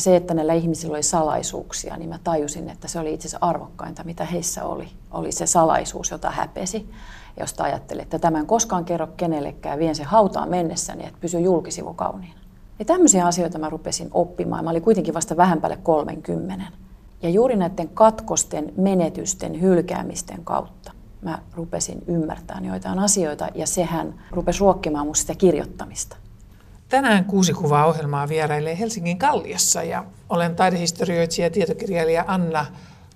Se, 0.00 0.16
että 0.16 0.34
näillä 0.34 0.54
ihmisillä 0.54 0.94
oli 0.94 1.02
salaisuuksia, 1.02 1.96
niin 1.96 2.08
mä 2.08 2.18
tajusin, 2.24 2.68
että 2.68 2.88
se 2.88 2.98
oli 2.98 3.14
itse 3.14 3.28
asiassa 3.28 3.46
arvokkainta, 3.46 4.04
mitä 4.04 4.24
heissä 4.24 4.64
oli. 4.64 4.88
Oli 5.10 5.32
se 5.32 5.46
salaisuus, 5.46 6.10
jota 6.10 6.30
häpesi, 6.30 6.90
josta 7.40 7.64
ajattelin, 7.64 8.02
että 8.02 8.18
tämän 8.18 8.46
koskaan 8.46 8.84
kerro 8.84 9.06
kenellekään, 9.16 9.78
vien 9.78 9.94
se 9.94 10.02
hautaan 10.02 10.48
mennessäni, 10.48 11.06
että 11.06 11.20
pysyy 11.20 11.40
julkisivu 11.40 11.94
kauniina. 11.94 12.40
Ja 12.78 12.84
tämmöisiä 12.84 13.26
asioita 13.26 13.58
mä 13.58 13.70
rupesin 13.70 14.08
oppimaan. 14.12 14.64
Mä 14.64 14.70
olin 14.70 14.82
kuitenkin 14.82 15.14
vasta 15.14 15.36
vähän 15.36 15.60
päälle 15.60 15.76
30. 15.76 16.64
Ja 17.22 17.28
juuri 17.28 17.56
näiden 17.56 17.88
katkosten, 17.88 18.72
menetysten, 18.76 19.60
hylkäämisten 19.60 20.44
kautta 20.44 20.92
mä 21.22 21.38
rupesin 21.54 22.02
ymmärtämään 22.06 22.64
joitain 22.64 22.98
asioita 22.98 23.48
ja 23.54 23.66
sehän 23.66 24.14
rupesi 24.30 24.60
ruokkimaan 24.60 25.06
musta 25.06 25.20
sitä 25.20 25.34
kirjoittamista. 25.34 26.16
Tänään 26.90 27.24
kuusi 27.24 27.52
kuvaa 27.52 27.86
ohjelmaa 27.86 28.28
vierailee 28.28 28.78
Helsingin 28.78 29.18
Kalliossa 29.18 29.82
ja 29.82 30.04
olen 30.28 30.56
taidehistorioitsija 30.56 31.46
ja 31.46 31.50
tietokirjailija 31.50 32.24
Anna 32.26 32.66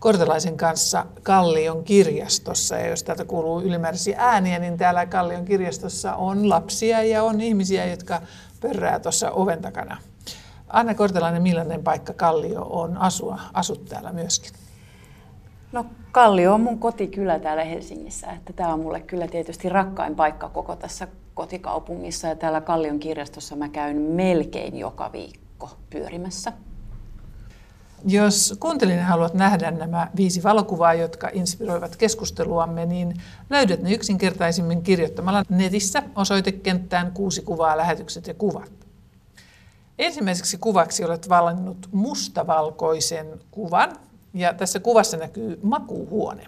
Kortelaisen 0.01 0.57
kanssa 0.57 1.07
Kallion 1.23 1.85
kirjastossa. 1.85 2.77
Ja 2.77 2.89
jos 2.89 3.03
täältä 3.03 3.25
kuuluu 3.25 3.61
ylimääräisiä 3.61 4.17
ääniä, 4.19 4.59
niin 4.59 4.77
täällä 4.77 5.07
Kallion 5.07 5.45
kirjastossa 5.45 6.15
on 6.15 6.49
lapsia 6.49 7.03
ja 7.03 7.23
on 7.23 7.41
ihmisiä, 7.41 7.87
jotka 7.87 8.23
pörrää 8.61 9.01
tuossa 9.01 9.31
oven 9.31 9.63
takana. 9.63 9.97
Anna 10.69 10.95
Kortelainen, 10.95 11.43
millainen 11.43 11.83
paikka 11.83 12.13
Kallio 12.13 12.63
on 12.63 12.97
asua? 12.97 13.41
Asut 13.53 13.85
täällä 13.85 14.13
myöskin. 14.13 14.53
No 15.73 15.87
Kallio 16.13 16.55
on 16.55 16.61
mun 16.61 16.79
kotikylä 16.79 17.39
täällä 17.39 17.65
Helsingissä. 17.65 18.31
Että 18.31 18.53
tämä 18.53 18.73
on 18.75 18.81
mulle 18.81 19.01
kyllä 19.01 19.29
tietysti 19.29 19.69
rakkain 19.69 20.17
paikka 20.17 20.49
koko 20.49 20.77
tässä 20.77 21.09
kotikaupungissa. 21.35 22.29
Ja 22.29 22.37
täällä 22.37 22.61
Kallion 22.61 23.01
kirjastossa 23.01 23.57
mä 23.57 23.69
käyn 23.69 23.97
melkein 23.97 24.79
joka 24.79 25.13
viikko 25.13 25.71
pyörimässä. 25.91 26.53
Jos 28.07 28.55
kuuntelijana 28.61 29.07
haluat 29.07 29.35
nähdä 29.35 29.71
nämä 29.71 30.11
viisi 30.17 30.43
valokuvaa, 30.43 30.95
jotka 30.95 31.31
inspiroivat 31.33 31.97
keskusteluamme, 31.97 32.87
niin 32.87 33.21
löydät 33.51 33.83
ne 33.83 33.93
yksinkertaisimmin 33.93 34.83
kirjoittamalla 34.83 35.45
netissä 35.49 36.03
osoitekenttään 36.17 37.13
kuusi 37.13 37.43
kuvaa, 37.43 37.77
lähetykset 37.77 38.27
ja 38.27 38.35
kuvat. 38.35 38.73
Ensimmäiseksi 39.99 40.59
kuvaksi 40.59 41.05
olet 41.05 41.29
valinnut 41.29 41.89
mustavalkoisen 41.93 43.41
kuvan, 43.51 43.97
ja 44.35 44.55
tässä 44.55 44.81
kuvassa 44.81 45.17
näkyy 45.17 45.59
makuuhuone. 45.63 46.47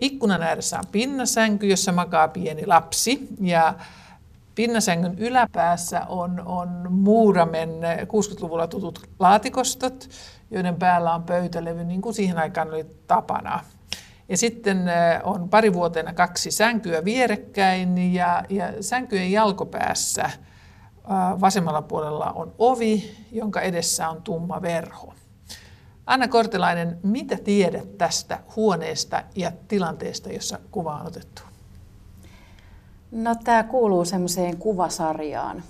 Ikkunan 0.00 0.42
ääressä 0.42 0.78
on 0.78 0.84
pinnasänky, 0.92 1.66
jossa 1.66 1.92
makaa 1.92 2.28
pieni 2.28 2.66
lapsi, 2.66 3.28
ja 3.40 3.74
pinnasängyn 4.54 5.18
yläpäässä 5.18 6.06
on, 6.08 6.42
on 6.46 6.86
Muuramen 6.90 7.70
60-luvulla 8.02 8.66
tutut 8.66 9.08
laatikostot, 9.18 10.08
joiden 10.50 10.76
päällä 10.76 11.14
on 11.14 11.22
pöytälevy, 11.22 11.84
niin 11.84 12.02
kuin 12.02 12.14
siihen 12.14 12.38
aikaan 12.38 12.68
oli 12.68 12.86
tapana. 13.06 13.64
Ja 14.28 14.36
sitten 14.36 14.84
on 15.24 15.48
parivuotena 15.48 16.14
kaksi 16.14 16.50
sänkyä 16.50 17.04
vierekkäin 17.04 18.14
ja, 18.14 18.44
ja 18.48 18.82
sänkyjen 18.82 19.32
jalkopäässä 19.32 20.30
vasemmalla 21.40 21.82
puolella 21.82 22.32
on 22.32 22.54
ovi, 22.58 23.16
jonka 23.32 23.60
edessä 23.60 24.08
on 24.08 24.22
tumma 24.22 24.62
verho. 24.62 25.14
Anna 26.08 26.28
Kortelainen, 26.28 26.98
mitä 27.02 27.36
tiedät 27.44 27.98
tästä 27.98 28.38
huoneesta 28.56 29.22
ja 29.36 29.52
tilanteesta, 29.68 30.32
jossa 30.32 30.58
kuva 30.70 30.94
on 30.94 31.06
otettu? 31.06 31.42
No 33.10 33.34
tämä 33.44 33.62
kuuluu 33.62 34.04
semmoiseen 34.04 34.56
kuvasarjaan 34.56 35.62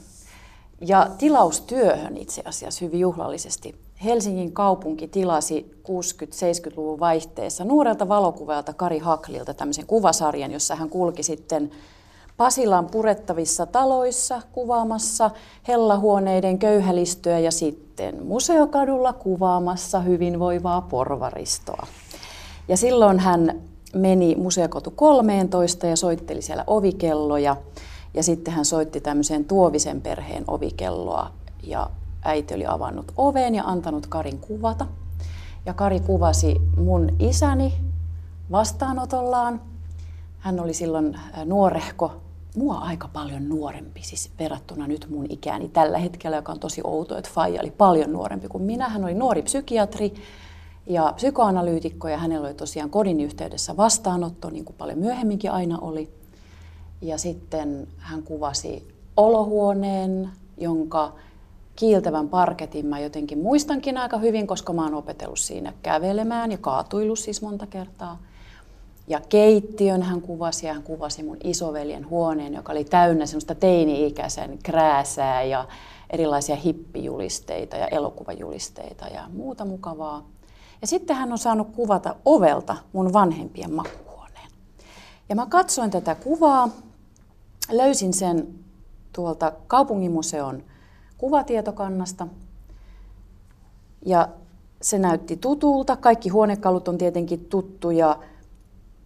ja 0.81 1.11
tilaustyöhön 1.19 2.16
itse 2.16 2.42
asiassa 2.44 2.84
hyvin 2.84 3.00
juhlallisesti. 3.00 3.81
Helsingin 4.05 4.53
kaupunki 4.53 5.09
tilasi 5.09 5.81
60-70-luvun 5.84 7.00
vaihteessa 7.00 7.64
nuorelta 7.64 8.09
valokuvalta 8.09 8.72
Kari 8.72 8.98
Haklilta 8.98 9.55
tämmöisen 9.55 9.86
kuvasarjan, 9.86 10.53
jossa 10.53 10.77
hän 10.77 10.91
kulki 10.91 11.22
sitten 11.22 11.71
Pasilan 12.38 12.87
purettavissa 12.87 13.66
taloissa 13.66 14.43
kuvaamassa 14.53 15.31
hellahuoneiden 15.69 16.59
köyhälistöä 16.59 17.38
ja 17.38 17.50
sitten 17.50 18.26
museokadulla 18.26 19.12
kuvaamassa 19.12 20.00
hyvinvoivaa 20.00 20.81
porvaristoa. 20.81 21.87
Ja 22.69 22.77
silloin 22.77 23.19
hän 23.19 23.60
meni 23.94 24.34
museokotu 24.34 24.91
13 24.91 25.87
ja 25.87 25.97
soitteli 25.97 26.43
siellä 26.43 26.65
ovikelloja. 26.66 27.56
Ja 28.15 28.22
sitten 28.22 28.54
hän 28.54 28.65
soitti 28.65 29.00
tämmöiseen 29.00 29.44
Tuovisen 29.44 30.00
perheen 30.00 30.44
ovikelloa 30.47 31.31
ja 31.62 31.91
äiti 32.25 32.54
oli 32.54 32.66
avannut 32.66 33.12
oven 33.16 33.54
ja 33.54 33.65
antanut 33.65 34.06
Karin 34.06 34.38
kuvata. 34.38 34.87
Ja 35.66 35.75
Kari 35.75 36.00
kuvasi 36.00 36.56
mun 36.77 37.16
isäni 37.19 37.75
vastaanotollaan. 38.50 39.60
Hän 40.38 40.60
oli 40.60 40.75
silloin 40.75 41.19
nuorehko, 41.44 42.12
mua 42.56 42.78
aika 42.78 43.09
paljon 43.12 43.48
nuorempi, 43.48 44.00
siis 44.03 44.31
verrattuna 44.38 44.86
nyt 44.86 45.06
mun 45.10 45.26
ikääni 45.28 45.69
tällä 45.69 45.98
hetkellä, 45.98 46.36
joka 46.36 46.53
on 46.53 46.60
tosi 46.60 46.81
outo, 46.84 47.19
että 47.19 47.31
Faija 47.34 47.60
oli 47.60 47.70
paljon 47.70 48.12
nuorempi 48.12 48.48
kuin 48.48 48.64
minä. 48.64 48.88
Hän 48.88 49.04
oli 49.04 49.14
nuori 49.14 49.42
psykiatri 49.42 50.14
ja 50.86 51.12
psykoanalyytikko 51.16 52.09
ja 52.09 52.19
hänellä 52.19 52.47
oli 52.47 52.54
tosiaan 52.54 52.91
kodin 52.91 53.20
yhteydessä 53.20 53.76
vastaanotto, 53.76 54.50
niin 54.50 54.64
kuin 54.64 54.76
paljon 54.76 54.98
myöhemminkin 54.98 55.50
aina 55.50 55.78
oli. 55.78 56.10
Ja 57.03 57.19
sitten 57.19 57.88
hän 57.98 58.22
kuvasi 58.22 58.88
olohuoneen, 59.16 60.30
jonka 60.56 61.12
kiiltävän 61.76 62.28
parketin 62.28 62.86
mä 62.86 63.00
jotenkin 63.00 63.38
muistankin 63.38 63.97
aika 63.97 64.19
hyvin, 64.19 64.47
koska 64.47 64.72
mä 64.72 64.82
oon 64.82 64.94
opetellut 64.94 65.38
siinä 65.38 65.72
kävelemään 65.82 66.53
ja 66.53 66.59
kaatuillut 66.59 67.19
siis 67.19 67.42
monta 67.42 67.66
kertaa. 67.66 68.19
Ja 69.08 69.20
keittiön 69.28 70.02
hän 70.02 70.20
kuvasi 70.20 70.66
ja 70.66 70.74
hän 70.74 70.82
kuvasi 70.82 71.22
mun 71.22 71.36
isoveljen 71.44 72.08
huoneen, 72.08 72.54
joka 72.54 72.72
oli 72.72 72.84
täynnä 72.84 73.26
semmoista 73.26 73.54
teini-ikäisen 73.54 74.58
krääsää 74.62 75.42
ja 75.42 75.69
erilaisia 76.10 76.56
hippijulisteita 76.56 77.76
ja 77.76 77.86
elokuvajulisteita 77.86 79.06
ja 79.06 79.28
muuta 79.32 79.64
mukavaa. 79.64 80.28
Ja 80.80 80.86
sitten 80.86 81.16
hän 81.16 81.32
on 81.32 81.38
saanut 81.38 81.68
kuvata 81.76 82.14
ovelta 82.24 82.76
mun 82.92 83.12
vanhempien 83.12 83.72
makuuhuoneen. 83.74 84.48
Ja 85.28 85.34
mä 85.36 85.47
katsoin 85.47 85.91
tätä 85.91 86.14
kuvaa, 86.14 86.68
löysin 87.70 88.12
sen 88.14 88.48
tuolta 89.12 89.52
kaupungimuseon 89.66 90.62
kuvatietokannasta. 91.18 92.26
Ja 94.06 94.28
se 94.82 94.98
näytti 94.98 95.36
tutulta. 95.36 95.97
Kaikki 95.97 96.28
huonekalut 96.28 96.88
on 96.88 96.98
tietenkin 96.98 97.44
tuttuja. 97.44 98.18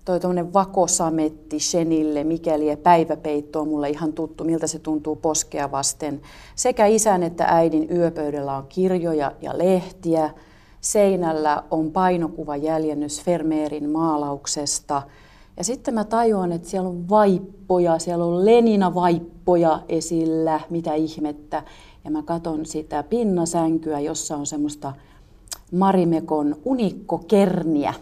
Toi 0.05 0.21
tuommoinen 0.21 0.53
vakosametti 0.53 1.61
Shenille, 1.61 2.25
mikäli 2.25 2.77
päiväpeitto 2.77 3.61
on 3.61 3.69
mulle 3.69 3.91
ihan 3.91 4.13
tuttu, 4.13 4.45
miltä 4.45 4.67
se 4.67 4.79
tuntuu 4.79 5.17
poskea 5.17 5.71
vasten. 5.71 6.21
Sekä 6.55 6.87
isän 6.87 7.23
että 7.23 7.45
äidin 7.45 7.91
yöpöydällä 7.91 8.57
on 8.57 8.67
kirjoja 8.69 9.33
ja 9.43 9.59
lehtiä. 9.59 10.31
Seinällä 10.81 11.63
on 11.71 11.91
painokuva 11.91 12.57
jäljennys 12.57 13.27
Vermeerin 13.27 13.91
maalauksesta. 13.91 15.03
Ja 15.57 15.65
sitten 15.65 15.95
mä 15.95 16.05
tajuan, 16.05 16.53
että 16.53 16.69
siellä 16.69 16.89
on 16.89 17.09
vaippoja, 17.09 17.99
siellä 17.99 18.25
on 18.25 18.45
Lenina-vaippoja 18.45 19.81
esillä, 19.89 20.61
mitä 20.71 20.95
ihmettä 20.95 21.63
ja 22.05 22.11
mä 22.11 22.23
katon 22.23 22.67
sitä 22.67 23.03
pinnasänkyä, 23.03 24.01
jossa 24.01 24.37
on 24.37 24.47
semmoista 24.47 24.93
Marimekon 25.73 26.57
unikkokerniä. 26.65 27.95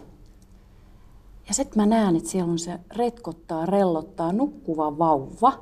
Ja 1.51 1.55
sitten 1.55 1.81
mä 1.81 1.85
näen, 1.85 2.15
että 2.15 2.29
siellä 2.29 2.51
on 2.51 2.59
se 2.59 2.79
retkottaa, 2.95 3.65
rellottaa 3.65 4.31
nukkuva 4.31 4.97
vauva, 4.97 5.53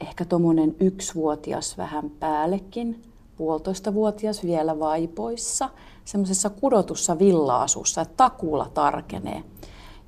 ehkä 0.00 0.24
tuommoinen 0.24 0.76
yksivuotias 0.80 1.78
vähän 1.78 2.10
päällekin, 2.10 3.02
puolitoista 3.36 3.94
vuotias 3.94 4.44
vielä 4.44 4.78
vaipoissa, 4.78 5.68
semmoisessa 6.04 6.50
kudotussa 6.50 7.18
villa-asussa, 7.18 8.00
että 8.00 8.14
takuulla 8.16 8.70
tarkenee. 8.74 9.44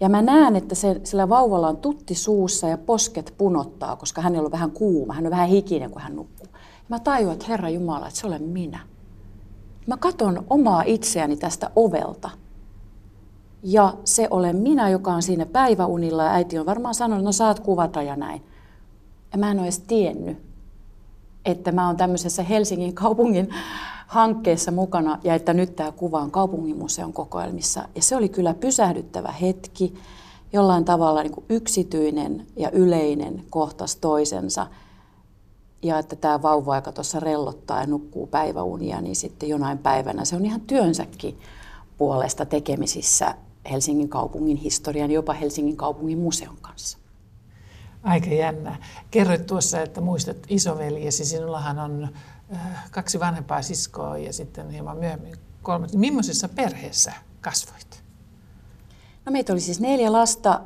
Ja 0.00 0.08
mä 0.08 0.22
näen, 0.22 0.56
että 0.56 0.74
se, 0.74 1.00
sillä 1.04 1.28
vauvalla 1.28 1.69
on 1.69 1.76
tutti 1.76 2.14
suussa 2.14 2.69
ja 2.69 2.78
posket 2.78 3.34
punottaa, 3.38 3.96
koska 3.96 4.20
hän 4.20 4.36
on 4.36 4.52
vähän 4.52 4.70
kuuma, 4.70 5.14
hän 5.14 5.26
on 5.26 5.30
vähän 5.30 5.48
hikinen, 5.48 5.90
kun 5.90 6.02
hän 6.02 6.16
nukkuu. 6.16 6.46
Mä 6.88 6.98
tajuan, 6.98 7.32
että 7.32 7.46
Herra 7.48 7.69
Jumala, 7.69 8.08
että 8.08 8.20
se 8.20 8.26
olen 8.26 8.42
minä. 8.42 8.80
Mä 9.86 9.96
katon 9.96 10.44
omaa 10.50 10.82
itseäni 10.86 11.36
tästä 11.36 11.70
ovelta. 11.76 12.30
Ja 13.64 13.94
se 14.05 14.28
olen 14.31 14.56
minä, 14.56 14.88
joka 14.88 15.12
on 15.12 15.22
siinä 15.22 15.46
päiväunilla 15.46 16.25
ja 16.25 16.31
äiti 16.31 16.58
on 16.58 16.66
varmaan 16.66 16.94
sanonut, 16.94 17.20
että 17.20 17.28
no 17.28 17.32
saat 17.32 17.61
kuvata 17.61 18.02
ja 18.02 18.16
näin. 18.16 18.43
Ja 19.32 19.38
mä 19.38 19.50
en 19.50 19.58
ole 19.58 19.66
edes 19.66 19.78
tiennyt, 19.78 20.38
että 21.44 21.72
mä 21.72 21.87
oon 21.87 21.96
tämmöisessä 21.96 22.43
Helsingin 22.43 22.94
kaupungin 22.94 23.49
hankkeessa 24.06 24.70
mukana 24.70 25.19
ja 25.25 25.34
että 25.34 25.55
nyt 25.55 25.76
tämä 25.76 25.93
kuva 25.93 26.20
on 26.20 26.31
kaupunginmuseon 26.31 27.12
kokoelmissa. 27.12 27.88
Ja 27.94 28.02
se 28.02 28.16
oli 28.16 28.28
kyllä 28.28 28.55
pysähdyttävä 28.55 29.32
hetki, 29.32 29.94
jollain 30.52 30.84
tavalla 30.84 31.22
niin 31.22 31.34
kuin 31.34 31.44
yksityinen 31.49 32.46
ja 32.56 32.70
yleinen 32.70 33.44
kohtas 33.50 33.96
toisensa– 33.96 34.67
ja 35.84 35.99
että 35.99 36.17
tämä 36.17 36.43
vauva, 36.43 36.76
joka 36.76 36.93
tuossa 36.93 37.20
rellottaa 37.20 37.81
ja 37.81 37.87
nukkuu 37.87 38.26
päiväunia, 38.26 39.00
niin 39.00 39.17
sitten 39.17 39.49
jonain 39.49 39.78
päivänä 39.78 40.25
se 40.25 40.37
on 40.37 40.44
ihan 40.44 40.60
työnsäkin 40.60 41.38
puolesta 41.99 42.46
tekemisissä 42.46 43.34
Helsingin 43.70 44.08
kaupungin 44.08 44.56
historian, 44.56 45.11
jopa 45.11 45.32
Helsingin 45.32 45.76
kaupungin 45.76 46.19
museon 46.19 46.56
kanssa. 46.61 46.99
Aika 48.02 48.31
jännä. 48.31 48.76
Kerroit 49.11 49.46
tuossa, 49.46 49.81
että 49.81 50.00
muistat 50.00 50.37
isoveljesi. 50.49 51.25
Sinullahan 51.25 51.78
on 51.78 52.08
äh, 52.55 52.90
kaksi 52.90 53.20
vanhempaa 53.20 53.62
siskoa 53.62 54.19
ja 54.19 54.32
sitten 54.32 54.70
hieman 54.70 54.96
myöhemmin 54.96 55.37
kolme. 55.62 55.87
Millaisessa 55.94 56.49
perheessä 56.49 57.12
kasvoit? 57.40 58.02
No 59.26 59.32
meitä 59.32 59.52
oli 59.52 59.61
siis 59.61 59.81
neljä 59.81 60.12
lasta, 60.12 60.60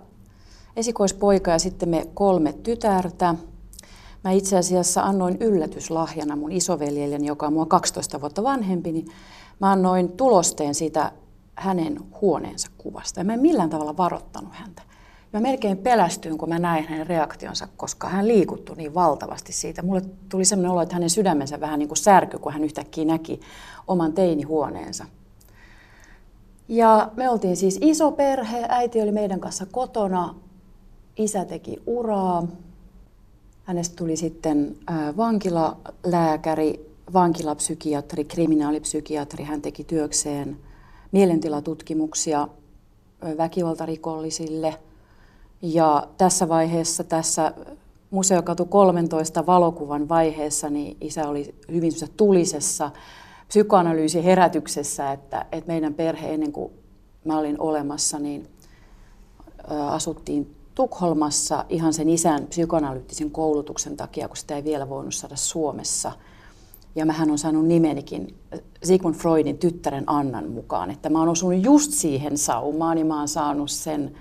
esikoispoika 0.77 1.51
ja 1.51 1.59
sitten 1.59 1.89
me 1.89 2.07
kolme 2.15 2.53
tytärtä. 2.53 3.35
Mä 4.25 4.31
itse 4.31 4.59
asiassa 4.59 5.03
annoin 5.03 5.37
yllätyslahjana 5.41 6.37
mun 6.37 6.53
isoveljelleni, 6.53 7.27
joka 7.27 7.47
on 7.47 7.53
mua 7.53 7.67
12 7.67 8.21
vuotta 8.21 8.43
vanhempi, 8.43 8.93
niin 8.93 9.07
mä 9.61 9.71
annoin 9.73 10.13
tulosteen 10.13 10.75
sitä 10.75 11.13
hänen 11.59 11.99
huoneensa 12.21 12.69
kuvasta. 12.79 13.21
Ja 13.21 13.25
mä 13.25 13.35
en 13.35 13.41
millään 13.41 13.71
tavalla 13.71 13.97
varoittanut 13.97 14.55
häntä. 14.55 14.83
Mä 15.33 15.41
melkein 15.41 15.79
pelästyin, 15.79 16.39
kun 16.39 16.49
mä 16.49 16.59
näin 16.59 16.89
hänen 16.89 17.07
reaktionsa, 17.07 17.69
koska 17.77 18.09
hän 18.09 18.29
liikuttui 18.29 18.77
niin 18.77 18.95
valtavasti 18.95 19.53
siitä. 19.53 19.83
Mulle 19.83 20.03
tuli 20.29 20.45
sellainen 20.45 20.71
olo, 20.71 20.83
että 20.83 20.95
hänen 20.95 21.11
sydämensä 21.11 21.61
vähän 21.61 21.79
niin 21.79 21.89
kuin 21.89 21.97
särky, 21.97 22.39
kun 22.39 22.53
hän 22.53 22.65
yhtäkkiä 22.65 23.05
näki 23.05 23.41
oman 23.89 24.13
teinihuoneensa. 24.13 25.05
Ja 26.69 27.11
me 27.17 27.29
oltiin 27.29 27.57
siis 27.57 27.79
iso 27.81 28.13
perhe, 28.13 28.67
äiti 28.69 29.03
oli 29.03 29.13
meidän 29.13 29.41
kanssa 29.41 29.67
kotona, 29.67 30.35
isä 31.17 31.45
teki 31.45 31.83
uraa. 31.87 32.47
Hänestä 33.65 33.97
tuli 33.97 34.17
sitten 34.17 34.77
vankilalääkäri, 35.17 36.95
vankilapsykiatri, 37.13 38.25
kriminaalipsykiatri. 38.25 39.45
Hän 39.45 39.63
teki 39.63 39.85
työkseen 39.85 40.57
mielentilatutkimuksia 41.13 42.49
väkivaltarikollisille. 43.39 44.75
Ja 45.63 46.09
tässä 46.17 46.49
vaiheessa, 46.49 47.05
tässä 47.05 47.53
Museokatu 48.11 48.65
13 48.65 49.47
valokuvan 49.47 50.09
vaiheessa, 50.09 50.71
niin 50.71 50.97
isä 51.01 51.29
oli 51.29 51.55
hyvin 51.73 51.93
tulisessa 52.17 52.91
psykoanalyysiherätyksessä, 53.49 55.13
että, 55.13 55.47
että 55.53 55.73
meidän 55.73 55.95
perhe 55.95 56.35
ennen 56.35 56.53
kuin 56.53 56.73
mä 57.25 57.39
olin 57.39 57.61
olemassa, 57.61 58.19
niin 58.19 58.49
asuttiin 59.69 60.55
Tukholmassa 60.75 61.65
ihan 61.69 61.93
sen 61.93 62.09
isän 62.09 62.47
psykoanalyyttisen 62.47 63.31
koulutuksen 63.31 63.97
takia, 63.97 64.29
kun 64.29 64.37
sitä 64.37 64.57
ei 64.57 64.65
vielä 64.65 64.89
voinut 64.89 65.15
saada 65.15 65.37
Suomessa. 65.37 66.13
Ja 66.95 67.07
mähän 67.07 67.31
on 67.31 67.39
saanut 67.39 67.67
nimenikin 67.67 68.35
Sigmund 68.85 69.15
Freudin 69.15 69.59
tyttären 69.59 70.05
Annan 70.07 70.51
mukaan, 70.51 70.91
että 70.91 71.11
mä 71.11 71.19
oon 71.19 71.29
osunut 71.29 71.65
just 71.65 71.93
siihen 71.93 72.39
saumaan 72.39 72.99
ja 72.99 73.05
mä 73.05 73.19
oon 73.19 73.29
saanut 73.29 73.71
sen 73.71 74.15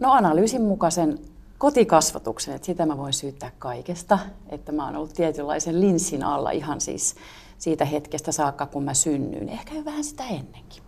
no, 0.00 0.12
analyysin 0.12 0.62
mukaisen 0.62 1.18
kotikasvatuksen, 1.58 2.54
että 2.54 2.66
sitä 2.66 2.86
mä 2.86 2.98
voin 2.98 3.12
syyttää 3.12 3.52
kaikesta, 3.58 4.18
että 4.48 4.72
mä 4.72 4.86
oon 4.86 4.96
ollut 4.96 5.12
tietynlaisen 5.12 5.80
linssin 5.80 6.24
alla 6.24 6.50
ihan 6.50 6.80
siis 6.80 7.14
siitä 7.58 7.84
hetkestä 7.84 8.32
saakka, 8.32 8.66
kun 8.66 8.84
mä 8.84 8.94
synnyin, 8.94 9.48
ehkä 9.48 9.74
jo 9.74 9.84
vähän 9.84 10.04
sitä 10.04 10.24
ennenkin. 10.24 10.82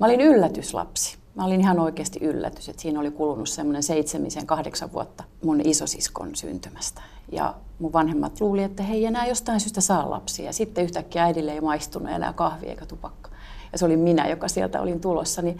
Mä 0.00 0.06
olin 0.06 0.20
yllätyslapsi. 0.20 1.18
Mä 1.34 1.44
olin 1.44 1.60
ihan 1.60 1.78
oikeasti 1.78 2.18
yllätys, 2.22 2.68
että 2.68 2.82
siinä 2.82 3.00
oli 3.00 3.10
kulunut 3.10 3.48
semmoinen 3.48 3.82
seitsemisen, 3.82 4.46
kahdeksan 4.46 4.92
vuotta 4.92 5.24
mun 5.44 5.60
isosiskon 5.64 6.34
syntymästä. 6.34 7.02
Ja 7.32 7.54
mun 7.78 7.92
vanhemmat 7.92 8.40
luuli, 8.40 8.62
että 8.62 8.82
hei 8.82 9.04
enää 9.04 9.26
jostain 9.26 9.60
syystä 9.60 9.80
saa 9.80 10.10
lapsia. 10.10 10.44
Ja 10.44 10.52
sitten 10.52 10.84
yhtäkkiä 10.84 11.24
äidille 11.24 11.52
ei 11.52 11.60
maistunut 11.60 12.10
enää 12.10 12.32
kahvi 12.32 12.66
eikä 12.66 12.86
tupakka. 12.86 13.30
Ja 13.72 13.78
se 13.78 13.84
oli 13.84 13.96
minä, 13.96 14.28
joka 14.28 14.48
sieltä 14.48 14.80
olin 14.80 15.00
tulossa. 15.00 15.42
Niin, 15.42 15.58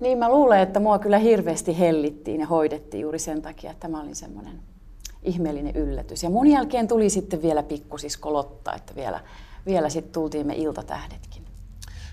niin 0.00 0.18
mä 0.18 0.28
luulen, 0.28 0.60
että 0.60 0.80
mua 0.80 0.98
kyllä 0.98 1.18
hirveästi 1.18 1.78
hellittiin 1.78 2.40
ja 2.40 2.46
hoidettiin 2.46 3.00
juuri 3.00 3.18
sen 3.18 3.42
takia, 3.42 3.70
että 3.70 3.88
mä 3.88 4.00
olin 4.00 4.16
semmoinen 4.16 4.60
ihmeellinen 5.22 5.76
yllätys. 5.76 6.22
Ja 6.22 6.30
mun 6.30 6.46
jälkeen 6.46 6.88
tuli 6.88 7.10
sitten 7.10 7.42
vielä 7.42 7.62
pikkusisko 7.62 8.32
Lotta, 8.32 8.74
että 8.74 8.94
vielä, 8.94 9.20
vielä 9.66 9.88
sitten 9.88 10.12
tultiin 10.12 10.46
me 10.46 10.54
iltatähdetkin. 10.54 11.42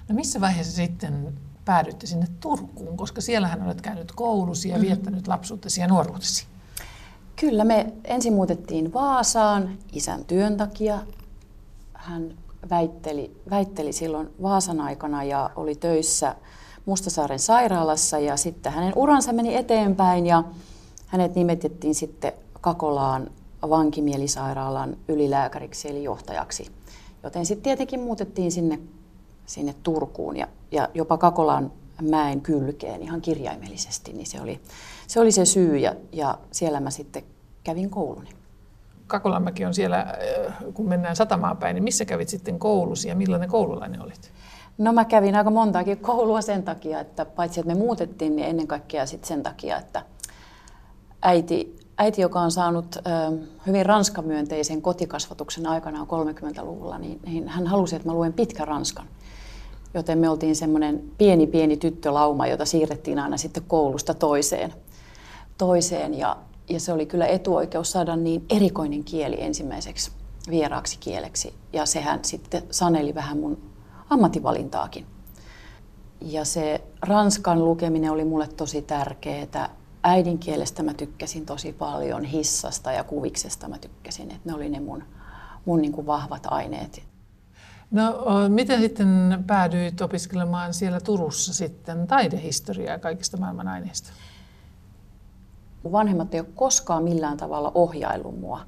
No 0.09 0.15
missä 0.15 0.41
vaiheessa 0.41 0.75
sitten 0.75 1.33
päädytte 1.65 2.07
sinne 2.07 2.27
Turkuun, 2.39 2.97
koska 2.97 3.21
siellähän 3.21 3.65
olet 3.65 3.81
käynyt 3.81 4.11
koulusi 4.11 4.69
ja 4.69 4.75
mm-hmm. 4.75 4.87
viettänyt 4.87 5.27
lapsuutesi 5.27 5.81
ja 5.81 5.87
nuoruutesi? 5.87 6.52
Kyllä, 7.35 7.63
me 7.63 7.93
ensin 8.05 8.33
muutettiin 8.33 8.93
Vaasaan 8.93 9.77
isän 9.91 10.25
työn 10.25 10.57
takia. 10.57 10.99
Hän 11.93 12.33
väitteli, 12.69 13.41
väitteli 13.49 13.93
silloin 13.93 14.29
Vaasan 14.41 14.81
aikana 14.81 15.23
ja 15.23 15.49
oli 15.55 15.75
töissä 15.75 16.35
Mustasaaren 16.85 17.39
sairaalassa 17.39 18.19
ja 18.19 18.37
sitten 18.37 18.71
hänen 18.71 18.93
uransa 18.95 19.33
meni 19.33 19.55
eteenpäin 19.55 20.25
ja 20.25 20.43
hänet 21.07 21.35
nimetettiin 21.35 21.95
sitten 21.95 22.33
Kakolaan 22.61 23.31
vankimielisairaalan 23.69 24.97
ylilääkäriksi 25.07 25.89
eli 25.89 26.03
johtajaksi. 26.03 26.71
Joten 27.23 27.45
sitten 27.45 27.63
tietenkin 27.63 27.99
muutettiin 27.99 28.51
sinne, 28.51 28.79
sinne 29.45 29.75
Turkuun 29.83 30.37
ja, 30.37 30.47
ja 30.71 30.89
jopa 30.93 31.17
Kakolan 31.17 31.71
mäen 32.01 32.41
kylkeen 32.41 33.01
ihan 33.01 33.21
kirjaimellisesti, 33.21 34.13
niin 34.13 34.25
se 34.25 34.41
oli 34.41 34.61
se, 35.07 35.19
oli 35.19 35.31
se 35.31 35.45
syy 35.45 35.77
ja, 35.77 35.95
ja 36.11 36.37
siellä 36.51 36.79
mä 36.79 36.89
sitten 36.89 37.23
kävin 37.63 37.89
kouluni. 37.89 38.29
Kakolanmäki 39.07 39.65
on 39.65 39.73
siellä, 39.73 39.99
äh, 39.99 40.55
kun 40.73 40.89
mennään 40.89 41.15
satamaan 41.15 41.57
päin, 41.57 41.73
niin 41.73 41.83
missä 41.83 42.05
kävit 42.05 42.29
sitten 42.29 42.59
koulusi 42.59 43.07
ja 43.07 43.15
millainen 43.15 43.49
koululainen 43.49 44.01
olit? 44.01 44.31
No 44.77 44.93
mä 44.93 45.05
kävin 45.05 45.35
aika 45.35 45.49
montaakin 45.49 45.97
koulua 45.97 46.41
sen 46.41 46.63
takia, 46.63 46.99
että 46.99 47.25
paitsi 47.25 47.59
että 47.59 47.73
me 47.73 47.79
muutettiin, 47.79 48.35
niin 48.35 48.47
ennen 48.47 48.67
kaikkea 48.67 49.05
sitten 49.05 49.27
sen 49.27 49.43
takia, 49.43 49.77
että 49.77 50.05
äiti, 51.21 51.75
äiti, 51.97 52.21
joka 52.21 52.41
on 52.41 52.51
saanut 52.51 52.97
hyvin 53.67 53.85
ranskamyönteisen 53.85 54.81
kotikasvatuksen 54.81 55.67
aikanaan 55.67 56.07
30-luvulla, 56.07 56.97
niin, 56.97 57.19
niin 57.25 57.47
hän 57.47 57.67
halusi, 57.67 57.95
että 57.95 58.07
mä 58.07 58.13
luen 58.13 58.33
pitkä 58.33 58.65
ranskan. 58.65 59.07
Joten 59.93 60.17
me 60.17 60.29
oltiin 60.29 60.55
semmoinen 60.55 61.03
pieni, 61.17 61.47
pieni 61.47 61.77
tyttölauma, 61.77 62.47
jota 62.47 62.65
siirrettiin 62.65 63.19
aina 63.19 63.37
sitten 63.37 63.63
koulusta 63.67 64.13
toiseen. 64.13 64.73
Toiseen 65.57 66.13
ja, 66.13 66.37
ja 66.69 66.79
se 66.79 66.93
oli 66.93 67.05
kyllä 67.05 67.25
etuoikeus 67.27 67.91
saada 67.91 68.15
niin 68.15 68.45
erikoinen 68.49 69.03
kieli 69.03 69.43
ensimmäiseksi 69.43 70.11
vieraaksi 70.49 70.97
kieleksi. 70.99 71.53
Ja 71.73 71.85
sehän 71.85 72.19
sitten 72.25 72.63
saneli 72.71 73.15
vähän 73.15 73.37
mun 73.37 73.71
ammattivalintaakin. 74.09 75.05
Ja 76.21 76.45
se 76.45 76.81
ranskan 77.01 77.65
lukeminen 77.65 78.11
oli 78.11 78.25
mulle 78.25 78.47
tosi 78.47 78.81
tärkeää 78.81 79.69
äidinkielestä 80.03 80.83
mä 80.83 80.93
tykkäsin 80.93 81.45
tosi 81.45 81.73
paljon, 81.73 82.23
hissasta 82.23 82.91
ja 82.91 83.03
kuviksesta 83.03 83.67
mä 83.67 83.77
tykkäsin, 83.77 84.31
että 84.31 84.49
ne 84.49 84.55
oli 84.55 84.69
ne 84.69 84.79
mun, 84.79 85.03
mun 85.65 85.81
niin 85.81 85.91
kuin 85.91 86.07
vahvat 86.07 86.45
aineet. 86.45 87.03
No 87.91 88.25
miten 88.49 88.79
sitten 88.81 89.43
päädyit 89.47 90.01
opiskelemaan 90.01 90.73
siellä 90.73 90.99
Turussa 90.99 91.53
sitten 91.53 92.07
taidehistoriaa 92.07 92.99
kaikista 92.99 93.37
maailman 93.37 93.67
aineista? 93.67 94.09
Vanhemmat 95.91 96.33
ei 96.33 96.39
ole 96.39 96.47
koskaan 96.55 97.03
millään 97.03 97.37
tavalla 97.37 97.71
ohjaillut 97.75 98.39
mua 98.39 98.59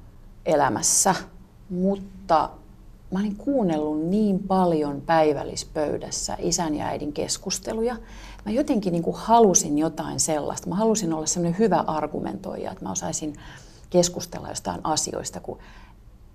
elämässä, 0.46 1.14
mutta 1.70 2.50
mä 3.10 3.18
olin 3.18 3.36
kuunnellut 3.36 4.06
niin 4.06 4.38
paljon 4.38 5.00
päivällispöydässä 5.00 6.36
isän 6.40 6.74
ja 6.74 6.86
äidin 6.86 7.12
keskusteluja, 7.12 7.96
mä 8.44 8.52
jotenkin 8.52 8.92
niin 8.92 9.02
kuin 9.02 9.16
halusin 9.16 9.78
jotain 9.78 10.20
sellaista. 10.20 10.68
Mä 10.68 10.74
halusin 10.74 11.12
olla 11.12 11.26
semmoinen 11.26 11.58
hyvä 11.58 11.84
argumentoija, 11.86 12.72
että 12.72 12.84
mä 12.84 12.90
osaisin 12.90 13.36
keskustella 13.90 14.48
jostain 14.48 14.80
asioista, 14.84 15.40
kun 15.40 15.58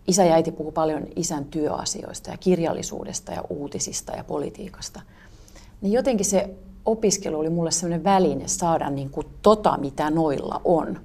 isä 0.08 0.26
ja 0.26 0.34
äiti 0.34 0.52
puhuu 0.52 0.72
paljon 0.72 1.08
isän 1.16 1.46
työasioista 1.46 2.32
ja 2.32 2.38
kirjallisuudesta 2.38 3.32
ja 3.32 3.44
uutisista 3.50 4.12
ja 4.12 4.24
politiikasta. 4.24 5.02
Niin 5.82 5.94
jotenkin 5.94 6.26
se 6.26 6.56
opiskelu 6.86 7.40
oli 7.40 7.50
mulle 7.50 7.72
semmoinen 7.72 8.04
väline 8.04 8.48
saada 8.48 8.90
niin 8.90 9.10
kuin 9.10 9.28
tota, 9.42 9.78
mitä 9.78 10.10
noilla 10.10 10.62
on. 10.64 11.00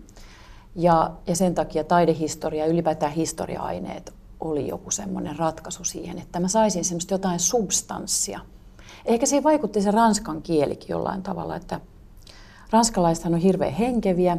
Ja, 0.74 1.10
ja 1.26 1.36
sen 1.36 1.54
takia 1.54 1.84
taidehistoria 1.84 2.64
ja 2.64 2.72
ylipäätään 2.72 3.12
historia-aineet 3.12 4.14
oli 4.40 4.68
joku 4.68 4.90
semmoinen 4.90 5.38
ratkaisu 5.38 5.84
siihen, 5.84 6.18
että 6.18 6.40
mä 6.40 6.48
saisin 6.48 6.84
semmoista 6.84 7.14
jotain 7.14 7.40
substanssia– 7.40 8.40
Ehkä 9.06 9.26
siihen 9.26 9.44
vaikutti 9.44 9.82
se 9.82 9.90
ranskan 9.90 10.42
kielikin 10.42 10.88
jollain 10.88 11.22
tavalla, 11.22 11.56
että 11.56 11.80
ranskalaisethan 12.70 13.34
on 13.34 13.40
hirveän 13.40 13.72
henkeviä, 13.72 14.38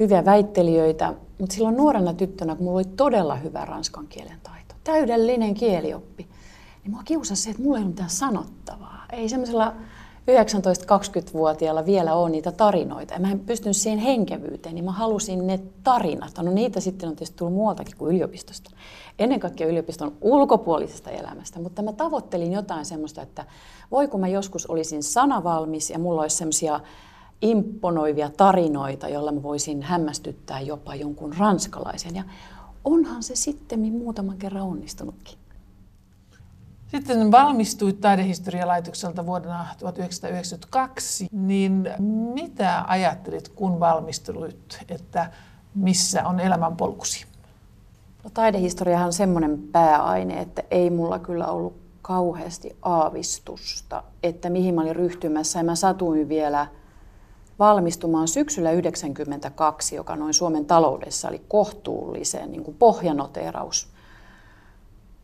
hyviä 0.00 0.24
väittelijöitä, 0.24 1.14
mutta 1.38 1.54
silloin 1.54 1.76
nuorena 1.76 2.12
tyttönä, 2.12 2.54
kun 2.54 2.64
mulla 2.64 2.78
oli 2.78 2.84
todella 2.84 3.36
hyvä 3.36 3.64
ranskan 3.64 4.06
kielen 4.08 4.40
taito, 4.42 4.74
täydellinen 4.84 5.54
kielioppi, 5.54 6.28
niin 6.82 6.90
mua 6.90 7.02
kiusasi 7.04 7.42
se, 7.42 7.50
että 7.50 7.62
mulla 7.62 7.78
ei 7.78 7.82
ole 7.82 7.90
mitään 7.90 8.10
sanottavaa. 8.10 9.04
Ei 9.12 9.28
semmoisella 9.28 9.74
19-20-vuotiaalla 10.28 11.86
vielä 11.86 12.14
ole 12.14 12.30
niitä 12.30 12.52
tarinoita. 12.52 13.14
Ja 13.14 13.20
mä 13.20 13.30
en 13.30 13.40
pystynyt 13.40 13.76
siihen 13.76 13.98
henkevyyteen, 13.98 14.74
niin 14.74 14.84
mä 14.84 14.92
halusin 14.92 15.46
ne 15.46 15.60
tarinat. 15.84 16.32
No 16.42 16.52
niitä 16.52 16.80
sitten 16.80 17.08
on 17.08 17.16
tietysti 17.16 17.36
tullut 17.36 17.54
muualtakin 17.54 17.96
kuin 17.96 18.14
yliopistosta. 18.14 18.70
Ennen 19.18 19.40
kaikkea 19.40 19.66
yliopiston 19.66 20.16
ulkopuolisesta 20.20 21.10
elämästä. 21.10 21.60
Mutta 21.60 21.82
mä 21.82 21.92
tavoittelin 21.92 22.52
jotain 22.52 22.84
semmoista, 22.84 23.22
että 23.22 23.44
voi 23.90 24.08
kun 24.08 24.20
mä 24.20 24.28
joskus 24.28 24.66
olisin 24.66 25.02
sanavalmis 25.02 25.90
ja 25.90 25.98
mulla 25.98 26.22
olisi 26.22 26.36
semmoisia 26.36 26.80
imponoivia 27.42 28.30
tarinoita, 28.36 29.08
joilla 29.08 29.32
mä 29.32 29.42
voisin 29.42 29.82
hämmästyttää 29.82 30.60
jopa 30.60 30.94
jonkun 30.94 31.34
ranskalaisen. 31.38 32.14
Ja 32.14 32.24
onhan 32.84 33.22
se 33.22 33.36
sitten 33.36 33.80
muutaman 33.80 34.36
kerran 34.36 34.62
onnistunutkin. 34.64 35.38
Sitten 36.90 37.30
valmistuit 37.30 38.00
taidehistorialaitokselta 38.00 39.26
vuonna 39.26 39.66
1992, 39.78 41.28
niin 41.32 41.90
mitä 42.34 42.84
ajattelit, 42.86 43.48
kun 43.48 43.80
valmistuit, 43.80 44.78
että 44.88 45.30
missä 45.74 46.26
on 46.26 46.40
elämän 46.40 46.76
polkusi? 46.76 47.26
No, 48.24 48.30
taidehistoriahan 48.34 49.06
on 49.06 49.12
semmoinen 49.12 49.58
pääaine, 49.72 50.40
että 50.40 50.62
ei 50.70 50.90
mulla 50.90 51.18
kyllä 51.18 51.46
ollut 51.46 51.76
kauheasti 52.02 52.76
aavistusta, 52.82 54.02
että 54.22 54.50
mihin 54.50 54.74
mä 54.74 54.80
olin 54.80 54.96
ryhtymässä. 54.96 55.58
Ja 55.58 55.64
mä 55.64 55.74
satuin 55.74 56.28
vielä 56.28 56.66
valmistumaan 57.58 58.28
syksyllä 58.28 58.68
1992, 58.68 59.96
joka 59.96 60.16
noin 60.16 60.34
Suomen 60.34 60.66
taloudessa 60.66 61.28
oli 61.28 61.42
kohtuullisen 61.48 62.50
niin 62.52 62.64
kuin 62.64 62.76
pohjanoteeraus 62.76 63.88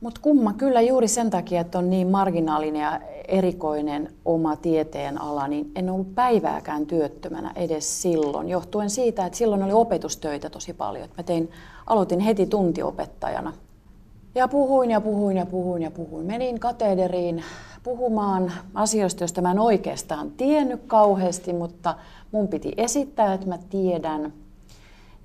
mutta 0.04 0.20
kumma 0.20 0.52
kyllä 0.52 0.80
juuri 0.80 1.08
sen 1.08 1.30
takia, 1.30 1.61
että 1.61 1.78
on 1.78 1.90
niin 1.90 2.08
marginaalinen 2.08 2.82
ja 2.82 3.00
erikoinen 3.28 4.12
oma 4.25 4.56
tieteen 4.56 5.20
ala, 5.20 5.49
niin 5.49 5.73
en 5.75 5.90
ollut 5.90 6.14
päivääkään 6.14 6.87
työttömänä 6.87 7.52
edes 7.56 8.02
silloin, 8.02 8.49
johtuen 8.49 8.90
siitä, 8.90 9.26
että 9.26 9.38
silloin 9.38 9.62
oli 9.62 9.73
opetustöitä 9.73 10.50
tosi 10.50 10.73
paljon. 10.73 11.08
Mä 11.16 11.23
tein, 11.23 11.50
aloitin 11.87 12.20
heti 12.20 12.46
tuntiopettajana. 12.46 13.52
Ja 14.34 14.49
puhuin 14.49 14.90
ja 14.90 15.00
puhuin 15.00 15.37
ja 15.37 15.46
puhuin 15.46 15.82
ja 15.82 15.90
puhuin. 15.90 16.26
Menin 16.26 16.61
katederiin 16.61 17.42
puhumaan 17.82 18.52
asioista, 18.75 19.23
joista 19.23 19.42
mä 19.42 19.50
en 19.50 19.58
oikeastaan 19.58 20.30
tiennyt 20.30 20.80
kauheasti, 20.87 21.52
mutta 21.52 21.94
mun 22.32 22.49
piti 22.49 22.73
esittää, 22.76 23.34
että 23.34 23.49
mä 23.49 23.58
tiedän– 23.70 24.32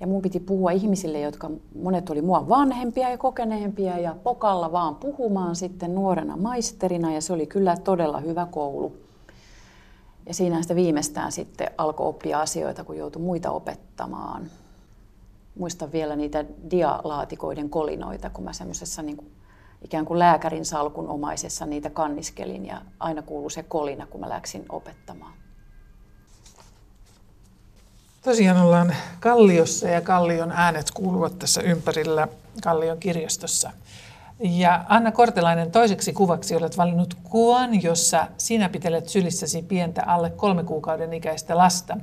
ja 0.00 0.06
mun 0.06 0.22
piti 0.22 0.40
puhua 0.40 0.70
ihmisille, 0.70 1.20
jotka 1.20 1.50
monet 1.82 2.10
oli 2.10 2.22
mua 2.22 2.48
vanhempia 2.48 3.10
ja 3.10 3.18
kokeneempia 3.18 3.98
ja 3.98 4.16
pokalla 4.22 4.72
vaan 4.72 4.96
puhumaan 4.96 5.56
sitten 5.56 5.94
nuorena 5.94 6.36
maisterina 6.36 7.12
ja 7.12 7.20
se 7.20 7.32
oli 7.32 7.46
kyllä 7.46 7.76
todella 7.76 8.20
hyvä 8.20 8.46
koulu. 8.50 8.96
Ja 10.26 10.34
siinä 10.34 10.62
sitä 10.62 10.74
viimeistään 10.74 11.32
sitten 11.32 11.70
alkoi 11.78 12.06
oppia 12.06 12.40
asioita, 12.40 12.84
kun 12.84 12.96
joutui 12.96 13.22
muita 13.22 13.50
opettamaan. 13.50 14.42
Muistan 15.58 15.92
vielä 15.92 16.16
niitä 16.16 16.44
dialaatikoiden 16.70 17.70
kolinoita, 17.70 18.30
kun 18.30 18.44
mä 18.44 18.52
semmoisessa 18.52 19.02
niin 19.02 19.32
ikään 19.82 20.04
kuin 20.04 20.18
lääkärin 20.18 20.64
salkun 20.64 21.08
omaisessa 21.08 21.66
niitä 21.66 21.90
kanniskelin 21.90 22.66
ja 22.66 22.82
aina 23.00 23.22
kuului 23.22 23.50
se 23.50 23.62
kolina, 23.62 24.06
kun 24.06 24.20
mä 24.20 24.28
läksin 24.28 24.64
opettamaan. 24.68 25.32
Tosiaan 28.22 28.62
ollaan 28.62 28.94
Kalliossa 29.20 29.88
ja 29.88 30.00
Kallion 30.00 30.52
äänet 30.52 30.90
kuuluvat 30.90 31.38
tässä 31.38 31.60
ympärillä 31.62 32.28
Kallion 32.62 32.98
kirjastossa. 32.98 33.70
Ja 34.40 34.84
Anna 34.88 35.12
Kortelainen, 35.12 35.70
toiseksi 35.70 36.12
kuvaksi 36.12 36.56
olet 36.56 36.76
valinnut 36.76 37.14
kuvan, 37.24 37.82
jossa 37.82 38.26
sinä 38.38 38.68
pitelet 38.68 39.08
sylissäsi 39.08 39.62
pientä 39.62 40.02
alle 40.06 40.30
kolme 40.30 40.64
kuukauden 40.64 41.12
ikäistä 41.12 41.56
lasta. 41.56 41.96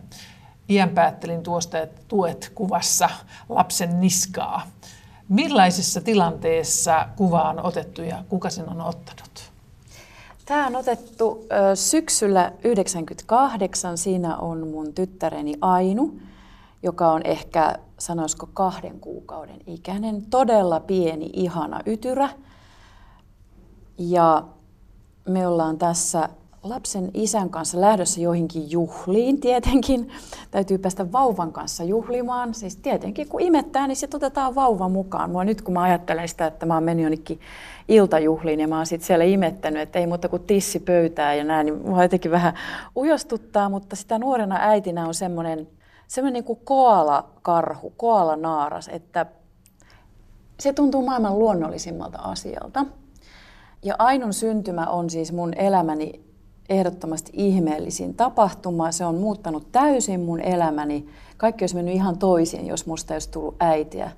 Iän 0.69 0.89
päättelin 0.89 1.43
tuosta, 1.43 1.79
että 1.79 2.01
tuet 2.07 2.51
kuvassa 2.55 3.09
lapsen 3.49 4.01
niskaa. 4.01 4.67
Millaisessa 5.29 6.01
tilanteessa 6.01 7.07
kuva 7.15 7.41
on 7.41 7.65
otettu 7.65 8.01
ja 8.01 8.23
kuka 8.29 8.49
sen 8.49 8.69
on 8.69 8.81
ottanut? 8.81 9.46
Tämä 10.47 10.67
on 10.67 10.75
otettu 10.75 11.45
syksyllä 11.75 12.41
1998. 12.41 13.97
Siinä 13.97 14.37
on 14.37 14.67
mun 14.67 14.93
tyttäreni 14.93 15.53
Ainu, 15.61 16.19
joka 16.83 17.11
on 17.11 17.21
ehkä, 17.23 17.75
sanoisiko, 17.99 18.49
kahden 18.53 18.99
kuukauden 18.99 19.59
ikäinen. 19.67 20.25
Todella 20.25 20.79
pieni, 20.79 21.29
ihana 21.33 21.81
ytyrä. 21.85 22.29
Ja 23.97 24.43
me 25.29 25.47
ollaan 25.47 25.77
tässä 25.77 26.29
lapsen 26.63 27.11
isän 27.13 27.49
kanssa 27.49 27.81
lähdössä 27.81 28.21
joihinkin 28.21 28.71
juhliin 28.71 29.39
tietenkin. 29.39 30.11
Täytyy 30.51 30.77
päästä 30.77 31.11
vauvan 31.11 31.51
kanssa 31.51 31.83
juhlimaan. 31.83 32.53
Siis 32.53 32.75
tietenkin 32.75 33.27
kun 33.27 33.41
imettää, 33.41 33.87
niin 33.87 33.95
sitten 33.95 34.17
otetaan 34.17 34.55
vauva 34.55 34.89
mukaan. 34.89 35.31
Mua 35.31 35.43
nyt 35.43 35.61
kun 35.61 35.73
mä 35.73 35.81
ajattelen 35.81 36.29
sitä, 36.29 36.47
että 36.47 36.65
mä 36.65 36.73
oon 36.73 36.83
mennyt 36.83 37.03
jonnekin 37.03 37.39
iltajuhliin 37.87 38.59
ja 38.59 38.67
mä 38.67 38.77
oon 38.77 38.85
sitten 38.85 39.07
siellä 39.07 39.25
imettänyt, 39.25 39.81
että 39.81 39.99
ei 39.99 40.07
muuta 40.07 40.29
kuin 40.29 40.43
tissi 40.43 40.79
pöytää 40.79 41.33
ja 41.33 41.43
näin, 41.43 41.65
niin 41.65 41.81
mua 41.81 42.03
jotenkin 42.03 42.31
vähän 42.31 42.53
ujostuttaa, 42.95 43.69
mutta 43.69 43.95
sitä 43.95 44.19
nuorena 44.19 44.57
äitinä 44.59 45.07
on 45.07 45.13
semmoinen 45.13 45.67
semmoinen 46.07 46.33
niin 46.33 46.43
kuin 46.43 46.59
koala-karhu, 46.63 47.93
koala-naaras, 47.97 48.87
että 48.87 49.25
se 50.59 50.73
tuntuu 50.73 51.05
maailman 51.05 51.39
luonnollisimmalta 51.39 52.17
asialta. 52.17 52.85
Ja 53.83 53.95
Ainun 53.99 54.33
syntymä 54.33 54.85
on 54.85 55.09
siis 55.09 55.31
mun 55.31 55.53
elämäni 55.53 56.26
ehdottomasti 56.69 57.31
ihmeellisin 57.33 58.13
tapahtuma. 58.13 58.91
Se 58.91 59.05
on 59.05 59.15
muuttanut 59.15 59.71
täysin 59.71 60.19
mun 60.19 60.39
elämäni. 60.39 61.07
Kaikki 61.37 61.63
olisi 61.63 61.75
mennyt 61.75 61.95
ihan 61.95 62.17
toisin, 62.17 62.67
jos 62.67 62.85
musta 62.85 63.13
olisi 63.13 63.29
tullut 63.29 63.55
äitiä. 63.59 64.11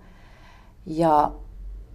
Ja, 0.85 1.31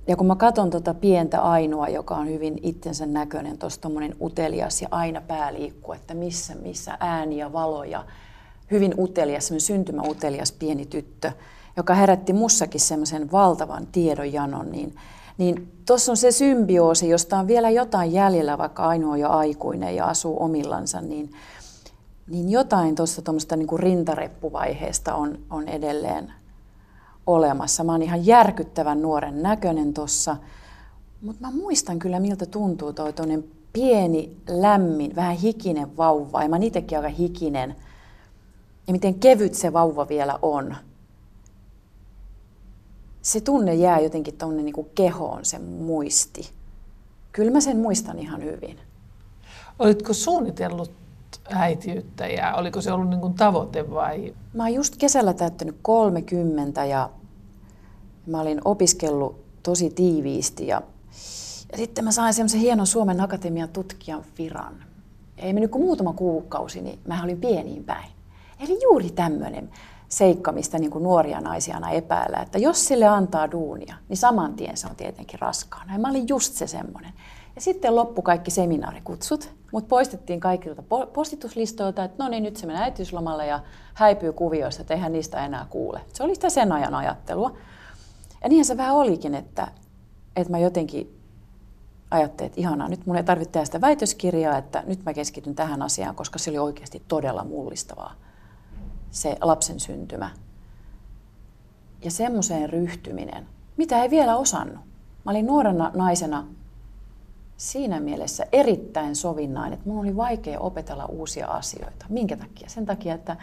ja 0.06 0.16
kun 0.16 0.26
mä 0.26 0.36
katson 0.36 0.70
tuota 0.70 0.94
pientä 0.94 1.40
Ainua, 1.40 1.88
joka 1.88 2.16
on 2.16 2.28
hyvin 2.28 2.58
itsensä 2.62 3.06
näköinen, 3.06 3.58
tuossa 3.58 3.90
utelias 4.20 4.82
ja 4.82 4.88
aina 4.90 5.20
pää 5.20 5.54
liikkuu, 5.54 5.94
että 5.94 6.14
missä, 6.14 6.54
missä 6.54 6.96
ääni 7.00 7.36
ja 7.36 7.52
valo 7.52 7.84
ja 7.84 8.04
hyvin 8.70 8.94
utelias, 8.98 9.46
semmoinen 9.46 9.66
syntymäutelias 9.66 10.52
pieni 10.52 10.86
tyttö, 10.86 11.32
joka 11.76 11.94
herätti 11.94 12.32
mussakin 12.32 12.80
semmoisen 12.80 13.32
valtavan 13.32 13.86
tiedonjanon, 13.92 14.72
niin 14.72 14.94
niin 15.38 15.72
tuossa 15.86 16.12
on 16.12 16.16
se 16.16 16.32
symbioosi, 16.32 17.08
josta 17.08 17.38
on 17.38 17.46
vielä 17.46 17.70
jotain 17.70 18.12
jäljellä, 18.12 18.58
vaikka 18.58 18.86
ainoa 18.86 19.16
jo 19.16 19.30
aikuinen 19.30 19.96
ja 19.96 20.06
asuu 20.06 20.42
omillansa, 20.42 21.00
niin, 21.00 21.32
niin 22.28 22.50
jotain 22.50 22.94
tuosta 22.94 23.22
tuommoista 23.22 23.56
niin 23.56 23.78
rintareppuvaiheesta 23.78 25.14
on, 25.14 25.38
on 25.50 25.68
edelleen 25.68 26.32
olemassa. 27.26 27.84
Mä 27.84 27.92
oon 27.92 28.02
ihan 28.02 28.26
järkyttävän 28.26 29.02
nuoren 29.02 29.42
näköinen 29.42 29.94
tuossa, 29.94 30.36
mutta 31.22 31.46
mä 31.46 31.50
muistan 31.50 31.98
kyllä, 31.98 32.20
miltä 32.20 32.46
tuntuu 32.46 32.92
toi 32.92 33.12
pieni, 33.72 34.36
lämmin, 34.48 35.16
vähän 35.16 35.36
hikinen 35.36 35.96
vauva. 35.96 36.42
Ja 36.42 36.48
mä 36.48 36.56
oon 36.56 36.62
itsekin 36.62 36.98
aika 36.98 37.08
hikinen. 37.08 37.76
Ja 38.86 38.92
miten 38.92 39.14
kevyt 39.14 39.54
se 39.54 39.72
vauva 39.72 40.08
vielä 40.08 40.38
on 40.42 40.76
se 43.24 43.40
tunne 43.40 43.74
jää 43.74 44.00
jotenkin 44.00 44.38
tuonne 44.38 44.62
niin 44.62 44.90
kehoon, 44.94 45.44
se 45.44 45.58
muisti. 45.58 46.50
Kyllä 47.32 47.50
mä 47.50 47.60
sen 47.60 47.76
muistan 47.76 48.18
ihan 48.18 48.42
hyvin. 48.42 48.78
Olitko 49.78 50.12
suunnitellut 50.12 50.90
äitiyttä 51.50 52.26
ja 52.26 52.54
oliko 52.54 52.80
se 52.80 52.92
ollut 52.92 53.08
niin 53.10 53.20
kuin 53.20 53.34
tavoite 53.34 53.90
vai? 53.90 54.34
Mä 54.54 54.62
oon 54.62 54.74
just 54.74 54.96
kesällä 54.96 55.34
täyttänyt 55.34 55.76
30 55.82 56.84
ja 56.84 57.10
mä 58.26 58.40
olin 58.40 58.60
opiskellut 58.64 59.44
tosi 59.62 59.90
tiiviisti 59.90 60.66
ja, 60.66 60.82
ja 61.72 61.78
sitten 61.78 62.04
mä 62.04 62.12
sain 62.12 62.34
semmoisen 62.34 62.60
hienon 62.60 62.86
Suomen 62.86 63.20
Akatemian 63.20 63.68
tutkijan 63.68 64.24
viran. 64.38 64.84
Ei 65.36 65.52
mennyt 65.52 65.70
kuin 65.70 65.84
muutama 65.84 66.12
kuukausi, 66.12 66.80
niin 66.80 66.98
mä 67.08 67.22
olin 67.22 67.40
pieniin 67.40 67.84
päin. 67.84 68.08
Eli 68.60 68.82
juuri 68.82 69.10
tämmöinen 69.10 69.70
seikka, 70.08 70.52
mistä 70.52 70.78
niin 70.78 70.90
kuin 70.90 71.04
nuoria 71.04 71.40
naisia 71.40 71.74
aina 71.74 71.90
epäillä, 71.90 72.38
että 72.38 72.58
jos 72.58 72.86
sille 72.86 73.06
antaa 73.06 73.50
duunia, 73.50 73.96
niin 74.08 74.16
saman 74.16 74.54
tien 74.54 74.76
se 74.76 74.86
on 74.86 74.96
tietenkin 74.96 75.40
raskaana. 75.40 75.92
Ja 75.92 75.98
mä 75.98 76.10
olin 76.10 76.28
just 76.28 76.54
se 76.54 76.66
semmoinen. 76.66 77.12
Ja 77.54 77.60
sitten 77.60 77.96
loppu 77.96 78.22
kaikki 78.22 78.50
seminaarikutsut, 78.50 79.52
mutta 79.72 79.88
poistettiin 79.88 80.40
kaikilta 80.40 80.82
postituslistoilta, 81.12 82.04
että 82.04 82.24
no 82.24 82.30
niin, 82.30 82.42
nyt 82.42 82.56
se 82.56 82.66
menee 82.66 82.82
äitiyslomalle 82.82 83.46
ja 83.46 83.60
häipyy 83.94 84.32
kuvioista, 84.32 84.82
että 84.82 84.94
eihän 84.94 85.12
niistä 85.12 85.44
enää 85.44 85.66
kuule. 85.70 86.00
Se 86.12 86.22
oli 86.22 86.34
sitä 86.34 86.50
sen 86.50 86.72
ajan 86.72 86.94
ajattelua. 86.94 87.56
Ja 88.42 88.48
niinhän 88.48 88.64
se 88.64 88.76
vähän 88.76 88.94
olikin, 88.94 89.34
että, 89.34 89.68
että 90.36 90.50
mä 90.50 90.58
jotenkin 90.58 91.20
ajattelin, 92.10 92.46
että 92.46 92.60
ihanaa, 92.60 92.88
nyt 92.88 93.06
mun 93.06 93.16
ei 93.16 93.24
tarvitse 93.24 93.52
tehdä 93.52 93.64
sitä 93.64 93.80
väitöskirjaa, 93.80 94.58
että 94.58 94.82
nyt 94.86 95.04
mä 95.04 95.14
keskityn 95.14 95.54
tähän 95.54 95.82
asiaan, 95.82 96.14
koska 96.14 96.38
se 96.38 96.50
oli 96.50 96.58
oikeasti 96.58 97.02
todella 97.08 97.44
mullistavaa 97.44 98.14
se 99.14 99.36
lapsen 99.40 99.80
syntymä. 99.80 100.30
Ja 102.04 102.10
semmoiseen 102.10 102.70
ryhtyminen, 102.70 103.46
mitä 103.76 104.02
ei 104.02 104.10
vielä 104.10 104.36
osannut. 104.36 104.84
Mä 105.24 105.30
olin 105.30 105.46
nuorena 105.46 105.90
naisena 105.94 106.46
siinä 107.56 108.00
mielessä 108.00 108.46
erittäin 108.52 109.16
sovinnainen, 109.16 109.72
että 109.72 109.88
mun 109.88 109.98
oli 110.00 110.16
vaikea 110.16 110.60
opetella 110.60 111.06
uusia 111.06 111.46
asioita. 111.46 112.06
Minkä 112.08 112.36
takia? 112.36 112.68
Sen 112.68 112.86
takia, 112.86 113.14
että 113.14 113.36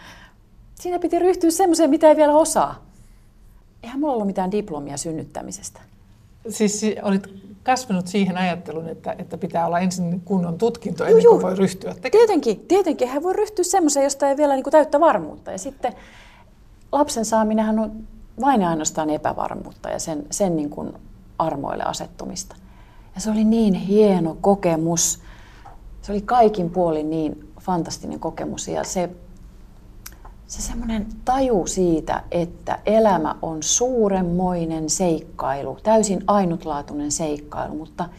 siinä 0.75 1.00
piti 1.00 1.20
ryhtyä 1.20 1.51
semmoiseen, 1.51 1.90
mitä 1.90 2.10
ei 2.10 2.16
vielä 2.16 2.34
osaa. 2.34 2.86
Eihän 3.84 4.00
mulla 4.00 4.13
ollut 4.13 4.28
mitään 4.28 4.51
diplomia 4.51 4.98
synnyttämisestä. 4.98 5.82
Siis 6.50 6.82
olit 7.01 7.28
kasvanut 7.63 8.08
siihen 8.08 8.38
ajatteluun, 8.38 8.89
että, 8.89 9.15
että 9.18 9.38
pitää 9.38 9.65
olla 9.65 9.80
ensin 9.80 10.22
kunnon 10.25 10.58
tutkinto 10.58 11.06
ennen 11.06 11.25
kuin 11.27 11.41
voi 11.41 11.56
ryhtyä 11.56 11.94
tekemään? 11.94 12.12
Tietenkin, 12.12 12.60
tietenkin. 12.68 13.08
Hän 13.08 13.24
voi 13.24 13.34
ryhtyä 13.34 13.63
semmoiseen, 13.63 14.03
josta 14.03 14.30
ei 14.30 14.38
vielä 14.38 14.53
niin 14.53 14.63
kuin 14.63 14.72
täyttä 14.72 15.00
varmuutta. 15.00 15.51
Ja 15.51 15.58
sitten 15.58 15.94
lapsen 16.91 17.25
saaminenhan 17.25 17.80
on 17.80 17.91
vain 18.41 18.62
ja 18.62 18.70
ainoastaan 18.70 19.10
epävarmuutta 19.10 19.89
ja 19.89 20.00
sen, 20.00 20.25
sen 20.32 20.56
niin 20.56 20.70
kuin 20.70 20.94
armoille 21.39 21.84
asettumista. 21.84 22.56
Ja 23.15 23.22
se 23.22 23.32
oli 23.32 23.44
niin 23.44 23.74
hieno 23.74 24.38
kokemus. 24.41 25.20
Se 26.01 26.12
oli 26.12 26.22
kaikin 26.22 26.70
puolin 26.70 27.10
niin 27.10 27.53
fantastinen 27.62 28.20
kokemus 28.20 28.68
ja 28.68 28.84
se, 28.84 29.10
se 30.51 30.62
semmoinen 30.62 31.08
taju 31.25 31.67
siitä, 31.67 32.24
että 32.31 32.79
elämä 32.86 33.36
on 33.41 33.63
suuremmoinen 33.63 34.89
seikkailu, 34.89 35.77
täysin 35.84 36.24
ainutlaatuinen 36.27 37.12
seikkailu, 37.12 37.75
mutta 37.75 38.10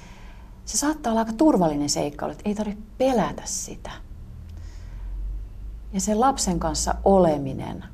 se 0.64 0.78
saattaa 0.78 1.10
olla 1.10 1.20
aika 1.20 1.32
turvallinen 1.32 1.88
seikkailu, 1.88 2.32
että 2.32 2.48
ei 2.48 2.54
tarvitse 2.54 2.82
pelätä 2.98 3.42
sitä. 3.44 3.90
Ja 5.92 6.00
sen 6.00 6.20
lapsen 6.20 6.58
kanssa 6.58 6.94
oleminen 7.04 7.84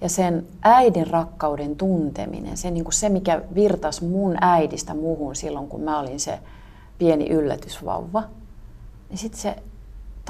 ja 0.00 0.08
sen 0.08 0.46
äidin 0.62 1.06
rakkauden 1.06 1.76
tunteminen, 1.76 2.56
se, 2.56 2.70
niin 2.70 2.84
kuin 2.84 2.94
se 2.94 3.08
mikä 3.08 3.42
virtas 3.54 4.02
mun 4.02 4.36
äidistä 4.40 4.94
muuhun 4.94 5.36
silloin, 5.36 5.68
kun 5.68 5.80
mä 5.80 5.98
olin 5.98 6.20
se 6.20 6.38
pieni 6.98 7.28
yllätysvauva, 7.28 8.22
niin 9.08 9.18
sitten 9.18 9.40
se 9.40 9.56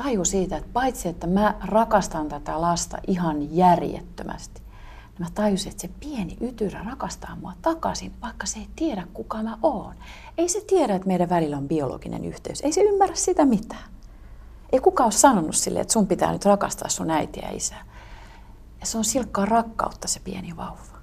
taju 0.02 0.24
siitä, 0.24 0.56
että 0.56 0.70
paitsi 0.72 1.08
että 1.08 1.26
mä 1.26 1.54
rakastan 1.64 2.28
tätä 2.28 2.60
lasta 2.60 2.98
ihan 3.06 3.56
järjettömästi, 3.56 4.60
niin 4.60 5.18
mä 5.18 5.26
tajusin, 5.34 5.70
että 5.70 5.82
se 5.82 5.90
pieni 6.00 6.36
ytyrä 6.40 6.82
rakastaa 6.82 7.36
mua 7.40 7.52
takaisin, 7.62 8.12
vaikka 8.22 8.46
se 8.46 8.58
ei 8.58 8.68
tiedä 8.76 9.06
kuka 9.14 9.42
mä 9.42 9.58
oon. 9.62 9.94
Ei 10.38 10.48
se 10.48 10.60
tiedä, 10.66 10.94
että 10.94 11.08
meidän 11.08 11.28
välillä 11.28 11.56
on 11.56 11.68
biologinen 11.68 12.24
yhteys. 12.24 12.60
Ei 12.60 12.72
se 12.72 12.80
ymmärrä 12.80 13.14
sitä 13.14 13.44
mitään. 13.44 13.90
Ei 14.72 14.80
kukaan 14.80 15.06
ole 15.06 15.12
sanonut 15.12 15.54
sille, 15.54 15.80
että 15.80 15.92
sun 15.92 16.06
pitää 16.06 16.32
nyt 16.32 16.44
rakastaa 16.44 16.88
sun 16.88 17.10
äitiä 17.10 17.48
ja 17.48 17.56
isää. 17.56 17.84
Ja 18.80 18.86
se 18.86 18.98
on 18.98 19.04
silkkaa 19.04 19.44
rakkautta 19.44 20.08
se 20.08 20.20
pieni 20.20 20.56
vauva. 20.56 21.00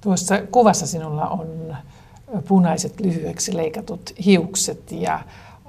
Tuossa 0.00 0.34
kuvassa 0.50 0.86
sinulla 0.86 1.28
on 1.28 1.76
punaiset 2.48 3.00
lyhyeksi 3.00 3.56
leikatut 3.56 4.12
hiukset 4.24 4.92
ja 4.92 5.20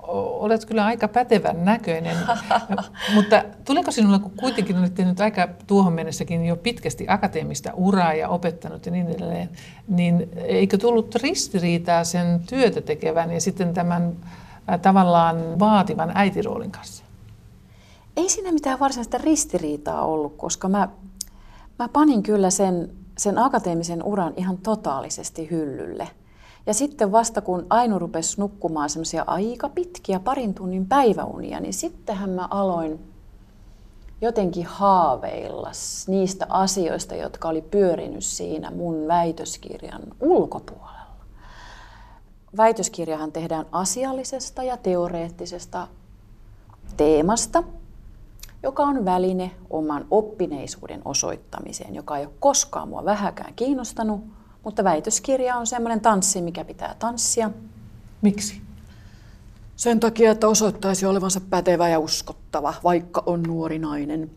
olet 0.07 0.65
kyllä 0.65 0.85
aika 0.85 1.07
pätevän 1.07 1.65
näköinen, 1.65 2.17
mutta 3.15 3.43
tuliko 3.65 3.91
sinulla, 3.91 4.19
kun 4.19 4.31
kuitenkin 4.39 4.77
olet 4.77 4.95
tehnyt 4.95 5.19
aika 5.19 5.47
tuohon 5.67 5.93
mennessäkin 5.93 6.45
jo 6.45 6.55
pitkästi 6.55 7.05
akateemista 7.09 7.73
uraa 7.73 8.13
ja 8.13 8.29
opettanut 8.29 8.85
ja 8.85 8.91
niin 8.91 9.07
edelleen, 9.07 9.49
niin 9.87 10.29
eikö 10.35 10.77
tullut 10.77 11.15
ristiriitaa 11.15 12.03
sen 12.03 12.39
työtä 12.49 12.81
tekevän 12.81 13.31
ja 13.31 13.41
sitten 13.41 13.73
tämän 13.73 14.15
tavallaan 14.81 15.59
vaativan 15.59 16.11
äitiroolin 16.15 16.71
kanssa? 16.71 17.03
Ei 18.17 18.29
siinä 18.29 18.51
mitään 18.51 18.79
varsinaista 18.79 19.17
ristiriitaa 19.17 20.05
ollut, 20.05 20.37
koska 20.37 20.69
mä, 20.69 20.89
mä 21.79 21.89
panin 21.89 22.23
kyllä 22.23 22.49
sen, 22.49 22.89
sen 23.17 23.37
akateemisen 23.37 24.03
uran 24.03 24.33
ihan 24.37 24.57
totaalisesti 24.57 25.49
hyllylle. 25.51 26.07
Ja 26.67 26.73
sitten 26.73 27.11
vasta 27.11 27.41
kun 27.41 27.65
Ainu 27.69 27.99
rupesi 27.99 28.41
nukkumaan 28.41 28.89
semmoisia 28.89 29.23
aika 29.27 29.69
pitkiä 29.69 30.19
parin 30.19 30.53
tunnin 30.53 30.85
päiväunia, 30.87 31.59
niin 31.59 31.73
sittenhän 31.73 32.29
mä 32.29 32.47
aloin 32.51 32.99
jotenkin 34.21 34.65
haaveilla 34.65 35.71
niistä 36.07 36.45
asioista, 36.49 37.15
jotka 37.15 37.47
oli 37.49 37.61
pyörinyt 37.61 38.23
siinä 38.25 38.71
mun 38.71 39.07
väitöskirjan 39.07 40.01
ulkopuolella. 40.19 40.97
Väitöskirjahan 42.57 43.31
tehdään 43.31 43.65
asiallisesta 43.71 44.63
ja 44.63 44.77
teoreettisesta 44.77 45.87
teemasta, 46.97 47.63
joka 48.63 48.83
on 48.83 49.05
väline 49.05 49.51
oman 49.69 50.05
oppineisuuden 50.11 51.01
osoittamiseen, 51.05 51.95
joka 51.95 52.17
ei 52.17 52.25
ole 52.25 52.33
koskaan 52.39 52.89
mua 52.89 53.05
vähäkään 53.05 53.53
kiinnostanut, 53.55 54.21
mutta 54.67 54.83
väitöskirja 54.83 55.55
on 55.55 55.67
semmoinen 55.67 56.01
tanssi, 56.01 56.41
mikä 56.41 56.65
pitää 56.65 56.95
tanssia. 56.99 57.51
Miksi? 58.21 58.61
Sen 59.75 59.99
takia, 59.99 60.31
että 60.31 60.47
osoittaisi 60.47 61.05
olevansa 61.05 61.41
pätevä 61.49 61.89
ja 61.89 61.99
uskottava, 61.99 62.73
vaikka 62.83 63.23
on 63.25 63.43
nuori 63.43 63.79
nainen. 63.79 64.31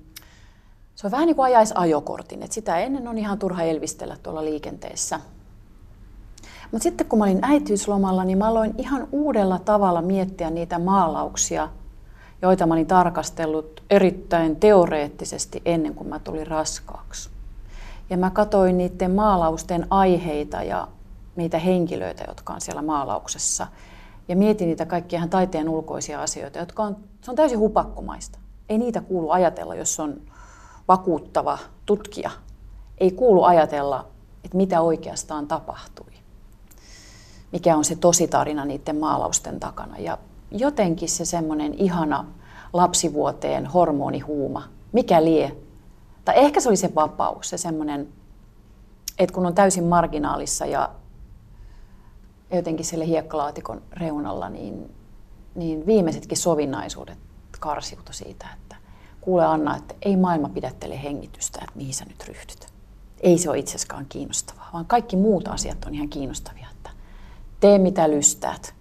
Se 0.95 1.07
on 1.07 1.11
vähän 1.11 1.27
niin 1.27 1.37
kuin 1.37 1.47
ajaisi 1.47 1.75
ajokortin, 1.77 2.43
että 2.43 2.55
sitä 2.55 2.79
ennen 2.79 3.09
on 3.09 3.19
ihan 3.19 3.39
turha 3.39 3.63
elvistellä 3.63 4.17
tuolla 4.23 4.45
liikenteessä. 4.45 5.21
Mutta 6.73 6.83
sitten 6.83 7.07
kun 7.07 7.19
mä 7.19 7.25
olin 7.25 7.39
äitiyslomalla, 7.43 8.25
niin 8.25 8.39
mä 8.39 8.49
aloin 8.49 8.75
ihan 8.79 9.09
uudella 9.13 9.59
tavalla 9.59 10.03
miettiä 10.03 10.51
niitä 10.51 10.79
maalauksia, 10.79 11.69
joita 12.43 12.67
mä 12.67 12.75
olin 12.75 12.87
tarkastellut 12.87 13.83
erittäin 13.91 14.57
teoreettisesti 14.57 15.63
ennen 15.65 15.95
kuin 15.95 16.09
mä 16.09 16.19
tulin 16.19 16.47
raskaaksi. 16.47 17.31
Ja 18.11 18.17
mä 18.17 18.31
katsoin 18.31 18.79
niiden 18.79 19.11
maalausten 19.11 19.87
aiheita 19.91 20.63
ja 20.63 20.89
niitä 21.37 21.59
henkilöitä, 21.59 22.25
jotka 22.29 22.53
on 22.53 22.61
siellä 22.61 22.83
maalauksessa. 22.83 23.67
Ja 24.29 24.37
mietin 24.37 24.69
niitä 24.69 24.87
kaikkia 24.87 25.17
ihan 25.17 25.31
taiteen 25.31 25.69
ulkoisia 25.69 26.23
asioita, 26.23 26.59
jotka 26.59 26.83
on, 26.83 26.97
se 27.21 27.31
on 27.31 27.37
täysin 27.37 27.59
hupakkomaista. 27.59 28.39
Ei 28.69 28.79
niitä 28.79 29.01
kuulu 29.01 29.31
ajatella, 29.31 29.75
jos 29.75 30.01
on 30.01 30.21
vakuuttava 30.89 31.59
tutkija. 31.87 32.31
Ei 32.99 33.11
kuulu 33.11 33.43
ajatella, 33.45 34.07
että 34.45 34.57
mitä 34.57 34.81
oikeastaan 34.81 35.47
tapahtui. 35.47 36.13
Mikä 37.53 37.77
on 37.77 37.85
se 37.85 37.97
tositarina 37.97 38.65
niiden 38.65 38.97
maalausten 38.97 39.61
takana. 39.61 39.99
Ja 39.99 40.19
jotenkin 40.51 41.09
se 41.09 41.25
semmoinen 41.25 41.75
ihana 41.75 42.25
lapsivuoteen 42.73 43.67
hormonihuuma, 43.67 44.63
mikä 44.93 45.25
lie, 45.25 45.57
tai 46.25 46.35
ehkä 46.39 46.61
se 46.61 46.69
oli 46.69 46.77
se 46.77 46.95
vapaus, 46.95 47.49
se 47.49 47.59
semmoinen, 47.59 48.09
että 49.19 49.35
kun 49.35 49.47
on 49.47 49.55
täysin 49.55 49.85
marginaalissa 49.85 50.67
ja 50.67 50.91
jotenkin 52.53 52.87
siellä 52.87 53.05
hiekkalaatikon 53.05 53.83
reunalla, 53.93 54.49
niin, 54.49 54.95
niin 55.55 55.87
viimeisetkin 55.87 56.39
sovinnaisuudet 56.39 57.19
karsiutu 57.61 58.13
siitä, 58.13 58.47
että 58.61 58.77
kuule 59.21 59.47
Anna, 59.47 59.77
että 59.77 59.95
ei 60.03 60.17
maailma 60.17 60.49
pidättele 60.49 61.03
hengitystä, 61.03 61.59
että 61.63 61.77
mihin 61.77 61.95
sä 61.95 62.05
nyt 62.05 62.29
ryhdyt. 62.29 62.67
Ei 63.21 63.39
se 63.39 63.51
ole 63.51 63.59
itseskaan 63.59 64.07
kiinnostavaa, 64.09 64.71
vaan 64.73 64.87
kaikki 64.87 65.17
muut 65.17 65.49
asiat 65.49 65.85
on 65.85 65.95
ihan 65.95 66.09
kiinnostavia. 66.09 66.67
Että 66.71 66.91
tee 67.61 67.79
mitä 67.79 68.11
lystäät, 68.11 68.75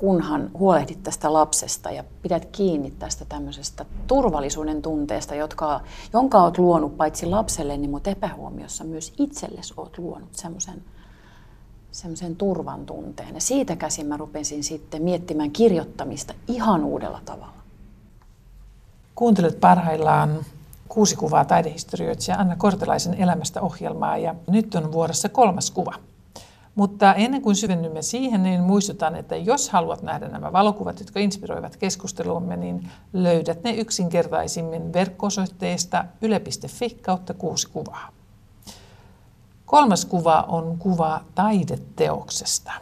kunhan 0.00 0.50
huolehdit 0.58 1.02
tästä 1.02 1.32
lapsesta 1.32 1.90
ja 1.90 2.04
pidät 2.22 2.44
kiinni 2.44 2.90
tästä 2.90 3.24
tämmöisestä 3.28 3.84
turvallisuuden 4.06 4.82
tunteesta, 4.82 5.34
jotka, 5.34 5.80
jonka 6.12 6.42
olet 6.42 6.58
luonut 6.58 6.96
paitsi 6.96 7.26
lapselle, 7.26 7.76
niin 7.76 7.90
mutta 7.90 8.10
epähuomiossa 8.10 8.84
myös 8.84 9.12
itsellesi 9.18 9.74
olet 9.76 9.98
luonut 9.98 10.34
semmoisen 10.34 10.82
semmoisen 11.92 12.36
turvan 12.36 12.86
tunteen. 12.86 13.34
Ja 13.34 13.40
siitä 13.40 13.76
käsin 13.76 14.06
mä 14.06 14.16
rupesin 14.16 14.64
sitten 14.64 15.02
miettimään 15.02 15.50
kirjoittamista 15.50 16.34
ihan 16.48 16.84
uudella 16.84 17.20
tavalla. 17.24 17.62
Kuuntelet 19.14 19.60
parhaillaan 19.60 20.44
kuusi 20.88 21.16
kuvaa 21.16 21.44
taidehistorioitsija 21.44 22.36
Anna 22.36 22.56
Kortelaisen 22.56 23.14
elämästä 23.14 23.60
ohjelmaa 23.60 24.18
ja 24.18 24.34
nyt 24.46 24.74
on 24.74 24.92
vuorossa 24.92 25.28
kolmas 25.28 25.70
kuva– 25.70 25.94
mutta 26.74 27.14
ennen 27.14 27.42
kuin 27.42 27.56
syvennymme 27.56 28.02
siihen, 28.02 28.42
niin 28.42 28.60
muistutan, 28.60 29.16
että 29.16 29.36
jos 29.36 29.70
haluat 29.70 30.02
nähdä 30.02 30.28
nämä 30.28 30.52
valokuvat, 30.52 31.00
jotka 31.00 31.20
inspiroivat 31.20 31.76
keskusteluamme, 31.76 32.56
niin 32.56 32.90
löydät 33.12 33.62
ne 33.64 33.70
yksinkertaisimmin 33.70 34.92
verkkosoitteesta 34.92 36.04
yle.fi 36.22 36.90
kautta 36.90 37.34
kuusi 37.34 37.68
kuvaa. 37.68 38.08
Kolmas 39.66 40.04
kuva 40.04 40.44
on 40.48 40.78
kuva 40.78 41.20
taideteoksesta. 41.34 42.72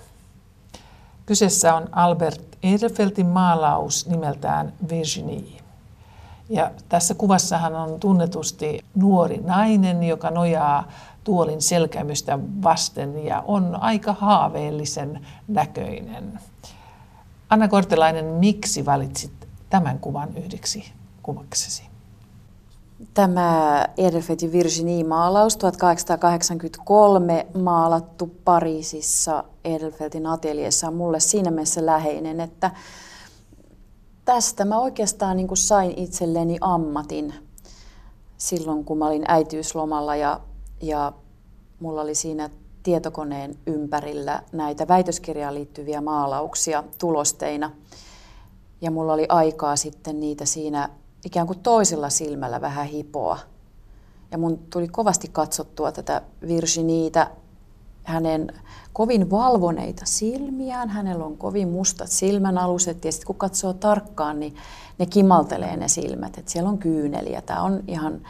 Kyseessä 1.26 1.74
on 1.74 1.88
Albert 1.92 2.48
Edelfeltin 2.62 3.26
maalaus 3.26 4.06
nimeltään 4.06 4.72
Virginie. 4.88 5.60
Ja 6.48 6.70
tässä 6.88 7.14
kuvassahan 7.14 7.76
on 7.76 8.00
tunnetusti 8.00 8.84
nuori 8.94 9.40
nainen, 9.44 10.02
joka 10.02 10.30
nojaa 10.30 10.88
tuolin 11.28 11.62
selkämystä 11.62 12.38
vasten 12.62 13.24
ja 13.24 13.44
on 13.46 13.76
aika 13.80 14.12
haaveellisen 14.12 15.26
näköinen. 15.48 16.40
Anna 17.50 17.68
Kortelainen, 17.68 18.24
miksi 18.24 18.86
valitsit 18.86 19.32
tämän 19.70 19.98
kuvan 19.98 20.36
yhdeksi 20.36 20.92
kuvaksesi? 21.22 21.82
Tämä 23.14 23.84
Edelfeltin 23.96 24.52
Virginie-maalaus 24.52 25.56
1883 25.56 27.46
maalattu 27.62 28.34
Pariisissa 28.44 29.44
Edelfeltin 29.64 30.26
ateljeessa 30.26 30.88
on 30.88 30.94
mulle 30.94 31.20
siinä 31.20 31.50
mielessä 31.50 31.86
läheinen, 31.86 32.40
että 32.40 32.70
tästä 34.24 34.64
mä 34.64 34.78
oikeastaan 34.78 35.36
niin 35.36 35.48
kuin 35.48 35.58
sain 35.58 35.98
itselleni 35.98 36.58
ammatin 36.60 37.34
silloin, 38.38 38.84
kun 38.84 38.98
mä 38.98 39.06
olin 39.06 39.24
äitiyslomalla 39.28 40.16
ja, 40.16 40.40
ja 40.82 41.12
mulla 41.80 42.00
oli 42.00 42.14
siinä 42.14 42.50
tietokoneen 42.82 43.54
ympärillä 43.66 44.42
näitä 44.52 44.88
väitöskirjaan 44.88 45.54
liittyviä 45.54 46.00
maalauksia 46.00 46.84
tulosteina. 46.98 47.70
Ja 48.80 48.90
mulla 48.90 49.12
oli 49.12 49.26
aikaa 49.28 49.76
sitten 49.76 50.20
niitä 50.20 50.44
siinä 50.44 50.88
ikään 51.24 51.46
kuin 51.46 51.58
toisella 51.58 52.10
silmällä 52.10 52.60
vähän 52.60 52.86
hipoa. 52.86 53.38
Ja 54.30 54.38
mun 54.38 54.58
tuli 54.58 54.88
kovasti 54.88 55.28
katsottua 55.32 55.92
tätä 55.92 56.22
Virginiitä, 56.46 57.30
hänen 58.04 58.52
kovin 58.92 59.30
valvoneita 59.30 60.02
silmiään, 60.06 60.88
hänellä 60.88 61.24
on 61.24 61.36
kovin 61.36 61.68
mustat 61.68 62.08
silmänaluset 62.10 63.04
ja 63.04 63.12
sitten 63.12 63.26
kun 63.26 63.36
katsoo 63.36 63.72
tarkkaan, 63.72 64.40
niin 64.40 64.56
ne 64.98 65.06
kimaltelee 65.06 65.76
ne 65.76 65.88
silmät, 65.88 66.38
että 66.38 66.50
siellä 66.50 66.70
on 66.70 66.78
kyyneliä. 66.78 67.42
Tämä 67.42 67.62
on 67.62 67.82
ihan 67.86 68.20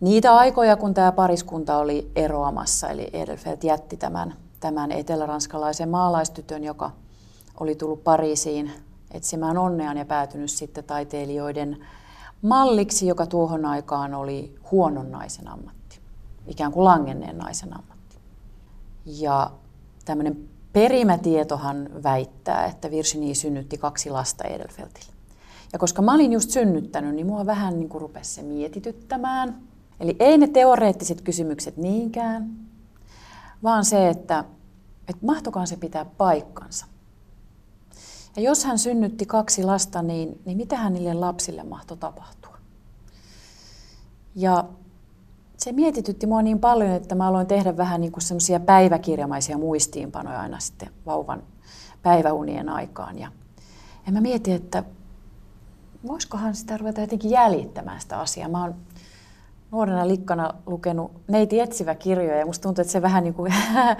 niitä 0.00 0.36
aikoja, 0.36 0.76
kun 0.76 0.94
tämä 0.94 1.12
pariskunta 1.12 1.78
oli 1.78 2.10
eroamassa, 2.16 2.88
eli 2.88 3.10
Edelfelt 3.12 3.64
jätti 3.64 3.96
tämän, 3.96 4.34
tämän 4.60 4.92
eteläranskalaisen 4.92 5.88
maalaistytön, 5.88 6.64
joka 6.64 6.90
oli 7.60 7.74
tullut 7.74 8.04
Pariisiin 8.04 8.72
etsimään 9.10 9.58
onneaan 9.58 9.96
ja 9.96 10.04
päätynyt 10.04 10.50
sitten 10.50 10.84
taiteilijoiden 10.84 11.86
malliksi, 12.42 13.06
joka 13.06 13.26
tuohon 13.26 13.64
aikaan 13.64 14.14
oli 14.14 14.58
huonon 14.70 15.10
naisen 15.10 15.48
ammatti, 15.48 16.00
ikään 16.46 16.72
kuin 16.72 16.84
langenneen 16.84 17.38
naisen 17.38 17.72
ammatti. 17.72 18.16
Ja 19.06 19.50
tämmöinen 20.04 20.48
perimätietohan 20.72 21.88
väittää, 22.02 22.66
että 22.66 22.90
Virginie 22.90 23.34
synnytti 23.34 23.78
kaksi 23.78 24.10
lasta 24.10 24.44
Edelfeltille. 24.44 25.12
Ja 25.72 25.78
koska 25.78 26.02
mä 26.02 26.14
olin 26.14 26.32
just 26.32 26.50
synnyttänyt, 26.50 27.14
niin 27.14 27.26
mua 27.26 27.46
vähän 27.46 27.78
niin 27.78 27.88
kuin 27.88 28.00
rupesi 28.00 28.30
se 28.30 28.42
mietityttämään. 28.42 29.67
Eli 30.00 30.16
ei 30.18 30.38
ne 30.38 30.46
teoreettiset 30.46 31.20
kysymykset 31.20 31.76
niinkään, 31.76 32.56
vaan 33.62 33.84
se, 33.84 34.08
että, 34.08 34.44
että 35.08 35.26
mahtokaan 35.26 35.66
se 35.66 35.76
pitää 35.76 36.04
paikkansa. 36.04 36.86
Ja 38.36 38.42
jos 38.42 38.64
hän 38.64 38.78
synnytti 38.78 39.26
kaksi 39.26 39.62
lasta, 39.62 40.02
niin, 40.02 40.40
niin 40.44 40.56
mitä 40.56 40.76
hän 40.76 40.92
niille 40.92 41.14
lapsille 41.14 41.62
mahtoi 41.62 41.96
tapahtua? 41.96 42.56
Ja 44.34 44.64
se 45.56 45.72
mietitytti 45.72 46.26
mua 46.26 46.42
niin 46.42 46.58
paljon, 46.58 46.90
että 46.90 47.14
mä 47.14 47.28
aloin 47.28 47.46
tehdä 47.46 47.76
vähän 47.76 48.00
niin 48.00 48.12
semmoisia 48.18 48.60
päiväkirjamaisia 48.60 49.58
muistiinpanoja 49.58 50.40
aina 50.40 50.58
sitten 50.58 50.90
vauvan 51.06 51.42
päiväunien 52.02 52.68
aikaan. 52.68 53.18
Ja, 53.18 53.32
ja 54.06 54.12
mä 54.12 54.20
mietin, 54.20 54.54
että 54.54 54.84
voisikohan 56.06 56.54
sitä 56.54 56.76
ruveta 56.76 57.00
jotenkin 57.00 57.30
jäljittämään 57.30 58.00
sitä 58.00 58.20
asiaa. 58.20 58.48
Mä 58.48 58.62
oon 58.62 58.74
nuorena 59.70 60.08
likkana 60.08 60.54
lukenut 60.66 61.12
neiti 61.28 61.60
etsivä 61.60 61.94
kirjoja 61.94 62.38
ja 62.38 62.46
musta 62.46 62.62
tuntuu, 62.62 62.82
että 62.82 62.92
se 62.92 63.02
vähän 63.02 63.24
niin 63.24 63.34
kuin 63.34 63.54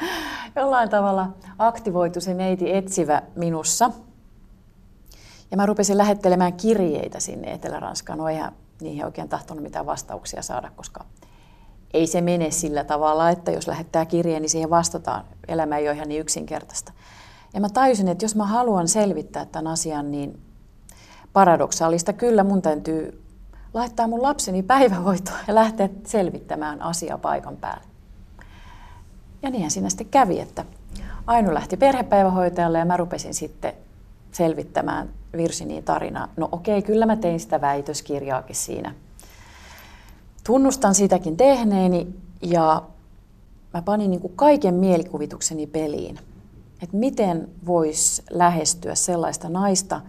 jollain 0.56 0.88
tavalla 0.88 1.28
aktivoitu 1.58 2.20
se 2.20 2.34
neiti 2.34 2.74
etsivä 2.74 3.22
minussa. 3.36 3.90
Ja 5.50 5.56
mä 5.56 5.66
rupesin 5.66 5.98
lähettelemään 5.98 6.52
kirjeitä 6.52 7.20
sinne 7.20 7.52
Etelä-Ranskaan. 7.52 8.18
No 8.18 8.28
eihän 8.28 8.52
niihin 8.80 9.04
oikein 9.04 9.28
tahtonut 9.28 9.62
mitään 9.62 9.86
vastauksia 9.86 10.42
saada, 10.42 10.70
koska 10.76 11.04
ei 11.94 12.06
se 12.06 12.20
mene 12.20 12.50
sillä 12.50 12.84
tavalla, 12.84 13.30
että 13.30 13.50
jos 13.50 13.68
lähettää 13.68 14.06
kirjeen, 14.06 14.42
niin 14.42 14.50
siihen 14.50 14.70
vastataan. 14.70 15.24
Elämä 15.48 15.76
ei 15.76 15.88
ole 15.88 15.96
ihan 15.96 16.08
niin 16.08 16.20
yksinkertaista. 16.20 16.92
Ja 17.54 17.60
mä 17.60 17.68
tajusin, 17.68 18.08
että 18.08 18.24
jos 18.24 18.36
mä 18.36 18.46
haluan 18.46 18.88
selvittää 18.88 19.44
tämän 19.44 19.66
asian, 19.66 20.10
niin 20.10 20.40
paradoksaalista 21.32 22.12
kyllä 22.12 22.44
mun 22.44 22.62
täytyy 22.62 23.27
laittaa 23.74 24.08
mun 24.08 24.22
lapseni 24.22 24.62
päivähoitoon 24.62 25.38
ja 25.48 25.54
lähteä 25.54 25.88
selvittämään 26.06 26.82
asiaa 26.82 27.18
paikan 27.18 27.56
päälle. 27.56 27.86
Ja 29.42 29.50
niinhän 29.50 29.70
siinä 29.70 29.88
sitten 29.88 30.06
kävi, 30.06 30.40
että 30.40 30.64
Ainu 31.26 31.54
lähti 31.54 31.76
perhepäivähoitajalle 31.76 32.78
ja 32.78 32.84
mä 32.84 32.96
rupesin 32.96 33.34
sitten 33.34 33.72
selvittämään 34.32 35.08
Virsiniin 35.36 35.84
tarinaa. 35.84 36.28
No 36.36 36.48
okei, 36.52 36.82
kyllä 36.82 37.06
mä 37.06 37.16
tein 37.16 37.40
sitä 37.40 37.60
väitöskirjaakin 37.60 38.56
siinä. 38.56 38.94
Tunnustan 40.44 40.94
sitäkin 40.94 41.36
tehneeni 41.36 42.06
ja 42.42 42.82
mä 43.74 43.82
panin 43.82 44.10
niin 44.10 44.20
kuin 44.20 44.32
kaiken 44.36 44.74
mielikuvitukseni 44.74 45.66
peliin. 45.66 46.18
Että 46.82 46.96
miten 46.96 47.48
vois 47.66 48.22
lähestyä 48.30 48.94
sellaista 48.94 49.48
naista, 49.48 50.00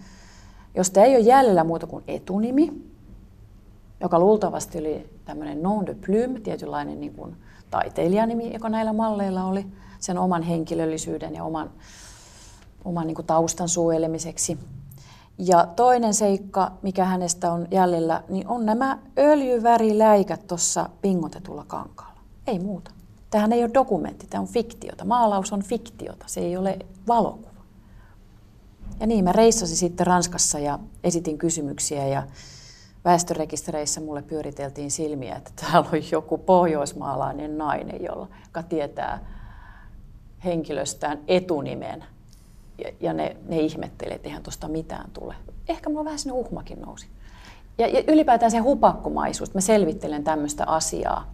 josta 0.76 1.04
ei 1.04 1.15
ole 1.15 1.24
jäljellä 1.24 1.63
muuta 1.63 1.88
kuin 1.88 2.04
etunimi, 2.08 2.88
joka 4.01 4.19
luultavasti 4.19 4.79
oli 4.79 5.09
tämmöinen 5.25 5.63
nom 5.63 5.85
de 5.85 5.95
plume, 6.05 6.39
tietynlainen 6.39 6.99
niin 6.99 7.13
kuin 7.13 7.35
taiteilijanimi, 7.71 8.53
joka 8.53 8.69
näillä 8.69 8.93
malleilla 8.93 9.43
oli 9.43 9.65
sen 9.99 10.17
oman 10.17 10.43
henkilöllisyyden 10.43 11.35
ja 11.35 11.43
oman, 11.43 11.71
oman 12.85 13.07
niin 13.07 13.15
kuin 13.15 13.27
taustan 13.27 13.69
suojelemiseksi. 13.69 14.59
Ja 15.38 15.67
toinen 15.75 16.13
seikka, 16.13 16.71
mikä 16.81 17.05
hänestä 17.05 17.51
on 17.51 17.67
jäljellä, 17.71 18.23
niin 18.29 18.47
on 18.47 18.65
nämä 18.65 18.99
öljyväriläikät 19.17 20.47
tuossa 20.47 20.89
pingotetulla 21.01 21.65
kankaalla. 21.67 22.21
Ei 22.47 22.59
muuta. 22.59 22.91
Tähän 23.29 23.53
ei 23.53 23.63
ole 23.63 23.73
dokumentti, 23.73 24.27
tämä 24.27 24.41
on 24.41 24.47
fiktiota. 24.47 25.05
Maalaus 25.05 25.53
on 25.53 25.63
fiktiota, 25.63 26.25
se 26.27 26.39
ei 26.39 26.57
ole 26.57 26.79
valokuva. 27.07 27.49
Ja 28.99 29.07
niin, 29.07 29.23
mä 29.23 29.31
reissasin 29.31 29.77
sitten 29.77 30.07
Ranskassa 30.07 30.59
ja 30.59 30.79
esitin 31.03 31.38
kysymyksiä 31.38 32.07
ja 32.07 32.23
väestörekistereissä 33.10 34.02
mulle 34.02 34.22
pyöriteltiin 34.22 34.91
silmiä, 34.91 35.36
että 35.36 35.52
täällä 35.56 35.89
on 35.93 36.00
joku 36.12 36.38
pohjoismaalainen 36.38 37.58
nainen, 37.58 38.04
jolla, 38.04 38.28
joka 38.45 38.63
tietää 38.63 39.19
henkilöstään 40.45 41.19
etunimen. 41.28 42.04
Ja, 42.84 42.91
ja 43.00 43.13
ne, 43.13 43.36
ne 43.48 43.60
ihmettelee, 43.60 44.15
että 44.15 44.28
eihän 44.28 44.43
tuosta 44.43 44.67
mitään 44.67 45.10
tule. 45.13 45.36
Ehkä 45.67 45.89
mulla 45.89 46.06
vähän 46.06 46.19
sinne 46.19 46.34
uhmakin 46.34 46.82
nousi. 46.82 47.08
Ja, 47.78 47.88
ja 47.88 48.04
ylipäätään 48.08 48.52
se 48.52 48.58
hupakkomaisuus, 48.58 49.54
mä 49.54 49.62
selvittelen 49.62 50.24
tämmöistä 50.24 50.63
asiaa, 50.67 51.34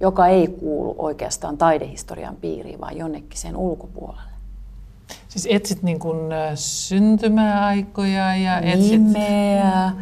joka 0.00 0.26
ei 0.26 0.48
kuulu 0.48 0.94
oikeastaan 0.98 1.58
taidehistorian 1.58 2.36
piiriin, 2.36 2.80
vaan 2.80 2.96
jonnekin 2.96 3.38
sen 3.38 3.56
ulkopuolelle. 3.56 4.32
Siis 5.28 5.48
etsit 5.50 5.82
niin 5.82 5.98
kuin 5.98 6.18
syntymäaikoja 6.54 8.36
ja 8.36 8.60
etsit... 8.60 9.02
Nimeä, 9.02 9.92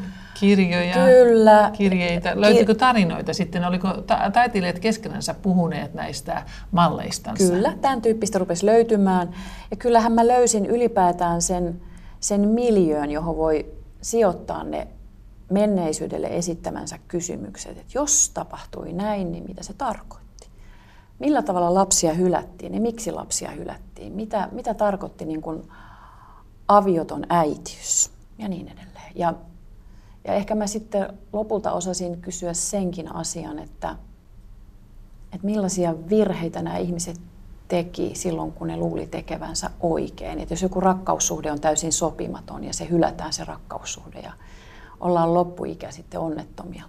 kirjoja, 0.40 0.94
Kyllä. 0.94 1.70
kirjeitä. 1.76 2.40
Löytyykö 2.40 2.74
tarinoita 2.74 3.34
sitten? 3.34 3.64
Oliko 3.64 3.88
ta- 3.92 4.30
taiteilijat 4.32 4.78
keskenänsä 4.78 5.34
puhuneet 5.34 5.94
näistä 5.94 6.42
malleistansa? 6.70 7.52
Kyllä, 7.52 7.72
tämän 7.80 8.02
tyyppistä 8.02 8.38
rupesi 8.38 8.66
löytymään. 8.66 9.34
Ja 9.70 9.76
kyllähän 9.76 10.12
mä 10.12 10.28
löysin 10.28 10.66
ylipäätään 10.66 11.42
sen, 11.42 11.80
sen 12.20 12.48
miljöön, 12.48 13.10
johon 13.10 13.36
voi 13.36 13.66
sijoittaa 14.02 14.64
ne 14.64 14.88
menneisyydelle 15.50 16.26
esittämänsä 16.26 16.98
kysymykset. 17.08 17.78
Että 17.78 17.92
jos 17.94 18.30
tapahtui 18.34 18.92
näin, 18.92 19.32
niin 19.32 19.44
mitä 19.48 19.62
se 19.62 19.72
tarkoitti? 19.72 20.48
Millä 21.18 21.42
tavalla 21.42 21.74
lapsia 21.74 22.12
hylättiin 22.12 22.74
ja 22.74 22.80
miksi 22.80 23.12
lapsia 23.12 23.50
hylättiin? 23.50 24.12
Mitä, 24.12 24.48
mitä 24.52 24.74
tarkoitti 24.74 25.24
niin 25.24 25.42
kuin 25.42 25.62
avioton 26.68 27.26
äitiys 27.28 28.10
ja 28.38 28.48
niin 28.48 28.68
edelleen. 28.68 29.12
Ja 29.14 29.34
ja 30.24 30.34
ehkä 30.34 30.54
mä 30.54 30.66
sitten 30.66 31.18
lopulta 31.32 31.72
osasin 31.72 32.20
kysyä 32.20 32.54
senkin 32.54 33.14
asian, 33.14 33.58
että, 33.58 33.96
että 35.32 35.46
millaisia 35.46 35.94
virheitä 36.08 36.62
nämä 36.62 36.76
ihmiset 36.76 37.20
teki 37.68 38.10
silloin, 38.14 38.52
kun 38.52 38.66
ne 38.66 38.76
luuli 38.76 39.06
tekevänsä 39.06 39.70
oikein. 39.80 40.40
Että 40.40 40.52
jos 40.52 40.62
joku 40.62 40.80
rakkaussuhde 40.80 41.52
on 41.52 41.60
täysin 41.60 41.92
sopimaton 41.92 42.64
ja 42.64 42.74
se 42.74 42.88
hylätään 42.90 43.32
se 43.32 43.44
rakkaussuhde 43.44 44.20
ja 44.20 44.32
ollaan 45.00 45.34
loppuikä 45.34 45.90
sitten 45.90 46.20
onnettomia, 46.20 46.84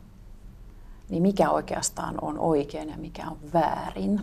niin 1.10 1.22
mikä 1.22 1.50
oikeastaan 1.50 2.16
on 2.22 2.40
oikein 2.40 2.90
ja 2.90 2.98
mikä 2.98 3.28
on 3.30 3.38
väärin. 3.54 4.22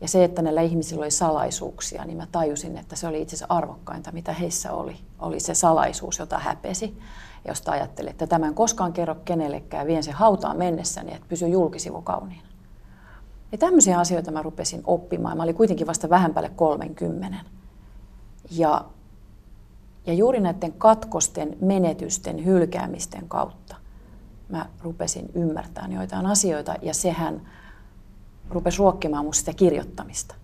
Ja 0.00 0.08
se, 0.08 0.24
että 0.24 0.42
näillä 0.42 0.62
ihmisillä 0.62 1.02
oli 1.02 1.10
salaisuuksia, 1.10 2.04
niin 2.04 2.16
mä 2.16 2.26
tajusin, 2.32 2.78
että 2.78 2.96
se 2.96 3.06
oli 3.06 3.22
itse 3.22 3.36
asiassa 3.36 3.54
arvokkainta, 3.54 4.12
mitä 4.12 4.32
heissä 4.32 4.72
oli. 4.72 4.96
Oli 5.18 5.40
se 5.40 5.54
salaisuus, 5.54 6.18
jota 6.18 6.38
häpesi 6.38 6.98
josta 7.48 7.72
ajattelin, 7.72 8.10
että 8.10 8.26
tämän 8.26 8.54
koskaan 8.54 8.92
kerro 8.92 9.14
kenellekään, 9.24 9.86
vien 9.86 10.02
se 10.02 10.12
hautaan 10.12 10.58
mennessäni, 10.58 11.14
että 11.14 11.26
pysy 11.28 11.48
julkisivu 11.48 12.02
kauniina. 12.02 12.48
Ja 13.52 13.58
tämmöisiä 13.58 13.98
asioita 13.98 14.30
mä 14.30 14.42
rupesin 14.42 14.82
oppimaan. 14.84 15.36
Mä 15.36 15.42
olin 15.42 15.54
kuitenkin 15.54 15.86
vasta 15.86 16.10
vähän 16.10 16.34
päälle 16.34 16.48
30. 16.48 17.38
Ja, 18.50 18.84
ja 20.06 20.12
juuri 20.12 20.40
näiden 20.40 20.72
katkosten, 20.72 21.56
menetysten, 21.60 22.44
hylkäämisten 22.44 23.28
kautta 23.28 23.76
mä 24.52 24.66
rupesin 24.82 25.30
ymmärtämään 25.34 25.92
joitain 25.92 26.26
asioita 26.26 26.74
ja 26.82 26.94
sehän 26.94 27.48
rupesi 28.50 28.78
ruokkimaan 28.78 29.24
musta 29.24 29.38
sitä 29.38 29.52
kirjoittamista. 29.54 30.34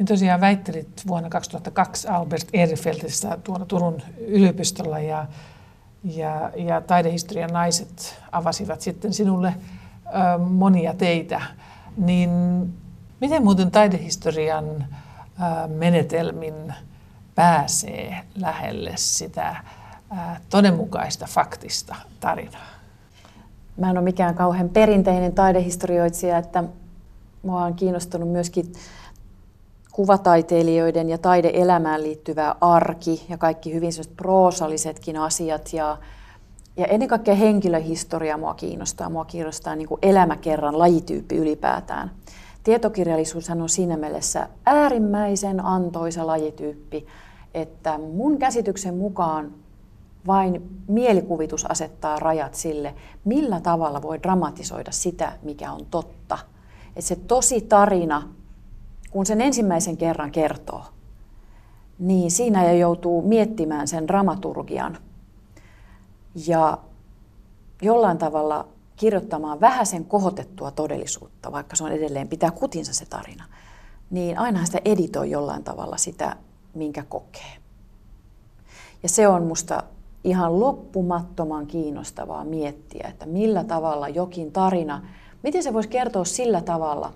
Niin 0.00 0.06
tosiaan 0.06 0.40
väittelit 0.40 1.02
vuonna 1.06 1.28
2002 1.28 2.08
Albert 2.08 2.48
Ehrenfeldissä 2.52 3.38
tuolla 3.44 3.64
Turun 3.64 4.02
yliopistolla 4.18 4.98
ja, 4.98 5.26
ja, 6.04 6.50
ja 6.56 6.80
taidehistorian 6.80 7.50
naiset 7.50 8.18
avasivat 8.32 8.80
sitten 8.80 9.12
sinulle 9.12 9.54
ö, 10.06 10.38
monia 10.38 10.94
teitä. 10.94 11.40
Niin 11.96 12.30
miten 13.20 13.44
muuten 13.44 13.70
taidehistorian 13.70 14.64
ö, 14.64 15.68
menetelmin 15.68 16.74
pääsee 17.34 18.20
lähelle 18.34 18.92
sitä 18.94 19.56
ö, 20.12 20.14
todenmukaista 20.50 21.26
faktista 21.26 21.96
tarinaa? 22.20 22.68
Mä 23.76 23.90
en 23.90 23.98
ole 23.98 24.04
mikään 24.04 24.34
kauhean 24.34 24.68
perinteinen 24.68 25.32
taidehistorioitsija, 25.32 26.38
että 26.38 26.64
mua 27.42 27.64
on 27.64 27.74
kiinnostunut 27.74 28.28
myöskin 28.28 28.72
kuvataiteilijoiden 30.00 31.08
ja 31.08 31.18
taideelämään 31.18 32.02
liittyvä 32.02 32.54
arki 32.60 33.26
ja 33.28 33.38
kaikki 33.38 33.74
hyvin 33.74 33.92
proosallisetkin 34.16 35.16
asiat 35.16 35.72
ja, 35.72 35.96
ja 36.76 36.86
ennen 36.86 37.08
kaikkea 37.08 37.34
henkilöhistoria 37.34 38.36
mua 38.36 38.54
kiinnostaa. 38.54 39.10
Mua 39.10 39.24
kiinnostaa 39.24 39.76
niin 39.76 39.88
kuin 39.88 39.98
elämäkerran 40.02 40.78
lajityyppi 40.78 41.36
ylipäätään. 41.36 42.10
Tietokirjallisuushan 42.64 43.62
on 43.62 43.68
siinä 43.68 43.96
mielessä 43.96 44.48
äärimmäisen 44.66 45.64
antoisa 45.64 46.26
lajityyppi, 46.26 47.06
että 47.54 47.98
mun 47.98 48.38
käsityksen 48.38 48.96
mukaan 48.96 49.52
vain 50.26 50.82
mielikuvitus 50.88 51.66
asettaa 51.66 52.18
rajat 52.18 52.54
sille, 52.54 52.94
millä 53.24 53.60
tavalla 53.60 54.02
voi 54.02 54.22
dramatisoida 54.22 54.92
sitä, 54.92 55.32
mikä 55.42 55.72
on 55.72 55.86
totta. 55.90 56.38
Että 56.96 57.08
se 57.08 57.16
tosi 57.16 57.60
tarina 57.60 58.22
kun 59.10 59.26
sen 59.26 59.40
ensimmäisen 59.40 59.96
kerran 59.96 60.32
kertoo, 60.32 60.84
niin 61.98 62.30
siinä 62.30 62.64
jo 62.64 62.78
joutuu 62.78 63.22
miettimään 63.22 63.88
sen 63.88 64.08
dramaturgian 64.08 64.98
ja 66.46 66.78
jollain 67.82 68.18
tavalla 68.18 68.68
kirjoittamaan 68.96 69.60
vähän 69.60 69.86
sen 69.86 70.04
kohotettua 70.04 70.70
todellisuutta, 70.70 71.52
vaikka 71.52 71.76
se 71.76 71.84
on 71.84 71.92
edelleen 71.92 72.28
pitää 72.28 72.50
kutinsa 72.50 72.94
se 72.94 73.06
tarina, 73.06 73.44
niin 74.10 74.38
aina 74.38 74.64
sitä 74.64 74.78
editoi 74.84 75.30
jollain 75.30 75.64
tavalla 75.64 75.96
sitä, 75.96 76.36
minkä 76.74 77.04
kokee. 77.08 77.56
Ja 79.02 79.08
se 79.08 79.28
on 79.28 79.42
musta 79.42 79.82
ihan 80.24 80.60
loppumattoman 80.60 81.66
kiinnostavaa 81.66 82.44
miettiä, 82.44 83.08
että 83.08 83.26
millä 83.26 83.64
tavalla 83.64 84.08
jokin 84.08 84.52
tarina, 84.52 85.02
miten 85.42 85.62
se 85.62 85.72
voisi 85.72 85.88
kertoa 85.88 86.24
sillä 86.24 86.60
tavalla, 86.60 87.12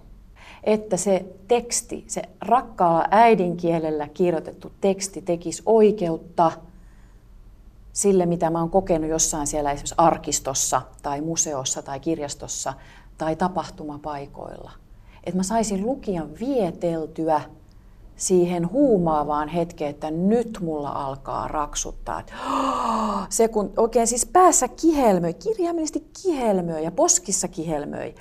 että 0.64 0.96
se 0.96 1.24
teksti, 1.48 2.04
se 2.06 2.22
rakkaalla 2.40 3.04
äidinkielellä 3.10 4.08
kirjoitettu 4.08 4.72
teksti 4.80 5.22
tekisi 5.22 5.62
oikeutta 5.66 6.52
sille, 7.92 8.26
mitä 8.26 8.50
mä 8.50 8.60
oon 8.60 8.70
kokenut 8.70 9.10
jossain 9.10 9.46
siellä 9.46 9.72
esimerkiksi 9.72 9.94
arkistossa 9.98 10.82
tai 11.02 11.20
museossa 11.20 11.82
tai 11.82 12.00
kirjastossa 12.00 12.74
tai 13.18 13.36
tapahtumapaikoilla. 13.36 14.70
Että 15.24 15.36
mä 15.36 15.42
saisin 15.42 15.86
lukijan 15.86 16.28
vieteltyä 16.40 17.40
siihen 18.16 18.70
huumaavaan 18.70 19.48
hetkeen, 19.48 19.90
että 19.90 20.10
nyt 20.10 20.58
mulla 20.62 20.88
alkaa 20.88 21.48
raksuttaa. 21.48 22.22
Se 23.28 23.48
kun 23.48 23.72
oikein 23.76 24.06
siis 24.06 24.26
päässä 24.26 24.68
kihelmöi, 24.68 25.34
kirjaimellisesti 25.34 26.10
kihelmöi 26.22 26.84
ja 26.84 26.90
poskissa 26.90 27.48
kihelmöi. 27.48 28.14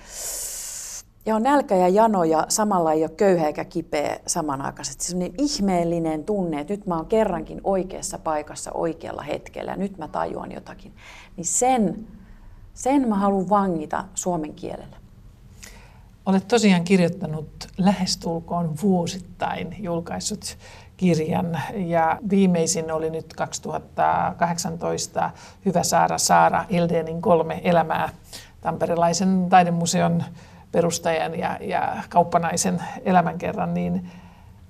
Ja 1.25 1.35
on 1.35 1.43
nälkä 1.43 1.75
ja 1.75 1.87
jano 1.87 2.23
ja 2.23 2.45
samalla 2.49 2.91
ei 2.91 3.03
ole 3.03 3.09
köyhä 3.09 3.47
eikä 3.47 3.65
kipeä 3.65 4.19
samanaikaisesti. 4.27 5.03
Se 5.03 5.15
on 5.15 5.19
niin 5.19 5.33
ihmeellinen 5.37 6.23
tunne, 6.23 6.59
että 6.59 6.73
nyt 6.73 6.85
mä 6.85 6.95
oon 6.95 7.05
kerrankin 7.05 7.61
oikeassa 7.63 8.19
paikassa 8.19 8.71
oikealla 8.73 9.21
hetkellä 9.21 9.71
ja 9.71 9.77
nyt 9.77 9.97
mä 9.97 10.07
tajuan 10.07 10.51
jotakin. 10.51 10.93
Niin 11.37 11.45
sen, 11.45 12.07
sen 12.73 13.07
mä 13.07 13.15
haluan 13.15 13.49
vangita 13.49 14.05
suomen 14.15 14.53
kielellä. 14.53 14.97
Olet 16.25 16.47
tosiaan 16.47 16.83
kirjoittanut 16.83 17.67
lähestulkoon 17.77 18.75
vuosittain 18.81 19.75
julkaissut 19.79 20.57
kirjan 20.97 21.59
ja 21.75 22.19
viimeisin 22.29 22.91
oli 22.91 23.09
nyt 23.09 23.33
2018 23.33 25.31
Hyvä 25.65 25.83
Saara 25.83 26.17
Saara 26.17 26.65
Ildenin 26.69 27.21
kolme 27.21 27.61
elämää 27.63 28.09
Tamperelaisen 28.61 29.47
taidemuseon 29.49 30.23
perustajan 30.73 31.39
ja, 31.39 31.57
ja 31.61 32.03
kauppanaisen 32.09 32.81
elämänkerran, 33.05 33.73
niin 33.73 34.11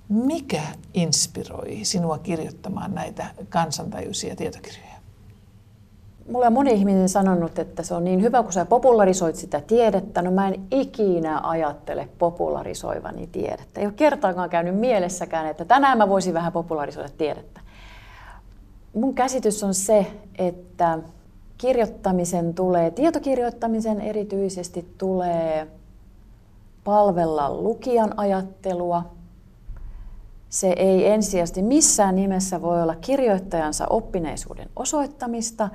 mikä 0.10 0.62
inspiroi 0.94 1.80
sinua 1.84 2.18
kirjoittamaan 2.18 2.96
näitä 2.96 3.26
kansantajuisia 3.50 4.36
tietokirjoja? 4.36 4.94
Mulla 6.32 6.48
on 6.48 6.54
moni 6.54 6.72
ihminen 6.72 7.10
sanonut, 7.10 7.60
että 7.60 7.84
se 7.84 7.94
on 7.94 8.04
niin 8.04 8.22
hyvä, 8.22 8.44
kun 8.44 8.54
sä 8.54 8.66
popularisoit 8.66 9.36
sitä 9.36 9.62
tiedettä. 9.62 10.22
No 10.22 10.32
mä 10.32 10.48
en 10.48 10.62
ikinä 10.72 11.40
ajattele 11.44 12.10
popularisoivani 12.20 13.28
tiedettä. 13.28 13.80
Ei 13.80 13.86
ole 13.86 13.94
kertaakaan 13.94 14.50
käynyt 14.50 14.76
mielessäkään, 14.76 15.48
että 15.48 15.66
tänään 15.66 15.98
mä 15.98 16.10
voisin 16.10 16.34
vähän 16.34 16.54
popularisoida 16.54 17.10
tiedettä. 17.18 17.62
Mun 18.94 19.14
käsitys 19.16 19.64
on 19.64 19.74
se, 19.74 20.08
että 20.38 21.00
kirjoittamisen 21.58 22.54
tulee, 22.54 22.92
tietokirjoittamisen 22.92 24.02
erityisesti 24.02 24.94
tulee 24.98 25.68
palvella 26.84 27.54
lukijan 27.54 28.14
ajattelua. 28.20 29.04
Se 30.50 30.68
ei 30.68 31.08
ensisijaisesti 31.08 31.62
missään 31.62 32.16
nimessä 32.16 32.62
voi 32.62 32.82
olla 32.82 32.96
kirjoittajansa 32.96 33.88
oppineisuuden 33.90 34.70
osoittamista, 34.76 35.70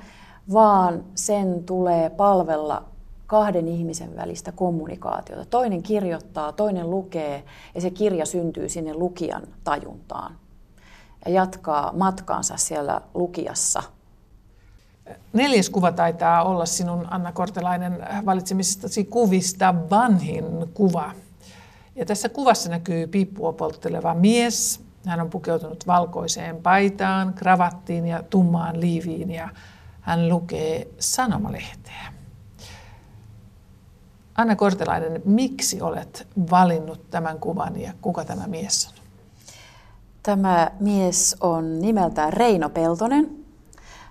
vaan 0.53 1.05
sen 1.15 1.65
tulee 1.65 2.11
palvella 2.11 2.85
kahden 3.27 3.69
ihmisen 3.69 4.17
välistä 4.17 4.53
kommunikaatiota. 4.53 5.45
Toinen 5.45 5.83
kirjoittaa, 5.83 6.53
toinen 6.53 6.91
lukee 6.91 7.45
ja 7.75 7.81
se 7.81 7.91
kirja 7.91 8.27
syntyy 8.27 8.69
sinne 8.69 8.95
lukijan 8.95 9.43
tajuntaan 9.65 10.37
ja 11.25 11.31
jatkaa 11.31 11.93
matkaansa 11.93 12.57
siellä 12.57 13.01
lukijassa– 13.15 13.83
Neljäs 15.33 15.71
kuva 15.71 15.93
taitaa 15.93 16.45
olla 16.45 16.67
sinun, 16.67 17.07
Anna 17.11 17.33
Kortelainen, 17.33 18.07
valitsemisestasi 18.27 19.05
kuvista 19.05 19.75
vanhin 19.91 20.45
kuva. 20.75 21.13
Ja 21.97 22.07
tässä 22.07 22.29
kuvassa 22.29 22.71
näkyy 22.71 23.07
piippua 23.07 23.53
poltteleva 23.53 24.15
mies. 24.15 24.81
Hän 25.07 25.21
on 25.21 25.31
pukeutunut 25.31 25.87
valkoiseen 25.87 26.57
paitaan, 26.57 27.35
kravattiin 27.35 28.07
ja 28.07 28.23
tummaan 28.23 28.81
liiviin 28.81 29.31
ja 29.31 29.49
hän 30.01 30.29
lukee 30.29 30.89
sanomalehteä. 30.99 32.13
Anna 34.35 34.57
Kortelainen, 34.57 35.23
miksi 35.25 35.81
olet 35.81 36.27
valinnut 36.51 37.11
tämän 37.11 37.39
kuvan 37.39 37.81
ja 37.81 37.93
kuka 38.03 38.25
tämä 38.25 38.47
mies 38.47 38.89
on? 38.89 38.95
Tämä 40.23 40.71
mies 40.81 41.37
on 41.41 41.81
nimeltään 41.81 42.33
Reino 42.33 42.69
Peltonen. 42.69 43.38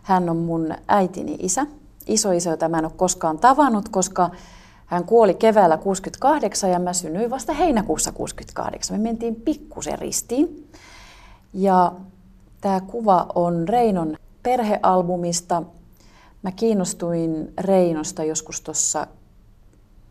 Hän 0.08 0.30
on 0.30 0.38
mun 0.38 0.76
äitini 0.88 1.38
isä, 1.40 1.66
isoisä, 2.06 2.50
jota 2.50 2.70
mä 2.70 2.80
en 2.80 2.86
ole 2.86 2.94
koskaan 2.96 3.40
tavannut, 3.40 3.90
koska 3.90 4.30
hän 4.86 5.04
kuoli 5.04 5.34
keväällä 5.34 5.78
68 5.78 6.70
ja 6.70 6.80
mä 6.80 6.94
synnyin 6.94 7.30
vasta 7.30 7.54
heinäkuussa 7.54 8.12
68. 8.12 8.98
Me 8.98 9.04
mentiin 9.04 9.36
pikkusen 9.36 10.00
ristiin. 10.00 10.70
Ja 11.54 11.92
tämä 12.62 12.82
kuva 12.82 13.28
on 13.36 13.70
Reinon 13.70 14.18
perhealbumista. 14.44 15.64
Mä 16.44 16.52
kiinnostuin 16.52 17.54
Reinosta 17.60 18.24
joskus 18.24 18.62
tuossa 18.62 19.08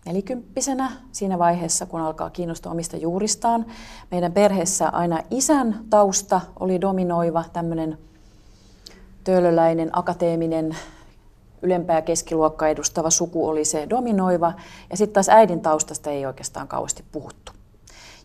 nelikymppisenä 0.07 0.93
siinä 1.13 1.39
vaiheessa, 1.39 1.87
kun 1.87 2.01
alkaa 2.01 2.31
kiinnostua 2.31 2.73
omista 2.73 2.97
juuristaan. 2.97 3.67
Meidän 4.11 4.33
perheessä 4.33 4.89
aina 4.89 5.23
isän 5.31 5.85
tausta 5.91 6.41
oli 6.61 6.81
dominoiva, 6.81 7.45
tämmöinen 7.53 7.99
töölöläinen, 9.27 9.99
akateeminen, 9.99 10.77
ylempää 11.63 12.03
keskiluokkaa 12.03 12.69
edustava 12.69 13.11
suku 13.11 13.49
oli 13.49 13.65
se 13.65 13.87
dominoiva, 13.91 14.53
ja 14.91 14.97
sitten 14.97 15.15
taas 15.15 15.29
äidin 15.29 15.61
taustasta 15.61 16.11
ei 16.11 16.27
oikeastaan 16.27 16.69
kauheasti 16.69 17.05
puhuttu. 17.13 17.53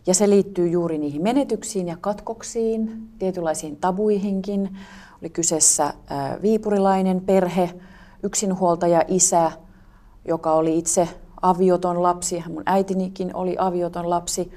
Ja 0.06 0.14
se 0.14 0.30
liittyy 0.30 0.68
juuri 0.68 0.98
niihin 0.98 1.22
menetyksiin 1.22 1.88
ja 1.88 1.96
katkoksiin, 2.00 3.08
tietynlaisiin 3.18 3.76
tabuihinkin. 3.76 4.78
Oli 5.22 5.30
kyseessä 5.30 5.94
viipurilainen 6.42 7.20
perhe, 7.20 7.70
yksinhuoltaja 8.22 9.02
isä, 9.08 9.52
joka 10.28 10.52
oli 10.52 10.78
itse 10.78 11.08
avioton 11.42 12.02
lapsi. 12.02 12.44
Mun 12.48 12.62
äitinikin 12.66 13.36
oli 13.36 13.56
avioton 13.58 14.10
lapsi. 14.10 14.52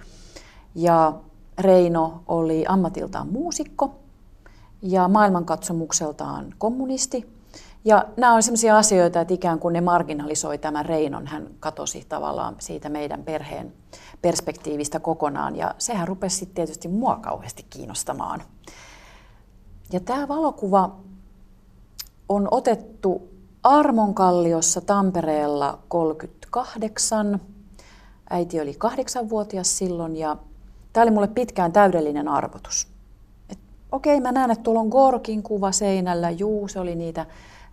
Ja 0.75 1.13
Reino 1.59 2.23
oli 2.27 2.65
ammatiltaan 2.67 3.27
muusikko 3.27 3.95
ja 4.81 5.07
maailmankatsomukseltaan 5.07 6.53
kommunisti. 6.57 7.35
Ja 7.85 8.05
nämä 8.17 8.33
on 8.33 8.43
sellaisia 8.43 8.77
asioita, 8.77 9.21
että 9.21 9.33
ikään 9.33 9.59
kuin 9.59 9.73
ne 9.73 9.81
marginalisoi 9.81 10.57
tämän 10.57 10.85
Reinon. 10.85 11.27
Hän 11.27 11.47
katosi 11.59 12.05
tavallaan 12.09 12.55
siitä 12.59 12.89
meidän 12.89 13.23
perheen 13.23 13.73
perspektiivistä 14.21 14.99
kokonaan 14.99 15.55
ja 15.55 15.75
sehän 15.77 16.07
rupesi 16.07 16.37
sitten 16.37 16.55
tietysti 16.55 16.87
mua 16.87 17.15
kauheasti 17.15 17.65
kiinnostamaan. 17.69 18.41
Ja 19.93 19.99
tämä 19.99 20.27
valokuva 20.27 20.95
on 22.29 22.47
otettu 22.51 23.29
Armonkalliossa 23.63 24.81
Tampereella 24.81 25.79
38. 25.87 27.41
Äiti 28.29 28.61
oli 28.61 28.73
kahdeksanvuotias 28.73 29.77
silloin 29.77 30.17
ja 30.17 30.37
tämä 30.93 31.01
oli 31.01 31.11
mulle 31.11 31.27
pitkään 31.27 31.71
täydellinen 31.71 32.27
arvotus. 32.27 32.94
Okei, 33.95 34.21
mä 34.21 34.31
näen, 34.31 34.51
että 34.51 34.63
tuolla 34.63 34.79
on 34.79 34.87
Gorkin 34.87 35.43
kuva 35.43 35.71
seinällä. 35.71 36.29
Juu, 36.29 36.67
se 36.67 36.79
oli 36.79 36.95
niitä 36.95 37.25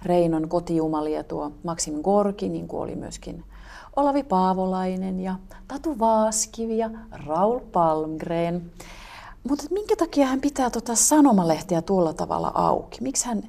Reinon 0.02 0.48
kotijumalia, 0.48 1.24
tuo 1.24 1.52
Maxim 1.64 2.02
Gorki, 2.02 2.48
niin 2.48 2.68
kuin 2.68 2.82
oli 2.82 2.96
myöskin 2.96 3.44
Olavi 3.96 4.22
Paavolainen 4.22 5.20
ja 5.20 5.34
Tatu 5.68 5.98
Vaaskivi 5.98 6.78
ja 6.78 6.90
Raul 7.26 7.60
Palmgren. 7.72 8.70
Mutta 9.48 9.64
minkä 9.70 9.96
takia 9.96 10.26
hän 10.26 10.40
pitää 10.40 10.70
tuota 10.70 10.94
sanomalehtiä 10.94 11.82
tuolla 11.82 12.12
tavalla 12.12 12.52
auki? 12.54 12.98
Miksi 13.00 13.26
hän 13.26 13.42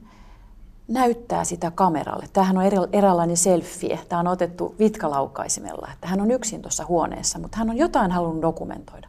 näyttää 0.88 1.44
sitä 1.44 1.72
kameralle? 1.72 2.26
Tämähän 2.34 2.58
on 2.58 2.90
eräänlainen 2.94 3.38
selfie. 3.38 4.00
Tämä 4.10 4.20
on 4.20 4.28
otettu 4.28 4.76
vitkalaukaisimella. 4.80 5.90
Hän 6.02 6.22
on 6.22 6.32
yksin 6.32 6.62
tuossa 6.62 6.86
huoneessa, 6.86 7.40
mutta 7.40 7.58
hän 7.58 7.70
on 7.70 7.78
jotain 7.78 8.12
halunnut 8.12 8.42
dokumentoida. 8.42 9.08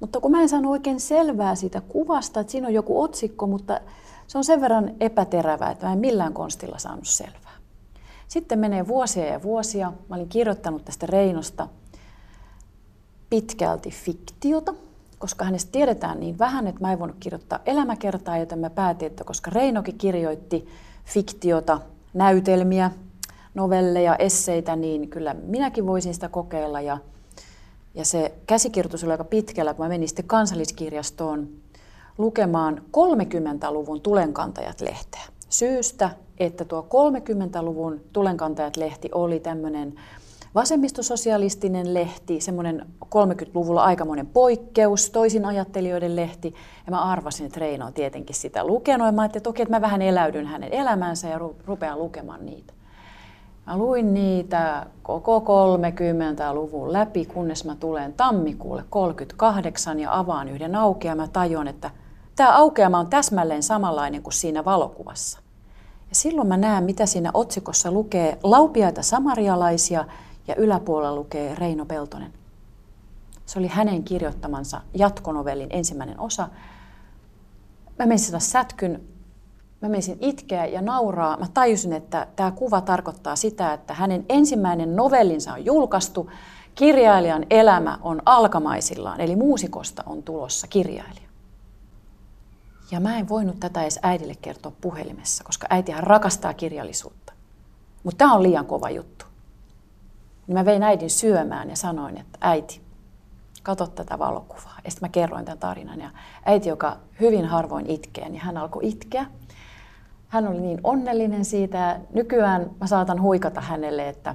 Mutta 0.00 0.20
kun 0.20 0.30
mä 0.30 0.42
en 0.42 0.48
saanut 0.48 0.72
oikein 0.72 1.00
selvää 1.00 1.54
siitä 1.54 1.80
kuvasta, 1.80 2.40
että 2.40 2.50
siinä 2.50 2.66
on 2.66 2.74
joku 2.74 3.02
otsikko, 3.02 3.46
mutta 3.46 3.80
se 4.26 4.38
on 4.38 4.44
sen 4.44 4.60
verran 4.60 4.90
epäterävä, 5.00 5.70
että 5.70 5.86
mä 5.86 5.92
en 5.92 5.98
millään 5.98 6.32
konstilla 6.32 6.78
saanut 6.78 7.06
selvää. 7.06 7.58
Sitten 8.28 8.58
menee 8.58 8.88
vuosia 8.88 9.26
ja 9.26 9.42
vuosia. 9.42 9.92
Mä 10.08 10.16
olin 10.16 10.28
kirjoittanut 10.28 10.84
tästä 10.84 11.06
Reinosta 11.06 11.68
pitkälti 13.30 13.90
fiktiota, 13.90 14.74
koska 15.18 15.44
hänestä 15.44 15.72
tiedetään 15.72 16.20
niin 16.20 16.38
vähän, 16.38 16.66
että 16.66 16.80
mä 16.80 16.92
en 16.92 16.98
voinut 16.98 17.16
kirjoittaa 17.20 17.60
elämäkertaa, 17.66 18.38
joten 18.38 18.58
mä 18.58 18.70
päätin, 18.70 19.06
että 19.06 19.24
koska 19.24 19.50
Reinokin 19.50 19.98
kirjoitti 19.98 20.68
fiktiota, 21.04 21.80
näytelmiä, 22.14 22.90
novelleja, 23.54 24.16
esseitä, 24.16 24.76
niin 24.76 25.08
kyllä 25.08 25.34
minäkin 25.34 25.86
voisin 25.86 26.14
sitä 26.14 26.28
kokeilla. 26.28 26.80
Ja, 26.80 26.98
ja 27.94 28.04
se 28.04 28.34
käsikirjoitus 28.46 29.04
oli 29.04 29.12
aika 29.12 29.24
pitkällä, 29.24 29.74
kun 29.74 29.84
mä 29.84 29.88
menin 29.88 30.08
sitten 30.08 30.26
kansalliskirjastoon 30.26 31.48
lukemaan 32.18 32.82
30-luvun 32.96 34.00
Tulenkantajat-lehteä. 34.00 35.22
Syystä, 35.48 36.10
että 36.38 36.64
tuo 36.64 36.88
30-luvun 36.90 38.00
Tulenkantajat-lehti 38.12 39.08
oli 39.12 39.40
tämmöinen 39.40 39.94
vasemmistososialistinen 40.54 41.94
lehti, 41.94 42.40
semmoinen 42.40 42.86
30-luvulla 43.04 43.84
aikamoinen 43.84 44.26
poikkeus, 44.26 45.10
toisin 45.10 45.44
ajattelijoiden 45.44 46.16
lehti. 46.16 46.54
Ja 46.86 46.90
mä 46.90 47.02
arvasin, 47.02 47.46
että 47.46 47.60
Reino 47.60 47.86
on 47.86 47.92
tietenkin 47.92 48.36
sitä 48.36 48.64
lukenut. 48.64 49.06
Ja 49.06 49.12
mä 49.12 49.22
ajattelin, 49.22 49.40
että 49.40 49.50
okei, 49.50 49.62
että 49.62 49.76
mä 49.76 49.80
vähän 49.80 50.02
eläydyn 50.02 50.46
hänen 50.46 50.72
elämänsä 50.72 51.28
ja 51.28 51.40
rupean 51.66 51.98
lukemaan 51.98 52.46
niitä. 52.46 52.72
Mä 53.68 53.76
luin 53.76 54.14
niitä 54.14 54.86
koko 55.02 55.38
30-luvun 55.38 56.92
läpi, 56.92 57.24
kunnes 57.24 57.64
mä 57.64 57.76
tulen 57.76 58.12
tammikuulle 58.12 58.84
38 58.90 60.00
ja 60.00 60.18
avaan 60.18 60.48
yhden 60.48 60.74
aukean. 60.74 61.16
Mä 61.16 61.28
tajuan, 61.28 61.68
että 61.68 61.90
tämä 62.36 62.56
aukeama 62.56 62.98
on 62.98 63.10
täsmälleen 63.10 63.62
samanlainen 63.62 64.22
kuin 64.22 64.32
siinä 64.32 64.64
valokuvassa. 64.64 65.38
Ja 66.08 66.14
silloin 66.14 66.48
mä 66.48 66.56
näen, 66.56 66.84
mitä 66.84 67.06
siinä 67.06 67.30
otsikossa 67.34 67.92
lukee 67.92 68.38
laupiaita 68.42 69.02
samarialaisia 69.02 70.04
ja 70.46 70.54
yläpuolella 70.56 71.16
lukee 71.16 71.54
Reino 71.54 71.84
Peltonen. 71.84 72.32
Se 73.46 73.58
oli 73.58 73.68
hänen 73.68 74.04
kirjoittamansa 74.04 74.80
jatkonovelin 74.94 75.68
ensimmäinen 75.70 76.20
osa. 76.20 76.48
Mä 77.98 78.06
menin 78.06 78.18
sitä 78.18 78.38
sätkyn, 78.38 79.00
mä 79.80 79.88
menisin 79.88 80.18
itkeä 80.20 80.66
ja 80.66 80.82
nauraa. 80.82 81.36
Mä 81.36 81.46
tajusin, 81.54 81.92
että 81.92 82.26
tämä 82.36 82.50
kuva 82.50 82.80
tarkoittaa 82.80 83.36
sitä, 83.36 83.72
että 83.72 83.94
hänen 83.94 84.24
ensimmäinen 84.28 84.96
novellinsa 84.96 85.52
on 85.52 85.64
julkaistu, 85.64 86.30
kirjailijan 86.74 87.46
elämä 87.50 87.98
on 88.02 88.22
alkamaisillaan, 88.26 89.20
eli 89.20 89.36
muusikosta 89.36 90.02
on 90.06 90.22
tulossa 90.22 90.66
kirjailija. 90.66 91.28
Ja 92.90 93.00
mä 93.00 93.18
en 93.18 93.28
voinut 93.28 93.60
tätä 93.60 93.82
edes 93.82 93.98
äidille 94.02 94.34
kertoa 94.42 94.72
puhelimessa, 94.80 95.44
koska 95.44 95.66
äitihän 95.70 96.02
rakastaa 96.02 96.54
kirjallisuutta. 96.54 97.32
Mutta 98.04 98.18
tämä 98.18 98.34
on 98.34 98.42
liian 98.42 98.66
kova 98.66 98.90
juttu. 98.90 99.24
Niin 100.46 100.54
mä 100.54 100.64
vein 100.64 100.82
äidin 100.82 101.10
syömään 101.10 101.70
ja 101.70 101.76
sanoin, 101.76 102.16
että 102.16 102.38
äiti, 102.40 102.80
katso 103.62 103.86
tätä 103.86 104.18
valokuvaa. 104.18 104.78
Ja 104.84 104.90
sitten 104.90 105.08
mä 105.08 105.12
kerroin 105.12 105.44
tämän 105.44 105.58
tarinan. 105.58 106.00
Ja 106.00 106.10
äiti, 106.44 106.68
joka 106.68 106.96
hyvin 107.20 107.44
harvoin 107.44 107.90
itkee, 107.90 108.28
niin 108.28 108.42
hän 108.42 108.56
alkoi 108.56 108.88
itkeä. 108.88 109.26
Hän 110.28 110.48
oli 110.48 110.60
niin 110.60 110.80
onnellinen 110.84 111.44
siitä. 111.44 112.00
Nykyään 112.14 112.70
mä 112.80 112.86
saatan 112.86 113.22
huikata 113.22 113.60
hänelle, 113.60 114.08
että 114.08 114.34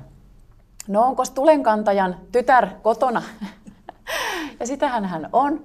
no 0.87 1.01
onko 1.01 1.23
tulenkantajan 1.35 2.15
tytär 2.31 2.67
kotona? 2.81 3.21
ja 4.59 4.67
sitähän 4.67 5.05
hän 5.05 5.29
on. 5.33 5.61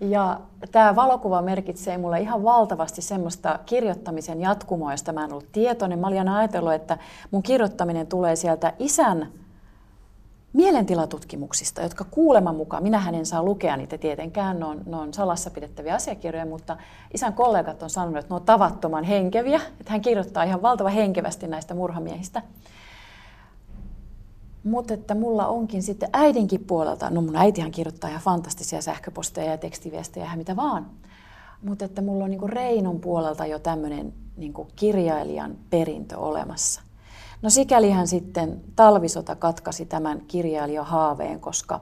Ja 0.00 0.40
tämä 0.72 0.96
valokuva 0.96 1.42
merkitsee 1.42 1.98
mulle 1.98 2.20
ihan 2.20 2.44
valtavasti 2.44 3.02
semmoista 3.02 3.58
kirjoittamisen 3.66 4.40
jatkumoa, 4.40 4.92
josta 4.92 5.12
mä 5.12 5.24
en 5.24 5.32
ollut 5.32 5.52
tietoinen. 5.52 5.98
Mä 5.98 6.06
olin 6.06 6.28
ajatellut, 6.28 6.72
että 6.72 6.98
mun 7.30 7.42
kirjoittaminen 7.42 8.06
tulee 8.06 8.36
sieltä 8.36 8.72
isän 8.78 9.28
mielentilatutkimuksista, 10.52 11.82
jotka 11.82 12.04
kuuleman 12.10 12.56
mukaan, 12.56 12.82
minähän 12.82 13.14
en 13.14 13.26
saa 13.26 13.42
lukea 13.42 13.76
niitä 13.76 13.98
tietenkään, 13.98 14.60
ne 14.60 14.64
on, 14.66 14.80
ne 14.86 14.96
on 14.96 15.14
salassa 15.14 15.50
pidettäviä 15.50 15.94
asiakirjoja, 15.94 16.46
mutta 16.46 16.76
isän 17.14 17.32
kollegat 17.32 17.82
on 17.82 17.90
sanonut, 17.90 18.18
että 18.18 18.34
ne 18.34 18.36
on 18.36 18.44
tavattoman 18.44 19.04
henkeviä, 19.04 19.60
että 19.80 19.92
hän 19.92 20.00
kirjoittaa 20.00 20.42
ihan 20.42 20.62
valtava 20.62 20.88
henkevästi 20.88 21.48
näistä 21.48 21.74
murhamiehistä. 21.74 22.42
Mutta 24.64 24.94
että 24.94 25.14
mulla 25.14 25.46
onkin 25.46 25.82
sitten 25.82 26.08
äidinkin 26.12 26.64
puolelta, 26.64 27.10
no 27.10 27.20
mun 27.20 27.36
äitihän 27.36 27.70
kirjoittaa 27.70 28.10
ihan 28.10 28.22
fantastisia 28.22 28.82
sähköposteja 28.82 29.50
ja 29.50 29.58
tekstiviestejä 29.58 30.26
ja 30.26 30.36
mitä 30.36 30.56
vaan, 30.56 30.86
mutta 31.62 31.84
että 31.84 32.02
mulla 32.02 32.24
on 32.24 32.30
niin 32.30 32.48
Reinon 32.48 33.00
puolelta 33.00 33.46
jo 33.46 33.58
tämmöinen 33.58 34.12
niin 34.36 34.54
kirjailijan 34.76 35.56
perintö 35.70 36.18
olemassa. 36.18 36.82
No 37.42 37.50
sikälihän 37.50 38.08
sitten 38.08 38.60
talvisota 38.76 39.36
katkasi 39.36 39.86
tämän 39.86 40.20
kirjailijan 40.28 40.86
haaveen, 40.86 41.40
koska 41.40 41.80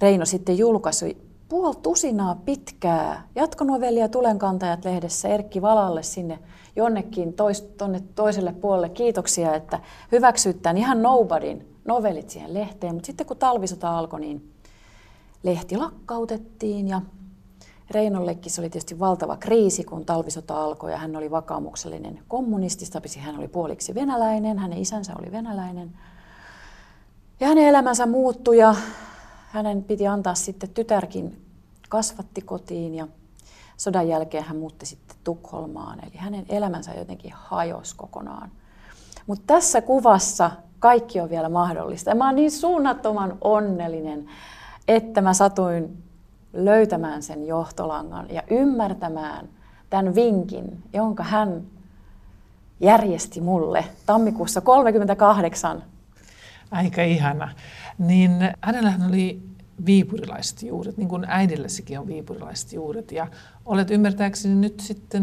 Reino 0.00 0.24
sitten 0.24 0.58
julkaisi 0.58 1.32
puoli 1.48 1.76
tusinaa 1.82 2.34
pitkää 2.44 3.28
jatkonovellia 3.34 4.08
Tulenkantajat 4.08 4.84
lehdessä 4.84 5.28
Erkki 5.28 5.62
Valalle 5.62 6.02
sinne 6.02 6.38
jonnekin 6.76 7.32
tois, 7.32 7.62
tonne 7.62 8.02
toiselle 8.14 8.52
puolelle. 8.52 8.88
Kiitoksia, 8.88 9.54
että 9.54 9.80
hyväksyt 10.12 10.62
tämän 10.62 10.78
ihan 10.78 11.02
nobodyn 11.02 11.66
novellit 11.84 12.30
siihen 12.30 12.54
lehteen. 12.54 12.94
Mutta 12.94 13.06
sitten 13.06 13.26
kun 13.26 13.36
talvisota 13.36 13.98
alkoi, 13.98 14.20
niin 14.20 14.52
lehti 15.42 15.76
lakkautettiin 15.76 16.88
ja 16.88 17.00
Reinollekin 17.92 18.52
se 18.52 18.60
oli 18.60 18.70
tietysti 18.70 18.98
valtava 18.98 19.36
kriisi, 19.36 19.84
kun 19.84 20.04
talvisota 20.04 20.64
alkoi 20.64 20.92
ja 20.92 20.96
hän 20.96 21.16
oli 21.16 21.30
vakaumuksellinen 21.30 22.18
kommunisti, 22.28 22.84
hän 23.18 23.38
oli 23.38 23.48
puoliksi 23.48 23.94
venäläinen, 23.94 24.58
hänen 24.58 24.78
isänsä 24.78 25.12
oli 25.18 25.32
venäläinen. 25.32 25.92
Ja 27.40 27.48
hänen 27.48 27.64
elämänsä 27.64 28.06
muuttui 28.06 28.58
ja 28.58 28.74
hänen 29.48 29.84
piti 29.84 30.06
antaa 30.06 30.34
sitten 30.34 30.70
tytärkin 30.70 31.44
kasvatti 31.88 32.40
kotiin 32.40 32.94
ja 32.94 33.08
sodan 33.76 34.08
jälkeen 34.08 34.44
hän 34.44 34.56
muutti 34.56 34.86
sitten 34.86 35.16
Tukholmaan. 35.24 35.98
Eli 36.04 36.16
hänen 36.16 36.46
elämänsä 36.48 36.94
jotenkin 36.94 37.32
hajosi 37.34 37.96
kokonaan. 37.96 38.50
Mutta 39.26 39.44
tässä 39.46 39.80
kuvassa 39.80 40.50
kaikki 40.78 41.20
on 41.20 41.30
vielä 41.30 41.48
mahdollista. 41.48 42.10
Ja 42.10 42.14
mä 42.14 42.26
oon 42.26 42.34
niin 42.34 42.50
suunnattoman 42.50 43.38
onnellinen, 43.40 44.28
että 44.88 45.20
mä 45.20 45.34
satuin 45.34 46.01
löytämään 46.52 47.22
sen 47.22 47.46
johtolangan 47.46 48.26
ja 48.30 48.42
ymmärtämään 48.50 49.48
tämän 49.90 50.14
vinkin, 50.14 50.82
jonka 50.92 51.22
hän 51.22 51.62
järjesti 52.80 53.40
mulle 53.40 53.84
tammikuussa 54.06 54.60
38. 54.60 55.82
Aika 56.70 57.02
ihana. 57.02 57.52
Niin 57.98 58.30
hänellähän 58.60 59.08
oli 59.08 59.42
viipurilaiset 59.86 60.62
juuret, 60.62 60.96
niin 60.96 61.08
kuin 61.08 61.24
äidilläsikin 61.28 61.98
on 61.98 62.06
viipurilaiset 62.06 62.72
juuret. 62.72 63.12
Ja 63.12 63.26
olet 63.64 63.90
ymmärtääkseni 63.90 64.54
nyt 64.54 64.80
sitten 64.80 65.22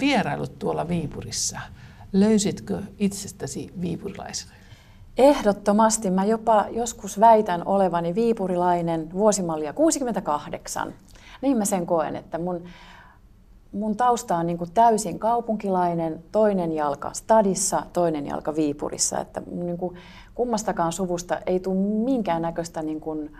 vierailut 0.00 0.58
tuolla 0.58 0.88
Viipurissa. 0.88 1.60
Löysitkö 2.12 2.82
itsestäsi 2.98 3.72
viipurilaisena? 3.80 4.57
Ehdottomasti. 5.18 6.10
Mä 6.10 6.24
jopa 6.24 6.64
joskus 6.70 7.20
väitän 7.20 7.62
olevani 7.66 8.14
viipurilainen 8.14 9.12
vuosimallia 9.12 9.72
68. 9.72 10.94
Niin 11.42 11.56
mä 11.56 11.64
sen 11.64 11.86
koen, 11.86 12.16
että 12.16 12.38
mun 12.38 12.62
mun 13.72 13.96
tausta 13.96 14.36
on 14.36 14.46
niin 14.46 14.58
täysin 14.74 15.18
kaupunkilainen, 15.18 16.24
toinen 16.32 16.72
jalka 16.72 17.12
stadissa, 17.12 17.82
toinen 17.92 18.26
jalka 18.26 18.56
Viipurissa. 18.56 19.20
Että 19.20 19.42
niin 19.50 19.78
kuin 19.78 19.96
kummastakaan 20.34 20.92
suvusta 20.92 21.38
ei 21.46 21.60
tule 21.60 21.76
minkäännäköistä 22.04 22.82
niin 22.82 23.00
kuin 23.00 23.36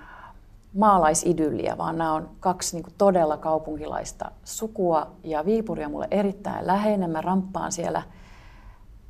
maalaisidylliä, 0.75 1.79
vaan 1.79 1.99
nämä 1.99 2.13
on 2.13 2.29
kaksi 2.41 2.77
niin 2.77 2.95
todella 2.99 3.37
kaupunkilaista 3.37 4.31
sukua. 4.45 5.11
Ja 5.25 5.45
Viipuri 5.45 5.85
on 5.85 5.91
mulle 5.91 6.09
erittäin 6.11 6.67
läheinen. 6.67 7.11
Mä 7.11 7.21
ramppaan 7.21 7.73
siellä 7.73 8.03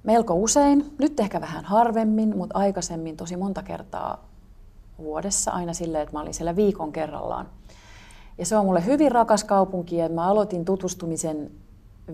melko 0.08 0.34
usein, 0.34 0.94
nyt 0.98 1.20
ehkä 1.20 1.40
vähän 1.40 1.64
harvemmin, 1.64 2.36
mutta 2.36 2.58
aikaisemmin 2.58 3.16
tosi 3.16 3.36
monta 3.36 3.62
kertaa 3.62 4.24
vuodessa 4.98 5.50
aina 5.50 5.72
silleen, 5.72 6.02
että 6.02 6.16
mä 6.16 6.20
olin 6.20 6.34
siellä 6.34 6.56
viikon 6.56 6.92
kerrallaan. 6.92 7.48
Ja 8.38 8.46
se 8.46 8.56
on 8.56 8.66
mulle 8.66 8.86
hyvin 8.86 9.12
rakas 9.12 9.44
kaupunki 9.44 9.96
ja 9.96 10.08
mä 10.08 10.26
aloitin 10.26 10.64
tutustumisen 10.64 11.50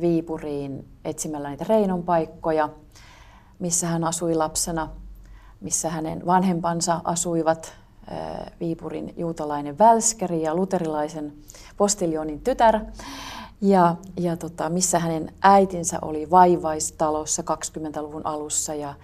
Viipuriin 0.00 0.88
etsimällä 1.04 1.50
niitä 1.50 1.64
Reinon 1.68 2.02
paikkoja, 2.02 2.68
missä 3.58 3.86
hän 3.86 4.04
asui 4.04 4.34
lapsena, 4.34 4.88
missä 5.60 5.90
hänen 5.90 6.26
vanhempansa 6.26 7.00
asuivat, 7.04 7.72
Viipurin 8.60 9.14
juutalainen 9.16 9.78
välskeri 9.78 10.42
ja 10.42 10.54
luterilaisen 10.54 11.32
postiljonin 11.76 12.40
tytär. 12.40 12.80
Ja, 13.64 13.96
ja 14.20 14.36
tota, 14.36 14.68
missä 14.70 14.98
hänen 14.98 15.32
äitinsä 15.42 15.98
oli 16.02 16.30
vaivaistalossa 16.30 17.42
20-luvun 17.42 18.26
alussa 18.26 18.74
ja, 18.74 18.94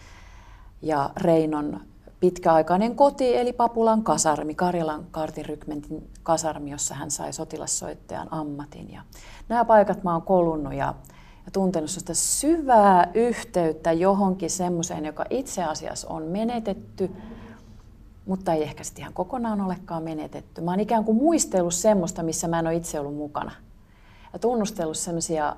ja 0.82 1.10
Reinon 1.16 1.80
pitkäaikainen 2.20 2.96
koti 2.96 3.36
eli 3.36 3.52
Papulan 3.52 4.02
kasarmi, 4.02 4.54
Karjalan 4.54 5.06
kaartirykmentin 5.10 6.10
kasarmi, 6.22 6.70
jossa 6.70 6.94
hän 6.94 7.10
sai 7.10 7.32
sotilassoittajan 7.32 8.28
ammatin. 8.30 8.92
Ja 8.92 9.02
nämä 9.48 9.64
paikat 9.64 10.04
mä 10.04 10.12
oon 10.12 10.22
kolunnut 10.22 10.74
ja, 10.74 10.94
ja 11.46 11.50
tuntenut 11.52 11.90
sitä 11.90 12.14
syvää 12.14 13.10
yhteyttä 13.14 13.92
johonkin 13.92 14.50
semmoiseen, 14.50 15.06
joka 15.06 15.24
itse 15.30 15.64
asiassa 15.64 16.08
on 16.08 16.22
menetetty, 16.22 17.10
mutta 18.26 18.52
ei 18.52 18.62
ehkä 18.62 18.84
sitten 18.84 19.02
ihan 19.02 19.14
kokonaan 19.14 19.60
olekaan 19.60 20.02
menetetty. 20.02 20.60
Mä 20.60 20.70
oon 20.70 20.80
ikään 20.80 21.04
kuin 21.04 21.16
muistellut 21.16 21.74
semmoista, 21.74 22.22
missä 22.22 22.48
mä 22.48 22.58
en 22.58 22.66
ole 22.66 22.76
itse 22.76 23.00
ollut 23.00 23.16
mukana. 23.16 23.52
Ja 24.32 24.38
tunnustellut 24.38 24.98
semmoisia 24.98 25.56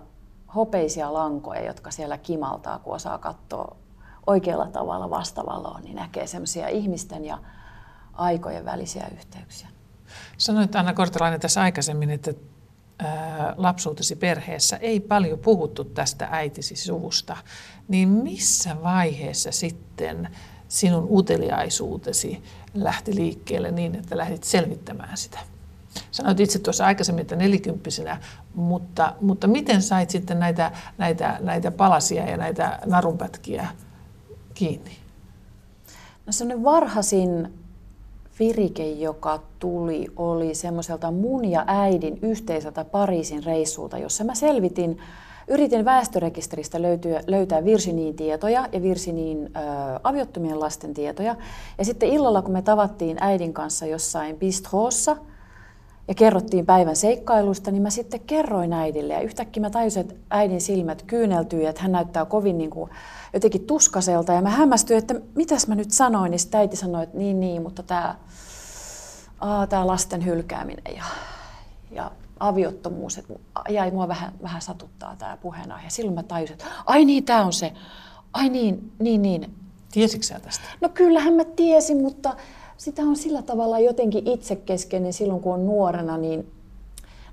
hopeisia 0.54 1.12
lankoja, 1.12 1.64
jotka 1.64 1.90
siellä 1.90 2.18
kimaltaa, 2.18 2.78
kun 2.78 2.94
osaa 2.94 3.18
katsoa 3.18 3.76
oikealla 4.26 4.66
tavalla 4.66 5.10
vastavaloon, 5.10 5.82
niin 5.82 5.96
näkee 5.96 6.26
semmoisia 6.26 6.68
ihmisten 6.68 7.24
ja 7.24 7.38
aikojen 8.12 8.64
välisiä 8.64 9.06
yhteyksiä. 9.12 9.68
Sanoit 10.38 10.76
Anna 10.76 10.94
Kortelainen 10.94 11.40
tässä 11.40 11.62
aikaisemmin, 11.62 12.10
että 12.10 12.34
lapsuutesi 13.56 14.16
perheessä 14.16 14.76
ei 14.76 15.00
paljon 15.00 15.38
puhuttu 15.38 15.84
tästä 15.84 16.28
äitisi 16.30 16.76
suvusta, 16.76 17.36
niin 17.88 18.08
missä 18.08 18.76
vaiheessa 18.82 19.52
sitten 19.52 20.28
sinun 20.68 21.06
uteliaisuutesi 21.10 22.42
lähti 22.74 23.14
liikkeelle 23.14 23.70
niin, 23.70 23.94
että 23.94 24.16
lähdit 24.16 24.44
selvittämään 24.44 25.16
sitä? 25.16 25.38
Sanoit 26.10 26.40
itse 26.40 26.58
tuossa 26.58 26.86
aikaisemmin, 26.86 27.22
että 27.22 27.36
nelikymppisenä, 27.36 28.18
mutta, 28.54 29.14
mutta 29.20 29.46
miten 29.46 29.82
sait 29.82 30.10
sitten 30.10 30.38
näitä, 30.38 30.72
näitä, 30.98 31.38
näitä 31.40 31.70
palasia 31.70 32.30
ja 32.30 32.36
näitä 32.36 32.78
narunpätkiä 32.86 33.68
kiinni? 34.54 34.96
No 36.26 36.32
sellainen 36.32 36.64
varhaisin 36.64 37.52
virike, 38.38 38.90
joka 38.90 39.42
tuli, 39.58 40.06
oli 40.16 40.54
semmoiselta 40.54 41.10
mun 41.10 41.44
ja 41.44 41.64
äidin 41.66 42.18
yhteiseltä 42.22 42.84
Pariisin 42.84 43.44
reissulta, 43.44 43.98
jossa 43.98 44.24
mä 44.24 44.34
selvitin, 44.34 44.98
yritin 45.48 45.84
väestörekisteristä 45.84 46.82
löytyä, 46.82 47.20
löytää 47.26 47.64
Virsiniin 47.64 48.16
tietoja 48.16 48.68
ja 48.72 48.82
Virsiniin 48.82 49.46
ö, 49.46 49.50
aviottomien 50.02 50.60
lasten 50.60 50.94
tietoja. 50.94 51.36
Ja 51.78 51.84
sitten 51.84 52.08
illalla, 52.08 52.42
kun 52.42 52.52
me 52.52 52.62
tavattiin 52.62 53.16
äidin 53.20 53.52
kanssa 53.52 53.86
jossain 53.86 54.36
bistroossa 54.36 55.16
ja 56.12 56.16
kerrottiin 56.16 56.66
päivän 56.66 56.96
seikkailusta, 56.96 57.70
niin 57.70 57.82
mä 57.82 57.90
sitten 57.90 58.20
kerroin 58.20 58.72
äidille. 58.72 59.14
Ja 59.14 59.20
yhtäkkiä 59.20 59.60
mä 59.60 59.70
tajusin, 59.70 60.00
että 60.00 60.14
äidin 60.30 60.60
silmät 60.60 61.02
kyyneltyi, 61.02 61.66
että 61.66 61.82
hän 61.82 61.92
näyttää 61.92 62.24
kovin 62.24 62.58
niin 62.58 62.70
kuin 62.70 62.90
jotenkin 63.32 63.66
tuskaselta. 63.66 64.32
Ja 64.32 64.42
mä 64.42 64.50
hämmästyin, 64.50 64.98
että 64.98 65.14
mitäs 65.34 65.68
mä 65.68 65.74
nyt 65.74 65.90
sanoin, 65.90 66.30
niin 66.30 66.38
sitten 66.38 66.60
äiti 66.60 66.76
sanoi, 66.76 67.02
että 67.02 67.18
niin, 67.18 67.40
niin, 67.40 67.62
mutta 67.62 67.82
tämä, 67.82 68.14
tämä 69.68 69.86
lasten 69.86 70.24
hylkääminen 70.24 70.96
ja, 70.96 71.04
ja 71.90 72.10
aviottomuus, 72.40 73.18
että 73.18 73.34
jäi 73.68 73.90
mua 73.90 74.08
vähän, 74.08 74.32
vähän 74.42 74.62
satuttaa 74.62 75.16
tämä 75.16 75.36
puheenaihe. 75.36 75.90
Silloin 75.90 76.14
mä 76.14 76.22
tajusin, 76.22 76.54
että 76.54 76.66
ai 76.86 77.04
niin, 77.04 77.24
tämä 77.24 77.44
on 77.44 77.52
se. 77.52 77.72
Ai 78.32 78.48
niin, 78.48 78.92
niin, 78.98 79.22
niin. 79.22 79.54
Tiesitkö 79.92 80.26
sä 80.26 80.40
tästä? 80.40 80.64
No 80.80 80.88
kyllähän 80.88 81.34
mä 81.34 81.44
tiesin, 81.44 82.02
mutta 82.02 82.36
sitä 82.76 83.02
on 83.02 83.16
sillä 83.16 83.42
tavalla 83.42 83.78
jotenkin 83.78 84.28
itsekeskeinen 84.28 85.12
silloin, 85.12 85.40
kun 85.40 85.54
on 85.54 85.66
nuorena, 85.66 86.18
niin 86.18 86.52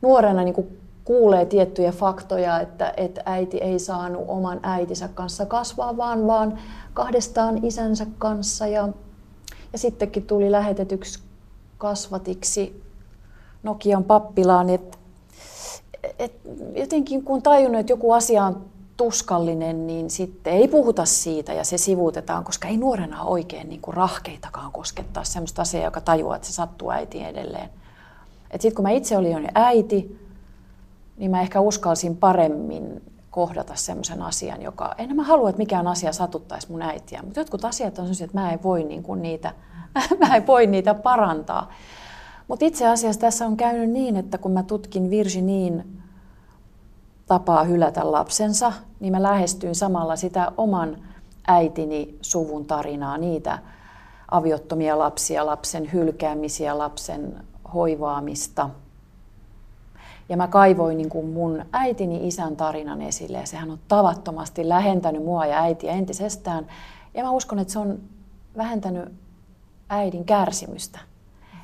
nuorena 0.01 0.43
niin 0.43 0.53
kuin 0.53 0.79
kuulee 1.05 1.45
tiettyjä 1.45 1.91
faktoja, 1.91 2.59
että, 2.59 2.93
että 2.97 3.21
äiti 3.25 3.57
ei 3.57 3.79
saanut 3.79 4.25
oman 4.27 4.59
äitinsä 4.63 5.07
kanssa 5.07 5.45
kasvaa, 5.45 5.97
vaan, 5.97 6.27
vaan 6.27 6.59
kahdestaan 6.93 7.65
isänsä 7.65 8.05
kanssa. 8.17 8.67
Ja, 8.67 8.89
ja 9.73 9.79
sittenkin 9.79 10.23
tuli 10.23 10.51
lähetetyksi 10.51 11.19
kasvatiksi 11.77 12.83
Nokian 13.63 14.03
pappilaan. 14.03 14.69
Et, 14.69 14.99
et 16.19 16.33
jotenkin 16.75 17.23
kun 17.23 17.41
tajunnut, 17.41 17.79
että 17.79 17.91
joku 17.91 18.11
asia 18.11 18.43
on 18.43 18.65
tuskallinen, 18.99 19.87
niin 19.87 20.09
sitten 20.09 20.53
ei 20.53 20.67
puhuta 20.67 21.05
siitä 21.05 21.53
ja 21.53 21.63
se 21.63 21.77
sivuutetaan, 21.77 22.43
koska 22.43 22.67
ei 22.67 22.77
nuorena 22.77 23.23
oikein 23.23 23.69
niin 23.69 23.81
kuin 23.81 23.97
rahkeitakaan 23.97 24.71
koskettaa 24.71 25.23
sellaista 25.23 25.61
asiaa, 25.61 25.83
joka 25.83 26.01
tajuaa, 26.01 26.35
että 26.35 26.47
se 26.47 26.53
sattuu 26.53 26.91
äitiin 26.91 27.25
edelleen. 27.25 27.69
Sitten 28.51 28.75
kun 28.75 28.83
mä 28.83 28.89
itse 28.89 29.17
olin 29.17 29.31
jo 29.31 29.39
äiti, 29.55 30.19
niin 31.17 31.31
mä 31.31 31.41
ehkä 31.41 31.59
uskalsin 31.59 32.17
paremmin 32.17 33.01
kohdata 33.31 33.75
semmoisen 33.75 34.21
asian, 34.21 34.61
joka, 34.61 34.95
en 34.97 35.15
mä 35.15 35.23
halua, 35.23 35.49
että 35.49 35.59
mikään 35.59 35.87
asia 35.87 36.13
satuttaisi 36.13 36.71
mun 36.71 36.81
äitiä, 36.81 37.21
mutta 37.23 37.39
jotkut 37.39 37.65
asiat 37.65 37.99
on 37.99 38.05
sellaisia, 38.05 38.25
että 38.25 38.39
mä 38.39 38.51
en 38.51 38.63
voi 38.63 38.83
niin 38.83 39.03
kuin 39.03 39.21
niitä, 39.21 39.53
mä 40.27 40.35
en 40.35 40.47
voi 40.47 40.67
niitä 40.67 40.93
parantaa. 40.93 41.71
Mutta 42.47 42.65
itse 42.65 42.87
asiassa 42.87 43.21
tässä 43.21 43.45
on 43.45 43.57
käynyt 43.57 43.89
niin, 43.89 44.15
että 44.15 44.37
kun 44.37 44.51
mä 44.51 44.63
tutkin 44.63 45.09
Virginin 45.09 45.98
tapaa 47.29 47.63
hylätä 47.63 48.11
lapsensa, 48.11 48.73
niin 48.99 49.13
mä 49.13 49.23
lähestyin 49.23 49.75
samalla 49.75 50.15
sitä 50.15 50.51
oman 50.57 50.97
äitini 51.47 52.17
suvun 52.21 52.65
tarinaa, 52.65 53.17
niitä 53.17 53.59
aviottomia 54.31 54.99
lapsia, 54.99 55.45
lapsen 55.45 55.93
hylkäämisiä, 55.93 56.77
lapsen 56.77 57.45
hoivaamista– 57.73 58.69
ja 60.29 60.37
mä 60.37 60.47
kaivoin 60.47 60.97
niin 60.97 61.09
kuin 61.09 61.25
mun 61.25 61.65
äitini 61.73 62.27
isän 62.27 62.55
tarinan 62.55 63.01
esille 63.01 63.37
ja 63.37 63.47
sehän 63.47 63.71
on 63.71 63.79
tavattomasti 63.87 64.69
lähentänyt 64.69 65.23
mua 65.23 65.45
ja 65.45 65.61
äitiä 65.61 65.91
entisestään. 65.91 66.67
Ja 67.13 67.23
mä 67.23 67.31
uskon, 67.31 67.59
että 67.59 67.73
se 67.73 67.79
on 67.79 67.99
vähentänyt 68.57 69.13
äidin 69.89 70.25
kärsimystä. 70.25 70.99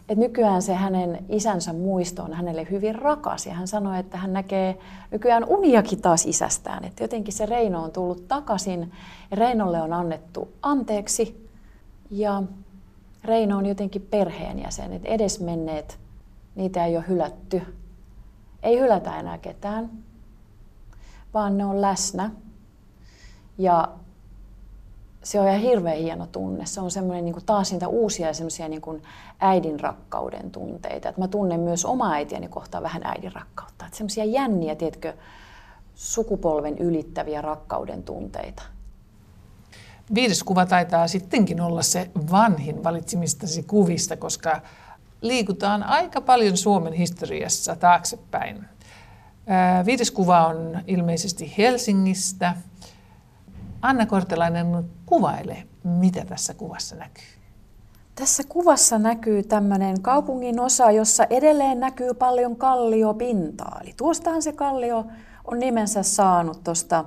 Et 0.10 0.18
nykyään 0.18 0.62
se 0.62 0.74
hänen 0.74 1.26
isänsä 1.30 1.74
muisto 1.74 2.24
on 2.24 2.34
hänelle 2.34 2.68
hyvin 2.72 2.95
rakas 2.95 3.45
ja 3.45 3.53
hän 3.53 3.68
sanoi, 3.68 3.99
että 3.99 4.18
hän 4.18 4.34
näkee 4.34 4.78
nykyään 5.12 5.45
uniakin 5.45 6.01
taas 6.01 6.26
isästään. 6.26 6.86
Että 6.86 7.03
jotenkin 7.03 7.34
se 7.34 7.45
Reino 7.45 7.84
on 7.84 7.91
tullut 7.91 8.28
takaisin 8.28 8.91
ja 9.32 9.38
Reinolle 9.38 9.82
on 9.82 9.93
annettu 9.93 10.47
anteeksi 10.62 11.49
ja 12.12 12.43
Reino 13.24 13.58
on 13.58 13.66
jotenkin 13.66 14.01
perheenjäsen, 14.01 14.93
että 14.93 15.08
edesmenneet, 15.08 15.99
niitä 16.56 16.86
ei 16.86 16.97
ole 16.97 17.06
hylätty 17.08 17.62
ei 18.66 18.80
hylätä 18.80 19.20
enää 19.20 19.38
ketään, 19.38 19.89
vaan 21.34 21.58
ne 21.58 21.66
on 21.66 21.82
läsnä. 21.82 22.32
Ja 23.58 23.88
se 25.26 25.39
on 25.39 25.47
ihan 25.47 25.59
hirveän 25.59 25.97
hieno 25.97 26.28
tunne. 26.28 26.65
Se 26.65 26.82
on 26.82 26.91
semmoinen 26.91 27.26
niin 27.26 27.34
kuin 27.34 27.45
taas 27.45 27.71
niitä 27.71 27.88
uusia 27.88 28.34
semmoisia 28.34 28.67
niin 28.67 28.82
kuin 28.82 29.03
äidin 29.39 29.80
rakkauden 29.80 30.51
tunteita. 30.51 31.09
Et 31.09 31.17
mä 31.17 31.28
tunnen 31.28 31.59
myös 31.59 31.86
oma 31.86 32.13
äitiäni 32.13 32.47
kohtaan 32.47 32.84
vähän 32.84 33.03
äidin 33.03 33.34
rakkautta. 33.34 33.86
Semmoisia 33.91 34.26
jänniä, 34.26 34.76
tiedätkö, 34.76 35.13
sukupolven 35.95 36.78
ylittäviä 36.78 37.41
rakkauden 37.41 38.03
tunteita. 38.03 38.63
Viides 40.13 40.43
kuva 40.43 40.65
taitaa 40.65 41.07
sittenkin 41.07 41.61
olla 41.61 41.82
se 41.82 42.09
vanhin 42.32 42.84
valitsemistasi 42.84 43.63
kuvista, 43.63 44.17
koska 44.17 44.61
liikutaan 45.21 45.84
aika 45.84 46.21
paljon 46.21 46.57
Suomen 46.57 46.93
historiassa 46.93 47.76
taaksepäin. 47.76 48.65
Viides 49.86 50.11
kuva 50.11 50.47
on 50.47 50.80
ilmeisesti 50.88 51.53
Helsingistä. 51.57 52.55
Anna 53.82 54.05
Kortelainen 54.05 54.86
kuvaile, 55.06 55.64
mitä 55.84 56.26
tässä 56.26 56.53
kuvassa 56.53 56.95
näkyy. 56.95 57.24
Tässä 58.16 58.43
kuvassa 58.49 58.97
näkyy 58.97 59.43
tämmöinen 59.43 60.01
kaupungin 60.01 60.60
osa, 60.60 60.91
jossa 60.91 61.24
edelleen 61.30 61.80
näkyy 61.80 62.14
paljon 62.14 62.56
kalliopintaa. 62.56 63.80
Eli 63.84 63.93
tuostahan 63.97 64.41
se 64.41 64.53
kallio 64.53 65.06
on 65.45 65.60
nimensä 65.60 66.03
saanut 66.03 66.64
tuosta 66.64 67.06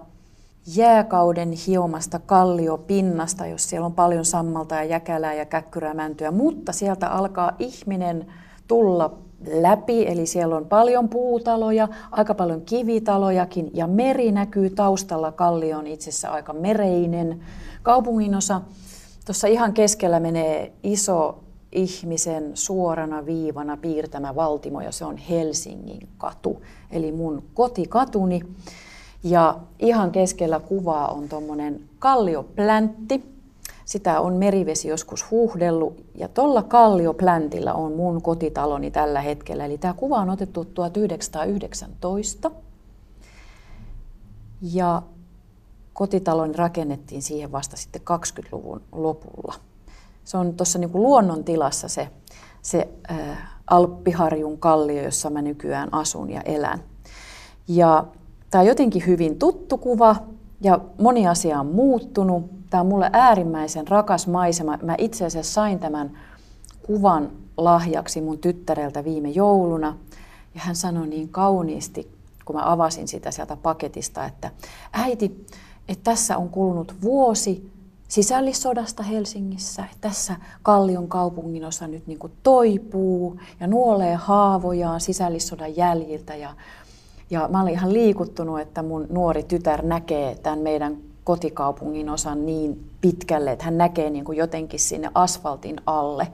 jääkauden 0.76 1.52
hiomasta 1.52 2.18
kalliopinnasta, 2.18 3.46
jos 3.46 3.70
siellä 3.70 3.86
on 3.86 3.94
paljon 3.94 4.24
sammalta 4.24 4.74
ja 4.74 4.84
jäkälää 4.84 5.34
ja 5.34 5.44
käkkyrämäntyä, 5.44 6.30
mutta 6.30 6.72
sieltä 6.72 7.08
alkaa 7.08 7.52
ihminen 7.58 8.26
tulla 8.66 9.18
läpi, 9.46 10.06
eli 10.06 10.26
siellä 10.26 10.56
on 10.56 10.66
paljon 10.66 11.08
puutaloja, 11.08 11.88
aika 12.10 12.34
paljon 12.34 12.60
kivitalojakin 12.60 13.70
ja 13.74 13.86
meri 13.86 14.32
näkyy 14.32 14.70
taustalla. 14.70 15.32
Kallio 15.32 15.78
on 15.78 15.86
itse 15.86 16.10
asiassa 16.10 16.28
aika 16.28 16.52
mereinen 16.52 17.40
kaupunginosa. 17.88 18.60
Tuossa 19.26 19.46
ihan 19.46 19.72
keskellä 19.72 20.20
menee 20.20 20.72
iso 20.82 21.38
ihmisen 21.72 22.50
suorana 22.54 23.26
viivana 23.26 23.76
piirtämä 23.76 24.34
valtimo 24.34 24.80
ja 24.80 24.92
se 24.92 25.04
on 25.04 25.16
Helsingin 25.16 26.08
katu, 26.18 26.62
eli 26.90 27.12
mun 27.12 27.42
kotikatuni. 27.54 28.40
Ja 29.24 29.58
ihan 29.78 30.10
keskellä 30.10 30.60
kuvaa 30.60 31.08
on 31.08 31.28
tuommoinen 31.28 31.80
kalliopläntti. 31.98 33.22
Sitä 33.84 34.20
on 34.20 34.34
merivesi 34.34 34.88
joskus 34.88 35.30
huuhdellut 35.30 36.04
ja 36.14 36.28
tuolla 36.28 36.62
kalliopläntillä 36.62 37.74
on 37.74 37.92
mun 37.92 38.22
kotitaloni 38.22 38.90
tällä 38.90 39.20
hetkellä. 39.20 39.64
Eli 39.64 39.78
tämä 39.78 39.94
kuva 39.94 40.18
on 40.18 40.30
otettu 40.30 40.64
1919. 40.64 42.50
Ja 44.72 45.02
kotitaloni 45.98 46.52
rakennettiin 46.52 47.22
siihen 47.22 47.52
vasta 47.52 47.76
sitten 47.76 48.02
20-luvun 48.02 48.82
lopulla. 48.92 49.54
Se 50.24 50.36
on 50.36 50.54
tuossa 50.54 50.78
niin 50.78 50.90
luonnon 50.94 51.44
tilassa 51.44 51.88
se, 51.88 52.08
se 52.62 52.88
äh, 53.10 53.18
Alppiharjun 53.70 54.58
kallio, 54.58 55.02
jossa 55.02 55.30
mä 55.30 55.42
nykyään 55.42 55.88
asun 55.92 56.30
ja 56.30 56.40
elän. 56.40 56.78
Ja 57.68 58.04
Tämä 58.50 58.62
on 58.62 58.68
jotenkin 58.68 59.06
hyvin 59.06 59.38
tuttu 59.38 59.78
kuva 59.78 60.16
ja 60.60 60.80
moni 60.98 61.28
asia 61.28 61.60
on 61.60 61.66
muuttunut. 61.66 62.50
Tämä 62.70 62.80
on 62.80 62.86
mulle 62.86 63.10
äärimmäisen 63.12 63.88
rakas 63.88 64.26
maisema. 64.26 64.78
Mä 64.82 64.94
itse 64.98 65.24
asiassa 65.24 65.52
sain 65.52 65.78
tämän 65.78 66.18
kuvan 66.86 67.30
lahjaksi 67.56 68.20
mun 68.20 68.38
tyttäreltä 68.38 69.04
viime 69.04 69.28
jouluna. 69.28 69.96
Ja 70.54 70.60
hän 70.60 70.76
sanoi 70.76 71.06
niin 71.06 71.28
kauniisti, 71.28 72.10
kun 72.44 72.56
mä 72.56 72.72
avasin 72.72 73.08
sitä 73.08 73.30
sieltä 73.30 73.56
paketista, 73.56 74.24
että 74.24 74.50
äiti, 74.92 75.46
että 75.88 76.04
tässä 76.04 76.36
on 76.36 76.48
kulunut 76.48 76.94
vuosi 77.02 77.70
sisällissodasta 78.08 79.02
Helsingissä. 79.02 79.84
Tässä 80.00 80.36
Kallion 80.62 81.08
kaupungin 81.08 81.64
osa 81.64 81.86
nyt 81.86 82.06
niin 82.06 82.18
kuin 82.18 82.32
toipuu 82.42 83.36
ja 83.60 83.66
nuolee 83.66 84.14
haavojaan 84.14 85.00
sisällissodan 85.00 85.76
jäljiltä 85.76 86.36
ja 86.36 86.54
ja 87.30 87.48
mä 87.48 87.62
olin 87.62 87.72
ihan 87.72 87.92
liikuttunut, 87.92 88.60
että 88.60 88.82
mun 88.82 89.06
nuori 89.10 89.42
tytär 89.42 89.84
näkee 89.84 90.34
tämän 90.34 90.58
meidän 90.58 90.96
kotikaupungin 91.24 92.10
osan 92.10 92.46
niin 92.46 92.90
pitkälle, 93.00 93.52
että 93.52 93.64
hän 93.64 93.78
näkee 93.78 94.10
niin 94.10 94.24
kuin 94.24 94.38
jotenkin 94.38 94.80
sinne 94.80 95.10
asfaltin 95.14 95.80
alle 95.86 96.28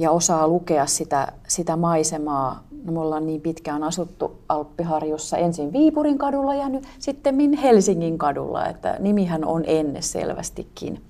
ja 0.00 0.10
osaa 0.10 0.48
lukea 0.48 0.86
sitä, 0.86 1.32
sitä 1.48 1.76
maisemaa. 1.76 2.62
No, 2.84 2.92
me 2.92 3.00
ollaan 3.00 3.26
niin 3.26 3.40
pitkään 3.40 3.82
asuttu 3.82 4.36
Alppiharjussa 4.48 5.36
ensin 5.36 5.72
Viipurin 5.72 6.18
kadulla 6.18 6.54
ja 6.54 6.68
nyt 6.68 6.84
sitten 6.98 7.52
Helsingin 7.52 8.18
kadulla, 8.18 8.66
että 8.66 8.96
nimihän 8.98 9.44
on 9.44 9.64
ennen 9.66 10.02
selvästikin. 10.02 11.00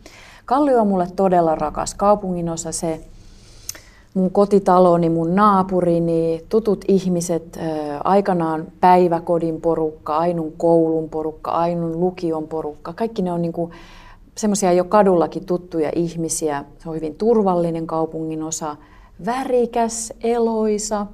Kallio 0.45 0.80
on 0.80 0.86
mulle 0.86 1.09
todella 1.16 1.55
rakas 1.55 1.95
kaupunginosa. 1.95 2.72
Se 2.72 3.01
mun 4.14 4.30
kotitaloni, 4.30 5.11
mun 5.11 5.34
naapurini, 5.34 6.45
tutut 6.49 6.84
ihmiset, 6.88 7.59
aikanaan 8.05 8.66
päiväkodin 8.80 9.61
porukka, 9.61 10.16
ainun 10.18 10.53
koulun 10.57 11.09
porukka, 11.09 11.51
ainun 11.51 12.01
lukion 12.01 12.49
porukka. 12.49 12.93
Kaikki 12.93 13.22
ne 13.22 13.32
on 13.32 13.43
niin 13.43 13.70
semmoisia 14.41 14.72
jo 14.72 14.84
kadullakin 14.84 15.47
tuttuja 15.47 15.91
ihmisiä. 15.97 16.64
Se 16.78 16.88
on 16.88 16.95
hyvin 16.95 17.14
turvallinen 17.14 17.86
kaupungin 17.86 18.43
osa, 18.43 18.76
värikäs, 19.26 20.12
eloisa. 20.22 21.07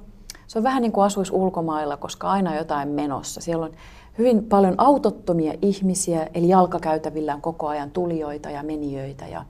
Se 0.47 0.59
on 0.59 0.63
vähän 0.63 0.81
niin 0.81 0.91
kuin 0.91 1.05
asuisi 1.05 1.33
ulkomailla, 1.33 1.97
koska 1.97 2.29
aina 2.29 2.55
jotain 2.55 2.89
menossa. 2.89 3.41
Siellä 3.41 3.65
on 3.65 3.71
hyvin 4.17 4.43
paljon 4.43 4.75
autottomia 4.77 5.53
ihmisiä, 5.61 6.27
eli 6.33 6.49
jalkakäytävillä 6.49 7.35
on 7.35 7.41
koko 7.41 7.67
ajan 7.67 7.91
tulijoita 7.91 8.49
ja 8.49 8.63
menijöitä. 8.63 9.27
Ja 9.27 9.45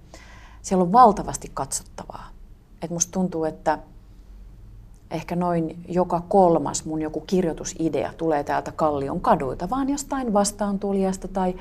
siellä 0.62 0.84
on 0.84 0.92
valtavasti 0.92 1.52
katsottavaa 1.54 2.38
että 2.82 2.94
musta 2.94 3.12
tuntuu, 3.12 3.46
että 3.46 3.80
ehkä 5.12 5.36
noin 5.36 5.84
joka 5.88 6.22
kolmas 6.28 6.86
mun 6.86 7.02
joku 7.02 7.22
kirjoitusidea 7.22 8.14
tulee 8.18 8.44
täältä 8.44 8.72
Kallion 8.72 9.22
kaduilta, 9.22 9.70
vaan 9.70 9.90
jostain 9.90 10.34
vastaantulijasta 10.34 11.28
tai 11.28 11.56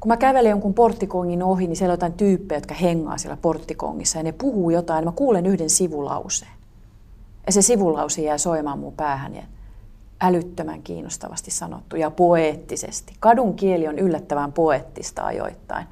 kun 0.00 0.08
mä 0.08 0.16
kävelen 0.16 0.50
jonkun 0.50 0.74
porttikongin 0.74 1.42
ohi, 1.42 1.66
niin 1.66 1.76
siellä 1.76 1.92
on 1.92 1.96
jotain 1.96 2.12
tyyppejä, 2.12 2.56
jotka 2.56 2.74
hengaa 2.74 3.18
siellä 3.18 3.36
porttikongissa 3.36 4.18
ja 4.18 4.22
ne 4.22 4.32
puhuu 4.32 4.70
jotain, 4.70 5.02
niin 5.02 5.08
mä 5.08 5.16
kuulen 5.16 5.46
yhden 5.46 5.70
sivulauseen. 5.70 6.52
Ja 7.46 7.52
se 7.52 7.62
sivulause 7.62 8.22
jää 8.22 8.38
soimaan 8.38 8.78
mun 8.78 8.92
päähän 8.92 9.34
ja 9.34 9.42
älyttömän 10.20 10.82
kiinnostavasti 10.82 11.50
sanottu 11.50 11.96
ja 11.96 12.10
poeettisesti. 12.10 13.14
Kadun 13.20 13.54
kieli 13.54 13.88
on 13.88 13.98
yllättävän 13.98 14.52
poettista 14.52 15.24
ajoittain. 15.24 15.86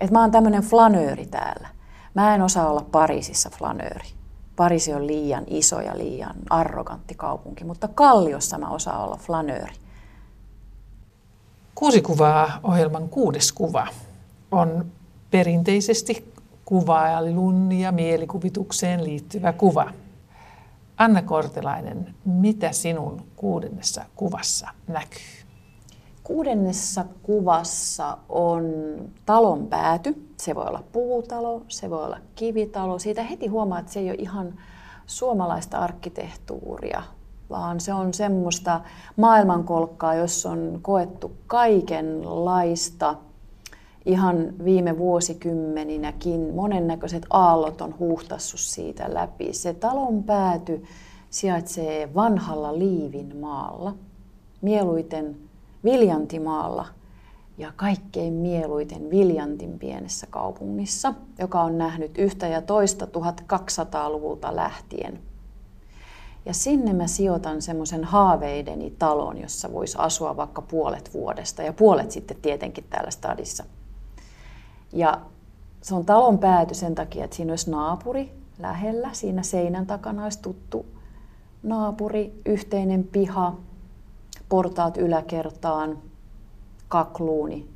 Et 0.00 0.10
mä 0.10 0.20
oon 0.20 0.30
tämmöinen 0.30 0.62
flanööri 0.62 1.26
täällä. 1.26 1.68
Mä 2.14 2.34
en 2.34 2.42
osaa 2.42 2.70
olla 2.70 2.86
Pariisissa 2.92 3.50
flanööri. 3.50 4.08
Pariisi 4.56 4.94
on 4.94 5.06
liian 5.06 5.44
iso 5.46 5.80
ja 5.80 5.98
liian 5.98 6.34
arrogantti 6.50 7.14
kaupunki, 7.14 7.64
mutta 7.64 7.88
Kalliossa 7.88 8.58
mä 8.58 8.68
osaan 8.68 9.04
olla 9.04 9.16
flanööri. 9.16 9.74
Kuusi 11.82 12.02
kuvaa 12.02 12.60
ohjelman 12.62 13.08
kuudes 13.08 13.52
kuva 13.52 13.86
on 14.50 14.86
perinteisesti 15.30 16.32
kuvailun 16.64 17.72
ja 17.72 17.92
mielikuvitukseen 17.92 19.04
liittyvä 19.04 19.52
kuva. 19.52 19.92
Anna 20.96 21.22
Kortelainen, 21.22 22.14
mitä 22.24 22.72
sinun 22.72 23.22
kuudennessa 23.36 24.04
kuvassa 24.16 24.68
näkyy? 24.88 25.46
Kuudennessa 26.22 27.04
kuvassa 27.22 28.18
on 28.28 28.64
talon 29.26 29.66
pääty. 29.66 30.28
Se 30.36 30.54
voi 30.54 30.64
olla 30.64 30.84
puutalo, 30.92 31.62
se 31.68 31.90
voi 31.90 32.04
olla 32.04 32.18
kivitalo. 32.34 32.98
Siitä 32.98 33.22
heti 33.22 33.46
huomaa, 33.46 33.78
että 33.78 33.92
se 33.92 34.00
ei 34.00 34.10
ole 34.10 34.18
ihan 34.18 34.54
suomalaista 35.06 35.78
arkkitehtuuria, 35.78 37.02
vaan 37.52 37.80
se 37.80 37.94
on 37.94 38.14
semmoista 38.14 38.80
maailmankolkkaa, 39.16 40.14
jossa 40.14 40.50
on 40.50 40.78
koettu 40.82 41.32
kaikenlaista 41.46 43.14
ihan 44.04 44.54
viime 44.64 44.98
vuosikymmeninäkin. 44.98 46.54
Monennäköiset 46.54 47.26
aallot 47.30 47.80
on 47.80 47.98
huuhtassut 47.98 48.60
siitä 48.60 49.14
läpi. 49.14 49.52
Se 49.52 49.74
talon 49.74 50.22
pääty 50.22 50.84
sijaitsee 51.30 52.14
vanhalla 52.14 52.78
Liivin 52.78 53.36
maalla. 53.36 53.94
Mieluiten 54.60 55.36
Viljantimaalla 55.84 56.86
ja 57.58 57.72
kaikkein 57.76 58.32
mieluiten 58.32 59.10
Viljantin 59.10 59.78
pienessä 59.78 60.26
kaupungissa, 60.30 61.14
joka 61.38 61.60
on 61.60 61.78
nähnyt 61.78 62.18
yhtä 62.18 62.46
ja 62.46 62.62
toista 62.62 63.04
1200-luvulta 63.06 64.56
lähtien. 64.56 65.31
Ja 66.44 66.54
sinne 66.54 66.92
mä 66.92 67.06
sijoitan 67.06 67.62
semmoisen 67.62 68.04
haaveideni 68.04 68.94
talon, 68.98 69.40
jossa 69.40 69.72
voisi 69.72 69.96
asua 69.98 70.36
vaikka 70.36 70.62
puolet 70.62 71.14
vuodesta 71.14 71.62
ja 71.62 71.72
puolet 71.72 72.10
sitten 72.10 72.36
tietenkin 72.42 72.84
täällä 72.90 73.10
stadissa. 73.10 73.64
Ja 74.92 75.20
se 75.82 75.94
on 75.94 76.04
talon 76.04 76.38
pääty 76.38 76.74
sen 76.74 76.94
takia, 76.94 77.24
että 77.24 77.36
siinä 77.36 77.52
olisi 77.52 77.70
naapuri 77.70 78.32
lähellä. 78.58 79.10
Siinä 79.12 79.42
seinän 79.42 79.86
takana 79.86 80.24
olisi 80.24 80.42
tuttu 80.42 80.86
naapuri, 81.62 82.40
yhteinen 82.46 83.04
piha, 83.04 83.56
portaat 84.48 84.96
yläkertaan, 84.96 85.98
kakluuni, 86.88 87.68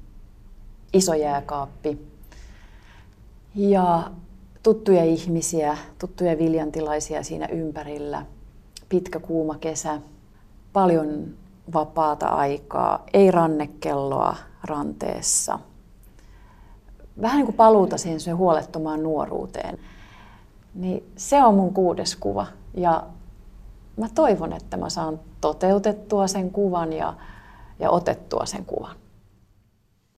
iso 0.92 1.14
jääkaappi 1.14 1.98
ja 3.54 4.10
tuttuja 4.62 5.04
ihmisiä, 5.04 5.76
tuttuja 5.98 6.38
viljantilaisia 6.38 7.22
siinä 7.22 7.46
ympärillä, 7.46 8.26
pitkä 8.88 9.20
kuuma 9.20 9.54
kesä, 9.54 10.00
paljon 10.72 11.26
vapaata 11.74 12.26
aikaa, 12.26 13.04
ei 13.12 13.30
rannekelloa 13.30 14.36
ranteessa. 14.64 15.58
Vähän 17.20 17.36
niin 17.36 17.46
kuin 17.46 17.56
paluuta 17.56 17.98
siihen 17.98 18.36
huolettomaan 18.36 19.02
nuoruuteen. 19.02 19.78
Niin 20.74 21.12
se 21.16 21.44
on 21.44 21.54
mun 21.54 21.74
kuudes 21.74 22.16
kuva. 22.16 22.46
Ja 22.74 23.06
mä 23.96 24.08
toivon, 24.14 24.52
että 24.52 24.76
mä 24.76 24.90
saan 24.90 25.20
toteutettua 25.40 26.26
sen 26.26 26.50
kuvan 26.50 26.92
ja, 26.92 27.14
ja 27.78 27.90
otettua 27.90 28.46
sen 28.46 28.64
kuvan. 28.64 28.96